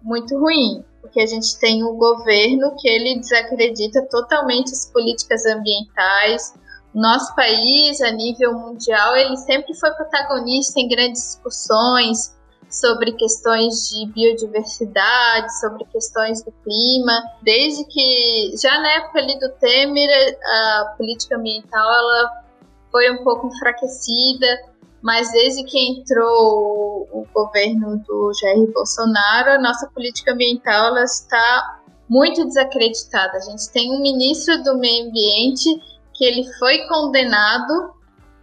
muito 0.03 0.39
ruim, 0.39 0.85
porque 1.01 1.21
a 1.21 1.27
gente 1.27 1.59
tem 1.59 1.85
um 1.85 1.97
governo 1.97 2.75
que 2.79 2.89
ele 2.89 3.21
desacredita 3.21 4.07
totalmente 4.11 4.73
as 4.73 4.91
políticas 4.91 5.45
ambientais. 5.47 6.55
O 6.95 7.01
nosso 7.01 7.35
país, 7.35 8.01
a 8.01 8.11
nível 8.11 8.55
mundial, 8.55 9.17
ele 9.17 9.37
sempre 9.37 9.75
foi 9.75 9.91
protagonista 9.93 10.81
em 10.81 10.89
grandes 10.89 11.23
discussões 11.23 12.35
sobre 12.73 13.13
questões 13.13 13.91
de 13.91 14.07
biodiversidade, 14.07 15.61
sobre 15.61 15.85
questões 15.87 16.43
do 16.43 16.51
clima, 16.65 17.23
desde 17.43 17.85
que 17.85 18.55
já 18.61 18.81
na 18.81 18.93
época 18.95 19.19
ali 19.19 19.39
do 19.39 19.51
Temer 19.61 20.39
a 20.43 20.95
política 20.97 21.37
ambiental 21.37 21.87
ela 21.87 22.43
foi 22.91 23.11
um 23.11 23.23
pouco 23.23 23.49
enfraquecida 23.49 24.72
mas 25.03 25.31
desde 25.33 25.65
que 25.65 25.79
entrou 25.79 27.09
o 27.13 27.27
governo 27.35 27.99
do 28.07 28.33
Jair 28.41 28.73
Bolsonaro, 28.73 29.51
a 29.51 29.59
nossa 29.59 29.89
política 29.89 30.33
ambiental 30.33 30.89
ela 30.89 31.05
está 31.05 31.81
muito 32.09 32.45
desacreditada. 32.45 33.37
A 33.37 33.41
gente 33.41 33.71
tem 33.73 33.91
um 33.91 34.01
ministro 34.01 34.63
do 34.63 34.79
meio 34.79 35.09
ambiente 35.09 35.69
que 36.15 36.25
ele 36.25 36.45
foi 36.59 36.87
condenado 36.87 37.95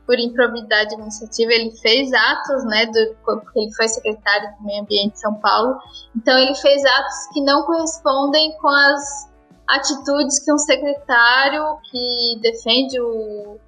por 0.05 0.19
improbidade 0.19 0.95
administrativa, 0.95 1.53
ele 1.53 1.69
fez 1.77 2.11
atos, 2.11 2.65
né, 2.65 2.87
do, 2.87 3.15
porque 3.23 3.59
ele 3.59 3.71
foi 3.75 3.87
secretário 3.87 4.49
do 4.57 4.65
meio 4.65 4.81
ambiente 4.81 5.13
de 5.13 5.19
São 5.19 5.35
Paulo, 5.35 5.77
então 6.15 6.35
ele 6.35 6.55
fez 6.55 6.83
atos 6.83 7.27
que 7.31 7.41
não 7.41 7.61
correspondem 7.61 8.57
com 8.57 8.69
as 8.69 9.29
atitudes 9.67 10.43
que 10.43 10.51
um 10.51 10.57
secretário 10.57 11.77
que 11.91 12.39
defende 12.41 12.99
o 12.99 13.59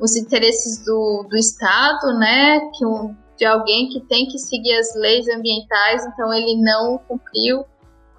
os 0.00 0.16
interesses 0.16 0.82
do, 0.84 1.26
do 1.28 1.36
Estado, 1.36 2.18
né, 2.18 2.60
que 2.76 2.86
um, 2.86 3.14
de 3.36 3.44
alguém 3.44 3.88
que 3.88 4.00
tem 4.00 4.26
que 4.26 4.38
seguir 4.38 4.74
as 4.74 4.94
leis 4.96 5.28
ambientais, 5.28 6.04
então 6.06 6.32
ele 6.32 6.56
não 6.62 6.98
cumpriu 7.06 7.64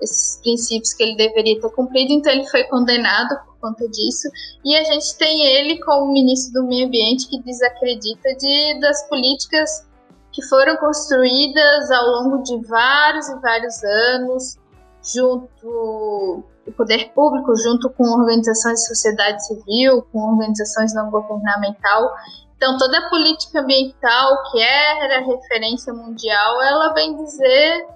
esses 0.01 0.39
princípios 0.41 0.93
que 0.93 1.03
ele 1.03 1.15
deveria 1.15 1.59
ter 1.59 1.69
cumprido, 1.71 2.11
então 2.13 2.31
ele 2.31 2.47
foi 2.47 2.63
condenado 2.65 3.35
por 3.45 3.59
conta 3.59 3.87
disso. 3.87 4.27
E 4.65 4.75
a 4.75 4.83
gente 4.83 5.15
tem 5.17 5.45
ele 5.45 5.79
como 5.79 6.11
ministro 6.11 6.61
do 6.61 6.67
Meio 6.67 6.87
Ambiente 6.87 7.27
que 7.27 7.41
desacredita 7.41 8.29
de, 8.35 8.79
das 8.79 9.07
políticas 9.07 9.87
que 10.31 10.43
foram 10.47 10.77
construídas 10.77 11.91
ao 11.91 12.05
longo 12.07 12.43
de 12.43 12.57
vários 12.65 13.27
e 13.29 13.39
vários 13.39 13.83
anos, 13.83 14.57
junto 15.03 16.43
o 16.65 16.71
poder 16.71 17.11
público, 17.13 17.55
junto 17.57 17.89
com 17.89 18.03
organizações 18.03 18.79
de 18.79 18.87
sociedade 18.87 19.45
civil, 19.45 20.05
com 20.11 20.19
organizações 20.19 20.93
não 20.93 21.09
governamental. 21.09 22.11
Então, 22.55 22.77
toda 22.77 22.99
a 22.99 23.09
política 23.09 23.61
ambiental, 23.61 24.43
que 24.51 24.61
era 24.61 25.25
referência 25.25 25.93
mundial, 25.93 26.61
ela 26.61 26.93
vem 26.93 27.15
dizer 27.15 27.87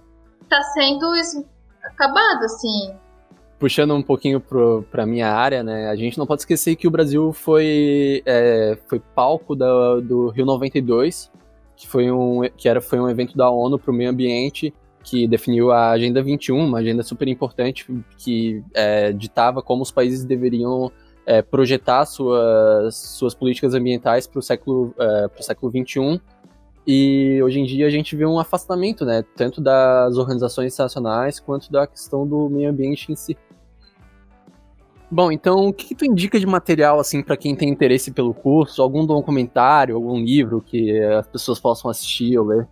está 0.45 0.61
sendo 0.61 1.05
acabada, 1.84 2.45
assim. 2.45 2.93
Puxando 3.59 3.95
um 3.95 4.01
pouquinho 4.01 4.41
para 4.91 5.05
minha 5.05 5.32
área, 5.32 5.63
né, 5.63 5.88
a 5.89 5.95
gente 5.95 6.18
não 6.18 6.28
pode 6.28 6.41
esquecer 6.41 6.76
que 6.76 6.88
o 6.88 6.91
Brasil 6.91 7.32
foi, 7.34 8.22
é, 8.26 8.78
foi 8.88 8.99
palco 8.99 9.55
da, 9.55 9.99
do 10.01 10.30
Rio 10.30 10.45
92, 10.45 11.32
que, 11.76 11.88
foi 11.88 12.11
um, 12.11 12.41
que 12.57 12.68
era, 12.68 12.82
foi 12.82 12.99
um 12.99 13.09
evento 13.09 13.36
da 13.38 13.49
ONU 13.49 13.80
para 13.80 13.91
o 13.91 13.93
meio 13.93 14.09
ambiente, 14.09 14.74
que 15.05 15.27
definiu 15.27 15.71
a 15.71 15.91
Agenda 15.91 16.21
21, 16.21 16.57
uma 16.57 16.79
agenda 16.79 17.03
super 17.03 17.27
importante 17.27 17.85
que 18.17 18.63
é, 18.73 19.13
ditava 19.13 19.61
como 19.61 19.83
os 19.83 19.91
países 19.91 20.25
deveriam 20.25 20.91
é, 21.25 21.43
projetar 21.43 22.05
suas, 22.05 22.95
suas 22.95 23.35
políticas 23.35 23.75
ambientais 23.75 24.25
para 24.25 24.39
o 24.39 24.41
século, 24.41 24.93
é, 24.99 25.41
século 25.41 25.71
21. 25.71 26.19
E 26.87 27.41
hoje 27.43 27.59
em 27.59 27.65
dia 27.65 27.85
a 27.85 27.89
gente 27.89 28.15
vê 28.15 28.25
um 28.25 28.39
afastamento, 28.39 29.05
né, 29.05 29.23
tanto 29.35 29.61
das 29.61 30.17
organizações 30.17 30.73
internacionais 30.73 31.39
quanto 31.39 31.71
da 31.71 31.85
questão 31.87 32.27
do 32.27 32.49
meio 32.49 32.69
ambiente 32.69 33.11
em 33.11 33.15
si. 33.15 33.37
Bom, 35.09 35.31
então 35.31 35.67
o 35.67 35.73
que, 35.73 35.89
que 35.89 35.95
tu 35.95 36.03
indica 36.03 36.39
de 36.39 36.47
material 36.47 36.99
assim 36.99 37.21
para 37.21 37.37
quem 37.37 37.55
tem 37.55 37.69
interesse 37.69 38.11
pelo 38.11 38.33
curso? 38.33 38.81
Algum 38.81 39.05
documentário, 39.05 39.95
algum 39.95 40.19
livro 40.19 40.61
que 40.61 40.99
as 40.99 41.27
pessoas 41.27 41.59
possam 41.59 41.89
assistir 41.91 42.37
ou 42.37 42.45
ler? 42.45 42.67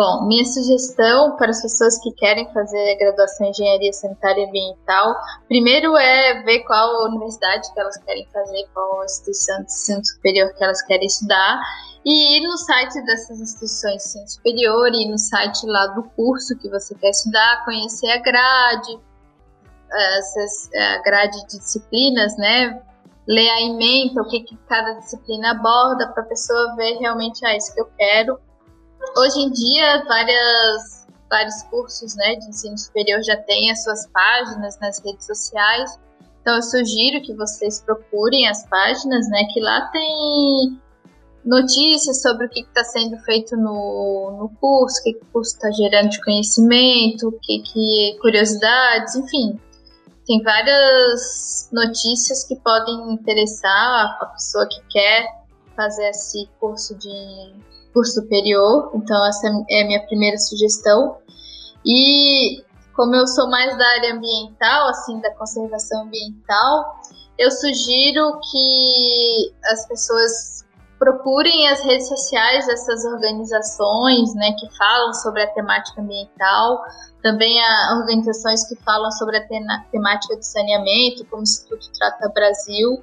Bom, 0.00 0.26
minha 0.26 0.46
sugestão 0.46 1.36
para 1.36 1.50
as 1.50 1.60
pessoas 1.60 1.98
que 1.98 2.10
querem 2.12 2.50
fazer 2.54 2.96
graduação 2.96 3.46
em 3.46 3.50
engenharia 3.50 3.92
sanitária 3.92 4.40
e 4.40 4.48
ambiental, 4.48 5.14
primeiro 5.46 5.94
é 5.94 6.42
ver 6.42 6.60
qual 6.60 7.04
universidade 7.04 7.70
que 7.70 7.78
elas 7.78 7.98
querem 7.98 8.26
fazer, 8.32 8.66
qual 8.72 9.04
instituição 9.04 9.58
de 9.58 9.64
ensino 9.64 10.02
superior 10.02 10.54
que 10.54 10.64
elas 10.64 10.80
querem 10.80 11.06
estudar, 11.06 11.60
e 12.02 12.38
ir 12.38 12.48
no 12.48 12.56
site 12.56 12.98
dessas 13.04 13.40
instituições 13.42 13.96
de 13.96 14.08
ensino 14.08 14.28
superior, 14.30 14.88
e 14.88 15.06
no 15.10 15.18
site 15.18 15.66
lá 15.66 15.88
do 15.88 16.04
curso 16.16 16.56
que 16.58 16.70
você 16.70 16.94
quer 16.94 17.10
estudar, 17.10 17.62
conhecer 17.66 18.08
a 18.08 18.22
grade, 18.22 18.98
essas, 20.16 20.70
a 20.72 21.02
grade 21.02 21.38
de 21.46 21.58
disciplinas, 21.58 22.38
né? 22.38 22.82
Ler 23.28 23.50
a 23.50 23.60
ementa, 23.60 24.22
o 24.22 24.28
que, 24.30 24.40
que 24.40 24.56
cada 24.66 24.94
disciplina 24.94 25.50
aborda, 25.50 26.08
para 26.08 26.22
a 26.22 26.26
pessoa 26.26 26.74
ver 26.74 26.96
realmente, 27.00 27.44
ah, 27.44 27.54
isso 27.54 27.74
que 27.74 27.82
eu 27.82 27.90
quero 27.98 28.40
Hoje 29.16 29.40
em 29.40 29.50
dia, 29.50 30.04
várias, 30.04 31.06
vários 31.28 31.62
cursos 31.64 32.14
né, 32.16 32.36
de 32.36 32.48
ensino 32.48 32.76
superior 32.76 33.22
já 33.22 33.36
têm 33.38 33.70
as 33.70 33.82
suas 33.82 34.06
páginas 34.08 34.78
nas 34.78 35.02
redes 35.04 35.26
sociais. 35.26 35.98
Então, 36.40 36.56
eu 36.56 36.62
sugiro 36.62 37.22
que 37.22 37.34
vocês 37.34 37.80
procurem 37.80 38.48
as 38.48 38.66
páginas, 38.68 39.28
né, 39.28 39.44
que 39.52 39.60
lá 39.60 39.90
tem 39.92 40.80
notícias 41.44 42.20
sobre 42.20 42.46
o 42.46 42.50
que 42.50 42.60
está 42.60 42.84
sendo 42.84 43.16
feito 43.18 43.56
no, 43.56 44.36
no 44.38 44.48
curso, 44.60 45.00
o 45.00 45.02
que, 45.02 45.12
que 45.14 45.24
o 45.24 45.28
curso 45.32 45.54
está 45.54 45.70
gerando 45.70 46.10
de 46.10 46.22
conhecimento, 46.22 47.28
o 47.28 47.32
que, 47.40 47.60
que 47.60 48.18
curiosidades, 48.20 49.16
enfim. 49.16 49.58
Tem 50.26 50.42
várias 50.42 51.68
notícias 51.72 52.44
que 52.44 52.54
podem 52.56 53.12
interessar 53.12 54.18
a 54.20 54.26
pessoa 54.26 54.68
que 54.68 54.80
quer 54.90 55.26
fazer 55.74 56.10
esse 56.10 56.48
curso 56.60 56.94
de 56.96 57.54
curso 57.92 58.20
superior, 58.20 58.90
então 58.94 59.26
essa 59.26 59.48
é 59.70 59.82
a 59.82 59.86
minha 59.86 60.06
primeira 60.06 60.36
sugestão. 60.38 61.16
E 61.84 62.62
como 62.94 63.14
eu 63.14 63.26
sou 63.26 63.48
mais 63.48 63.76
da 63.76 63.86
área 63.86 64.14
ambiental, 64.14 64.88
assim, 64.88 65.20
da 65.20 65.34
conservação 65.34 66.02
ambiental, 66.02 67.00
eu 67.38 67.50
sugiro 67.50 68.38
que 68.50 69.52
as 69.72 69.88
pessoas 69.88 70.64
procurem 70.98 71.66
as 71.68 71.82
redes 71.82 72.08
sociais 72.08 72.66
dessas 72.66 73.06
organizações, 73.06 74.34
né, 74.34 74.52
que 74.52 74.68
falam 74.76 75.14
sobre 75.14 75.42
a 75.42 75.46
temática 75.54 76.02
ambiental, 76.02 76.82
também 77.22 77.58
há 77.58 77.96
organizações 77.98 78.68
que 78.68 78.76
falam 78.84 79.10
sobre 79.12 79.38
a 79.38 79.48
temática 79.90 80.36
de 80.36 80.46
saneamento, 80.46 81.24
como 81.30 81.40
o 81.40 81.42
Instituto 81.42 81.90
Trata 81.98 82.28
Brasil. 82.28 83.02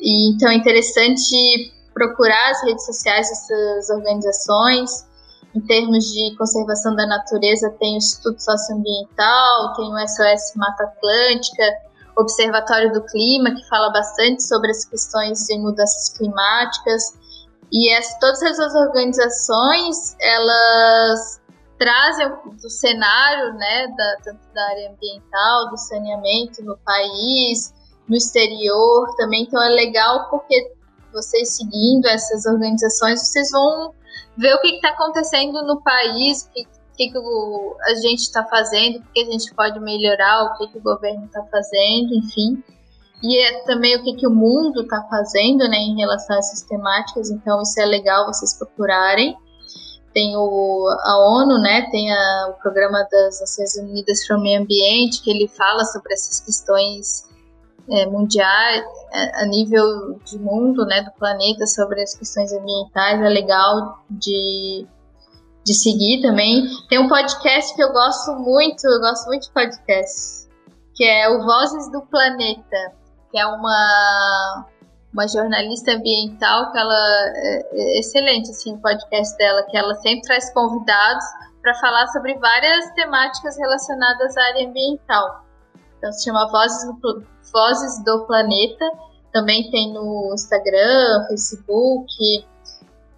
E, 0.00 0.32
então 0.32 0.48
é 0.48 0.54
interessante 0.54 1.72
procurar 1.98 2.50
as 2.50 2.62
redes 2.62 2.86
sociais 2.86 3.28
dessas 3.28 3.90
organizações. 3.90 5.08
Em 5.54 5.60
termos 5.60 6.04
de 6.04 6.36
conservação 6.36 6.94
da 6.94 7.06
natureza, 7.06 7.74
tem 7.80 7.94
o 7.94 7.98
Instituto 7.98 8.40
Socioambiental, 8.40 9.72
tem 9.74 9.92
o 9.92 9.98
SOS 10.06 10.54
Mata 10.54 10.84
Atlântica, 10.84 11.64
Observatório 12.16 12.92
do 12.92 13.04
Clima, 13.06 13.50
que 13.50 13.68
fala 13.68 13.90
bastante 13.90 14.42
sobre 14.42 14.70
as 14.70 14.84
questões 14.84 15.38
de 15.46 15.58
mudanças 15.58 16.16
climáticas. 16.16 17.02
E 17.72 17.90
todas 18.20 18.42
essas 18.42 18.74
organizações, 18.74 20.16
elas 20.20 21.40
trazem 21.78 22.28
do 22.60 22.70
cenário, 22.70 23.54
né, 23.54 23.86
da, 23.96 24.16
tanto 24.24 24.40
da 24.52 24.64
área 24.68 24.90
ambiental, 24.90 25.70
do 25.70 25.76
saneamento 25.76 26.62
no 26.64 26.76
país, 26.78 27.72
no 28.08 28.16
exterior 28.16 29.14
também. 29.16 29.42
Então 29.42 29.62
é 29.62 29.68
legal 29.68 30.28
porque 30.28 30.77
vocês 31.12 31.56
seguindo 31.56 32.06
essas 32.06 32.46
organizações, 32.46 33.20
vocês 33.20 33.50
vão 33.50 33.92
ver 34.36 34.54
o 34.54 34.60
que 34.60 34.68
está 34.76 34.90
acontecendo 34.90 35.62
no 35.66 35.80
país, 35.82 36.44
o 36.44 36.50
que, 36.52 36.64
que, 36.96 37.10
que 37.10 37.18
o, 37.18 37.76
a 37.86 37.94
gente 37.96 38.20
está 38.20 38.44
fazendo, 38.44 38.98
o 38.98 39.12
que 39.12 39.20
a 39.20 39.24
gente 39.24 39.54
pode 39.54 39.78
melhorar, 39.80 40.44
o 40.44 40.58
que, 40.58 40.68
que 40.68 40.78
o 40.78 40.82
governo 40.82 41.26
está 41.26 41.42
fazendo, 41.44 42.14
enfim. 42.14 42.62
E 43.22 43.36
é 43.44 43.64
também 43.64 43.96
o 43.96 44.04
que, 44.04 44.14
que 44.14 44.26
o 44.26 44.30
mundo 44.30 44.82
está 44.82 45.02
fazendo 45.10 45.68
né, 45.68 45.76
em 45.76 45.96
relação 45.96 46.36
a 46.36 46.38
essas 46.38 46.62
temáticas, 46.62 47.30
então 47.30 47.60
isso 47.62 47.80
é 47.80 47.84
legal 47.84 48.26
vocês 48.26 48.54
procurarem. 48.54 49.36
Tem 50.14 50.36
o, 50.36 50.88
a 51.04 51.18
ONU, 51.18 51.58
né, 51.60 51.88
tem 51.90 52.12
a, 52.12 52.48
o 52.50 52.62
Programa 52.62 53.06
das 53.10 53.40
Nações 53.40 53.76
Unidas 53.76 54.26
para 54.26 54.38
o 54.38 54.40
Meio 54.40 54.62
Ambiente, 54.62 55.22
que 55.22 55.30
ele 55.30 55.48
fala 55.48 55.84
sobre 55.84 56.12
essas 56.12 56.40
questões 56.40 57.27
é, 57.90 58.06
mundiais, 58.06 58.84
é, 59.12 59.42
a 59.42 59.46
nível 59.46 60.18
de 60.24 60.38
mundo, 60.38 60.84
né, 60.86 61.02
do 61.02 61.12
planeta, 61.12 61.66
sobre 61.66 62.02
as 62.02 62.14
questões 62.14 62.52
ambientais, 62.52 63.20
é 63.20 63.28
legal 63.28 64.04
de, 64.10 64.86
de 65.64 65.74
seguir 65.74 66.20
também. 66.22 66.64
Tem 66.88 66.98
um 66.98 67.08
podcast 67.08 67.74
que 67.74 67.82
eu 67.82 67.92
gosto 67.92 68.34
muito, 68.36 68.86
eu 68.86 69.00
gosto 69.00 69.26
muito 69.26 69.44
de 69.44 69.52
podcasts, 69.52 70.48
que 70.94 71.04
é 71.04 71.28
o 71.28 71.44
Vozes 71.44 71.90
do 71.90 72.02
Planeta, 72.02 72.92
que 73.30 73.38
é 73.38 73.46
uma 73.46 74.66
uma 75.10 75.26
jornalista 75.26 75.92
ambiental 75.92 76.70
que 76.70 76.78
ela 76.78 77.32
é, 77.34 77.66
é 77.72 77.98
excelente 77.98 78.50
assim 78.50 78.74
o 78.74 78.78
podcast 78.78 79.36
dela 79.38 79.62
que 79.62 79.76
ela 79.76 79.94
sempre 79.94 80.20
traz 80.20 80.52
convidados 80.52 81.24
para 81.62 81.74
falar 81.76 82.06
sobre 82.08 82.38
várias 82.38 82.92
temáticas 82.92 83.56
relacionadas 83.56 84.36
à 84.36 84.42
área 84.44 84.68
ambiental 84.68 85.47
então 85.98 86.12
se 86.12 86.24
chama 86.24 86.48
Vozes 86.50 86.86
do, 86.86 87.24
Vozes 87.52 88.04
do 88.04 88.24
Planeta. 88.26 88.84
Também 89.32 89.70
tem 89.70 89.92
no 89.92 90.32
Instagram, 90.32 91.26
Facebook 91.28 92.06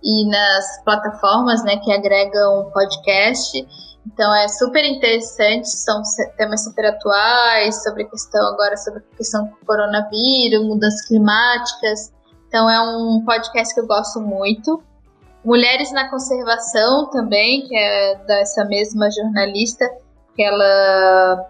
e 0.03 0.29
nas 0.29 0.83
plataformas 0.85 1.63
né, 1.63 1.77
que 1.77 1.93
agregam 1.93 2.71
podcast. 2.73 3.67
Então 4.07 4.35
é 4.35 4.49
super 4.49 4.83
interessante, 4.85 5.69
são 5.69 6.03
temas 6.37 6.65
super 6.65 6.87
atuais 6.87 7.83
sobre 7.83 8.05
questão 8.07 8.49
agora 8.49 8.77
sobre 8.77 9.01
a 9.01 9.17
questão 9.17 9.45
do 9.45 9.67
coronavírus, 9.67 10.67
mudanças 10.67 11.07
climáticas. 11.07 12.13
Então 12.49 12.69
é 12.69 12.81
um 12.81 13.23
podcast 13.25 13.75
que 13.75 13.81
eu 13.81 13.87
gosto 13.87 14.21
muito. 14.21 14.83
Mulheres 15.45 15.93
na 15.93 16.11
Conservação 16.11 17.11
também, 17.11 17.67
que 17.67 17.77
é 17.77 18.15
dessa 18.27 18.65
mesma 18.65 19.11
jornalista, 19.11 19.89
que 20.35 20.43
ela 20.43 21.47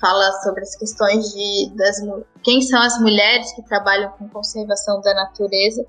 fala 0.00 0.30
sobre 0.42 0.62
as 0.62 0.76
questões 0.76 1.32
de 1.32 1.72
das, 1.74 1.96
quem 2.42 2.60
são 2.62 2.80
as 2.80 2.98
mulheres 3.00 3.52
que 3.54 3.62
trabalham 3.62 4.10
com 4.12 4.28
conservação 4.28 5.00
da 5.00 5.14
natureza. 5.14 5.84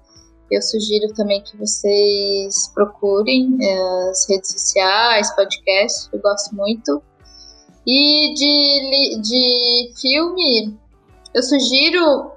Eu 0.49 0.61
sugiro 0.61 1.13
também 1.13 1.41
que 1.41 1.57
vocês 1.57 2.69
procurem 2.73 3.57
é, 3.61 4.09
as 4.09 4.27
redes 4.29 4.51
sociais, 4.51 5.35
podcasts, 5.35 6.09
eu 6.13 6.19
gosto 6.19 6.55
muito. 6.55 7.01
E 7.85 8.33
de, 8.33 9.21
de 9.21 9.93
filme, 9.99 10.77
eu 11.33 11.43
sugiro 11.43 12.31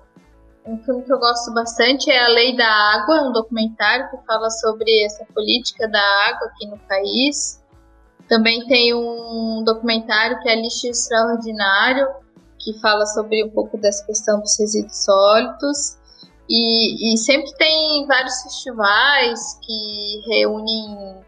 um 0.66 0.79
filme 0.85 1.03
que 1.03 1.12
eu 1.12 1.18
gosto 1.18 1.53
bastante 1.53 2.11
é 2.11 2.25
A 2.25 2.29
Lei 2.29 2.57
da 2.57 2.68
Água, 2.68 3.29
um 3.29 3.33
documentário 3.33 4.11
que 4.11 4.16
fala 4.27 4.51
sobre 4.51 5.05
essa 5.05 5.25
política 5.35 5.89
da 5.89 6.01
água 6.29 6.49
aqui 6.49 6.66
no 6.66 6.79
país. 6.79 7.60
Também 8.31 8.64
tem 8.68 8.95
um 8.95 9.64
documentário 9.64 10.39
que 10.41 10.49
é 10.49 10.55
Lixo 10.55 10.87
Extraordinário, 10.87 12.07
que 12.61 12.78
fala 12.81 13.05
sobre 13.07 13.45
um 13.45 13.51
pouco 13.51 13.76
dessa 13.76 14.07
questão 14.07 14.41
dos 14.41 14.57
resíduos 14.57 15.05
sólidos. 15.05 15.99
E, 16.49 17.12
e 17.12 17.18
sempre 17.18 17.53
tem 17.57 18.07
vários 18.07 18.41
festivais 18.43 19.59
que 19.66 20.20
reúnem 20.28 21.24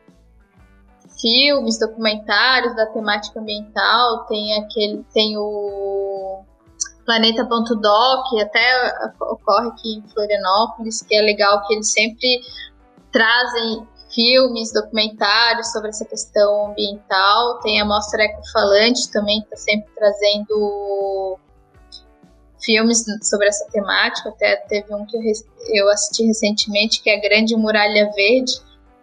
filmes, 1.20 1.80
documentários 1.80 2.76
da 2.76 2.86
temática 2.86 3.40
ambiental. 3.40 4.24
Tem 4.26 4.62
aquele, 4.62 5.04
tem 5.12 5.36
o 5.36 6.44
Planeta.doc, 7.04 8.40
até 8.40 8.94
ocorre 9.20 9.70
aqui 9.70 9.94
em 9.96 10.08
Florianópolis, 10.08 11.02
que 11.02 11.16
é 11.16 11.20
legal 11.20 11.66
que 11.66 11.74
eles 11.74 11.90
sempre 11.90 12.42
trazem 13.10 13.88
filmes, 14.14 14.72
documentários 14.72 15.72
sobre 15.72 15.88
essa 15.90 16.04
questão 16.04 16.70
ambiental. 16.70 17.60
Tem 17.60 17.80
a 17.80 17.84
Mostra 17.84 18.22
Ecofalante 18.24 19.10
também, 19.10 19.40
que 19.40 19.46
está 19.46 19.56
sempre 19.56 19.90
trazendo 19.94 21.38
filmes 22.64 23.04
sobre 23.22 23.48
essa 23.48 23.66
temática. 23.70 24.28
Até 24.28 24.56
teve 24.68 24.94
um 24.94 25.04
que 25.06 25.16
eu 25.72 25.88
assisti 25.90 26.26
recentemente, 26.26 27.02
que 27.02 27.10
é 27.10 27.16
a 27.16 27.20
Grande 27.20 27.56
Muralha 27.56 28.10
Verde, 28.14 28.52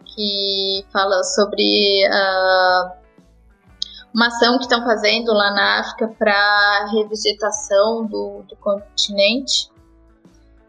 que 0.06 0.86
fala 0.92 1.24
sobre 1.24 2.08
uh, 2.08 3.00
uma 4.14 4.28
ação 4.28 4.58
que 4.58 4.64
estão 4.64 4.84
fazendo 4.84 5.32
lá 5.34 5.52
na 5.52 5.80
África 5.82 6.08
para 6.18 6.90
revisitação 6.92 8.06
do, 8.06 8.44
do 8.44 8.56
continente. 8.58 9.70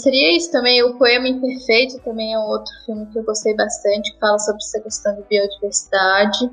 Seria 0.01 0.35
isso 0.35 0.51
também, 0.51 0.83
o 0.83 0.95
Poema 0.95 1.29
Imperfeito 1.29 1.99
também 2.03 2.33
é 2.33 2.39
um 2.39 2.47
outro 2.47 2.73
filme 2.87 3.05
que 3.07 3.19
eu 3.19 3.23
gostei 3.23 3.55
bastante, 3.55 4.15
que 4.15 4.19
fala 4.19 4.39
sobre 4.39 4.57
essa 4.57 4.81
questão 4.81 5.15
de 5.15 5.23
biodiversidade. 5.29 6.51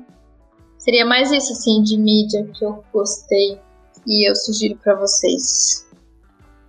Seria 0.76 1.06
mais 1.06 1.32
isso, 1.32 1.52
assim, 1.52 1.82
de 1.82 1.96
mídia 1.96 2.44
que 2.44 2.62
eu 2.62 2.84
gostei 2.92 3.58
e 4.06 4.28
eu 4.28 4.36
sugiro 4.36 4.76
para 4.76 4.94
vocês. 4.96 5.88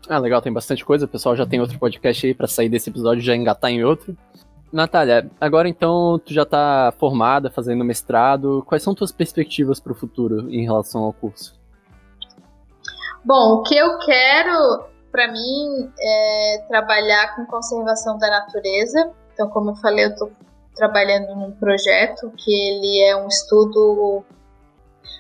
Ah, 0.08 0.20
legal, 0.20 0.42
tem 0.42 0.54
bastante 0.54 0.86
coisa. 0.86 1.04
O 1.04 1.10
pessoal 1.10 1.36
já 1.36 1.46
tem 1.46 1.60
outro 1.60 1.78
podcast 1.78 2.26
aí 2.26 2.34
para 2.34 2.48
sair 2.48 2.70
desse 2.70 2.90
episódio 2.90 3.20
e 3.20 3.26
já 3.26 3.36
engatar 3.36 3.70
em 3.70 3.84
outro. 3.84 4.18
Natália, 4.72 5.30
agora 5.42 5.68
então 5.68 6.18
tu 6.24 6.34
já 6.34 6.46
tá 6.46 6.94
formada, 6.98 7.52
fazendo 7.52 7.84
mestrado. 7.84 8.64
Quais 8.66 8.82
são 8.82 8.96
tuas 8.96 9.12
perspectivas 9.12 9.82
para 9.82 9.92
o 9.92 9.96
futuro 9.96 10.50
em 10.50 10.64
relação 10.64 11.04
ao 11.04 11.12
curso? 11.12 11.60
Bom, 13.26 13.56
o 13.56 13.64
que 13.64 13.76
eu 13.76 14.00
quero 14.00 14.89
para 15.12 15.32
mim, 15.32 15.92
é 16.00 16.66
trabalhar 16.68 17.36
com 17.36 17.46
conservação 17.46 18.18
da 18.18 18.30
natureza. 18.30 19.12
Então, 19.34 19.50
como 19.50 19.72
eu 19.72 19.76
falei, 19.76 20.06
eu 20.06 20.10
estou 20.10 20.32
trabalhando 20.76 21.36
num 21.36 21.52
projeto 21.52 22.32
que 22.38 22.52
ele 22.52 23.04
é 23.04 23.16
um 23.16 23.28
estudo, 23.28 24.24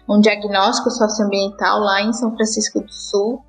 um 0.08 0.20
diagnóstico 0.20 0.90
socioambiental 0.90 1.80
lá 1.80 2.02
em 2.02 2.14
São 2.14 2.36
Francisco 2.36 2.82
do 2.82 2.92
Sul, 2.92 3.44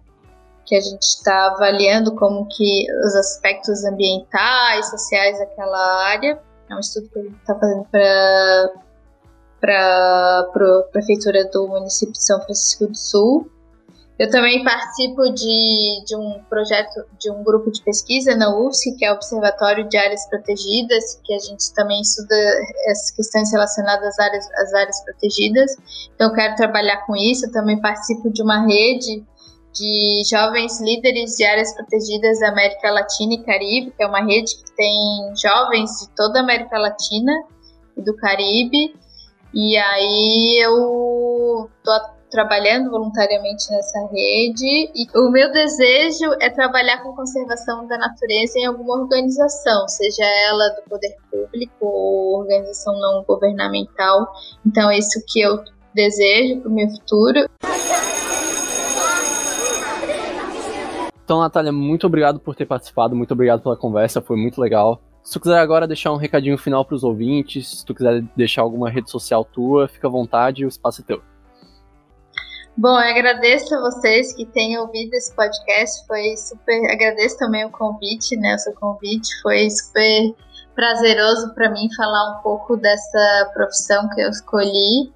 que 0.66 0.74
a 0.76 0.80
gente 0.80 1.02
está 1.02 1.48
avaliando 1.48 2.14
como 2.14 2.46
que 2.46 2.86
os 3.04 3.14
aspectos 3.16 3.84
ambientais, 3.84 4.90
sociais 4.90 5.38
daquela 5.38 6.04
área. 6.04 6.40
É 6.68 6.74
um 6.74 6.80
estudo 6.80 7.08
que 7.10 7.18
a 7.18 7.22
gente 7.22 7.36
está 7.36 7.54
fazendo 7.58 7.84
para 7.90 8.70
para 9.60 10.40
a 10.40 10.82
prefeitura 10.90 11.44
do 11.50 11.68
município 11.68 12.14
de 12.14 12.24
São 12.24 12.40
Francisco 12.40 12.86
do 12.86 12.96
Sul. 12.96 13.50
Eu 14.20 14.28
também 14.28 14.62
participo 14.62 15.32
de, 15.32 16.04
de 16.04 16.14
um 16.14 16.44
projeto, 16.46 17.06
de 17.18 17.30
um 17.30 17.42
grupo 17.42 17.70
de 17.70 17.82
pesquisa 17.82 18.36
na 18.36 18.54
UFSC, 18.54 18.94
que 18.98 19.04
é 19.06 19.10
o 19.10 19.14
Observatório 19.14 19.88
de 19.88 19.96
Áreas 19.96 20.28
Protegidas, 20.28 21.18
que 21.24 21.32
a 21.32 21.38
gente 21.38 21.72
também 21.72 22.02
estuda 22.02 22.36
essas 22.84 23.12
questões 23.12 23.50
relacionadas 23.50 24.06
às 24.08 24.18
áreas, 24.18 24.50
às 24.58 24.74
áreas 24.74 25.04
protegidas. 25.06 25.74
Então, 26.14 26.28
eu 26.28 26.34
quero 26.34 26.54
trabalhar 26.54 26.98
com 27.06 27.16
isso. 27.16 27.46
Eu 27.46 27.52
também 27.52 27.80
participo 27.80 28.30
de 28.30 28.42
uma 28.42 28.66
rede 28.66 29.24
de 29.72 30.22
jovens 30.28 30.78
líderes 30.82 31.36
de 31.36 31.44
áreas 31.46 31.74
protegidas 31.74 32.40
da 32.40 32.50
América 32.50 32.90
Latina 32.90 33.32
e 33.32 33.42
Caribe, 33.42 33.90
que 33.96 34.02
é 34.02 34.06
uma 34.06 34.22
rede 34.22 34.54
que 34.54 34.76
tem 34.76 35.32
jovens 35.34 35.92
de 35.98 36.10
toda 36.14 36.40
a 36.40 36.42
América 36.42 36.76
Latina 36.78 37.32
e 37.96 38.02
do 38.02 38.14
Caribe. 38.16 38.94
E 39.54 39.78
aí 39.78 40.62
eu 40.62 41.70
tô 41.82 42.19
trabalhando 42.30 42.90
voluntariamente 42.90 43.70
nessa 43.70 43.98
rede 44.12 44.90
e 44.94 45.06
o 45.14 45.30
meu 45.30 45.50
desejo 45.52 46.32
é 46.40 46.48
trabalhar 46.48 47.02
com 47.02 47.14
conservação 47.14 47.86
da 47.86 47.98
natureza 47.98 48.58
em 48.58 48.66
alguma 48.66 49.00
organização, 49.00 49.88
seja 49.88 50.24
ela 50.48 50.68
do 50.70 50.88
poder 50.88 51.16
público 51.30 51.86
ou 51.86 52.40
organização 52.40 52.98
não 52.98 53.24
governamental. 53.24 54.28
Então 54.64 54.90
é 54.90 54.98
isso 54.98 55.22
que 55.26 55.40
eu 55.40 55.62
desejo 55.94 56.60
para 56.60 56.70
o 56.70 56.74
meu 56.74 56.88
futuro. 56.88 57.48
Então, 61.24 61.40
Natália, 61.40 61.70
muito 61.70 62.06
obrigado 62.06 62.40
por 62.40 62.56
ter 62.56 62.66
participado, 62.66 63.14
muito 63.14 63.32
obrigado 63.32 63.62
pela 63.62 63.76
conversa, 63.76 64.20
foi 64.20 64.36
muito 64.36 64.60
legal. 64.60 65.00
Se 65.22 65.34
tu 65.34 65.40
quiser 65.40 65.58
agora 65.58 65.86
deixar 65.86 66.12
um 66.12 66.16
recadinho 66.16 66.58
final 66.58 66.84
para 66.84 66.96
os 66.96 67.04
ouvintes, 67.04 67.78
se 67.78 67.84
tu 67.84 67.94
quiser 67.94 68.22
deixar 68.34 68.62
alguma 68.62 68.90
rede 68.90 69.10
social 69.10 69.44
tua, 69.44 69.86
fica 69.86 70.08
à 70.08 70.10
vontade, 70.10 70.64
o 70.64 70.68
espaço 70.68 71.02
é 71.02 71.04
teu. 71.04 71.29
Bom, 72.76 72.98
eu 73.00 73.10
agradeço 73.10 73.74
a 73.74 73.80
vocês 73.80 74.32
que 74.32 74.46
têm 74.46 74.78
ouvido 74.78 75.12
esse 75.14 75.34
podcast. 75.34 76.06
Foi 76.06 76.36
super. 76.36 76.90
Agradeço 76.90 77.36
também 77.36 77.64
o 77.64 77.70
convite, 77.70 78.36
né? 78.36 78.54
O 78.54 78.58
seu 78.58 78.74
convite 78.74 79.28
foi 79.42 79.68
super 79.68 80.34
prazeroso 80.74 81.52
para 81.54 81.70
mim 81.70 81.88
falar 81.94 82.38
um 82.38 82.42
pouco 82.42 82.76
dessa 82.76 83.50
profissão 83.52 84.08
que 84.10 84.20
eu 84.20 84.30
escolhi. 84.30 85.12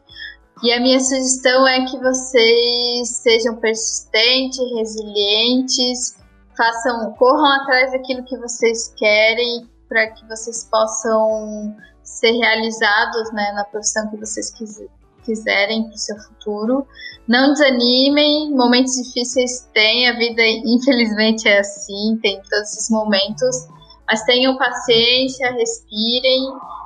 E 0.63 0.73
a 0.73 0.81
minha 0.81 1.01
sugestão 1.01 1.67
é 1.67 1.85
que 1.87 1.99
vocês 1.99 3.09
sejam 3.09 3.57
persistentes, 3.57 4.59
resilientes, 4.77 6.17
façam, 6.57 7.13
corram 7.15 7.63
atrás 7.63 7.93
daquilo 7.93 8.25
que 8.25 8.37
vocês 8.39 8.93
querem 8.97 9.69
para 9.89 10.11
que 10.11 10.27
vocês 10.27 10.65
possam 10.71 11.75
ser 12.03 12.33
realizados 12.33 13.33
né, 13.33 13.53
na 13.55 13.65
profissão 13.65 14.11
que 14.11 14.17
vocês 14.17 14.51
quiserem 14.51 15.04
para 15.25 15.95
o 15.95 15.99
seu 15.99 16.17
futuro. 16.17 16.87
Não 17.27 17.53
desanimem, 17.53 18.51
momentos 18.55 18.93
difíceis 18.95 19.69
tem, 19.73 20.09
a 20.09 20.13
vida 20.13 20.43
infelizmente 20.43 21.49
é 21.49 21.61
assim, 21.61 22.19
tem 22.23 22.37
todos 22.51 22.73
esses 22.73 22.91
momentos, 22.91 23.69
mas 24.07 24.23
tenham 24.25 24.57
paciência, 24.59 25.51
respirem 25.53 26.43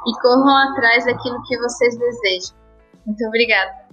e 0.07 0.21
corram 0.23 0.57
atrás 0.71 1.05
daquilo 1.05 1.43
que 1.43 1.59
vocês 1.59 1.99
desejam. 1.99 2.57
Muito 3.05 3.27
obrigada. 3.27 3.89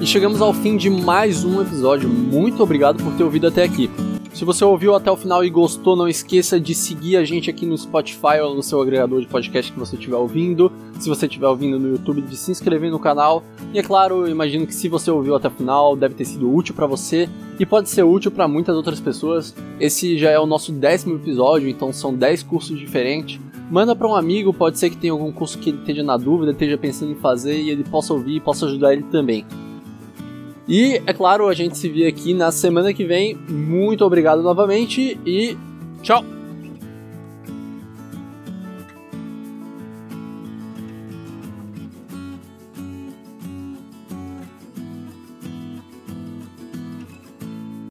E 0.00 0.06
chegamos 0.06 0.40
ao 0.40 0.54
fim 0.54 0.76
de 0.76 0.88
mais 0.88 1.44
um 1.44 1.60
episódio. 1.60 2.08
Muito 2.08 2.62
obrigado 2.62 3.02
por 3.02 3.16
ter 3.16 3.24
ouvido 3.24 3.48
até 3.48 3.64
aqui. 3.64 3.90
Se 4.36 4.44
você 4.44 4.62
ouviu 4.66 4.94
até 4.94 5.10
o 5.10 5.16
final 5.16 5.42
e 5.42 5.48
gostou, 5.48 5.96
não 5.96 6.06
esqueça 6.06 6.60
de 6.60 6.74
seguir 6.74 7.16
a 7.16 7.24
gente 7.24 7.48
aqui 7.48 7.64
no 7.64 7.76
Spotify 7.78 8.38
ou 8.44 8.54
no 8.54 8.62
seu 8.62 8.82
agregador 8.82 9.18
de 9.22 9.26
podcast 9.26 9.72
que 9.72 9.78
você 9.78 9.96
estiver 9.96 10.16
ouvindo. 10.16 10.70
Se 11.00 11.08
você 11.08 11.24
estiver 11.24 11.48
ouvindo 11.48 11.78
no 11.78 11.88
YouTube, 11.88 12.20
de 12.20 12.36
se 12.36 12.50
inscrever 12.50 12.90
no 12.90 12.98
canal. 12.98 13.42
E 13.72 13.78
é 13.78 13.82
claro, 13.82 14.28
imagino 14.28 14.66
que 14.66 14.74
se 14.74 14.90
você 14.90 15.10
ouviu 15.10 15.34
até 15.36 15.48
o 15.48 15.50
final, 15.50 15.96
deve 15.96 16.14
ter 16.14 16.26
sido 16.26 16.54
útil 16.54 16.74
para 16.74 16.86
você 16.86 17.30
e 17.58 17.64
pode 17.64 17.88
ser 17.88 18.02
útil 18.02 18.30
para 18.30 18.46
muitas 18.46 18.76
outras 18.76 19.00
pessoas. 19.00 19.54
Esse 19.80 20.18
já 20.18 20.28
é 20.28 20.38
o 20.38 20.44
nosso 20.44 20.70
décimo 20.70 21.14
episódio, 21.14 21.66
então 21.66 21.90
são 21.90 22.12
10 22.12 22.42
cursos 22.42 22.78
diferentes. 22.78 23.40
Manda 23.70 23.96
para 23.96 24.06
um 24.06 24.14
amigo, 24.14 24.52
pode 24.52 24.78
ser 24.78 24.90
que 24.90 24.98
tenha 24.98 25.14
algum 25.14 25.32
curso 25.32 25.58
que 25.58 25.70
ele 25.70 25.78
esteja 25.78 26.02
na 26.02 26.18
dúvida, 26.18 26.52
esteja 26.52 26.76
pensando 26.76 27.10
em 27.10 27.16
fazer 27.16 27.58
e 27.58 27.70
ele 27.70 27.84
possa 27.84 28.12
ouvir 28.12 28.36
e 28.36 28.40
possa 28.40 28.66
ajudar 28.66 28.92
ele 28.92 29.04
também. 29.04 29.46
E, 30.68 31.00
é 31.06 31.12
claro, 31.12 31.48
a 31.48 31.54
gente 31.54 31.78
se 31.78 31.88
vê 31.88 32.06
aqui 32.06 32.34
na 32.34 32.50
semana 32.50 32.92
que 32.92 33.04
vem. 33.04 33.36
Muito 33.48 34.04
obrigado 34.04 34.42
novamente 34.42 35.18
e 35.24 35.56
tchau! 36.02 36.35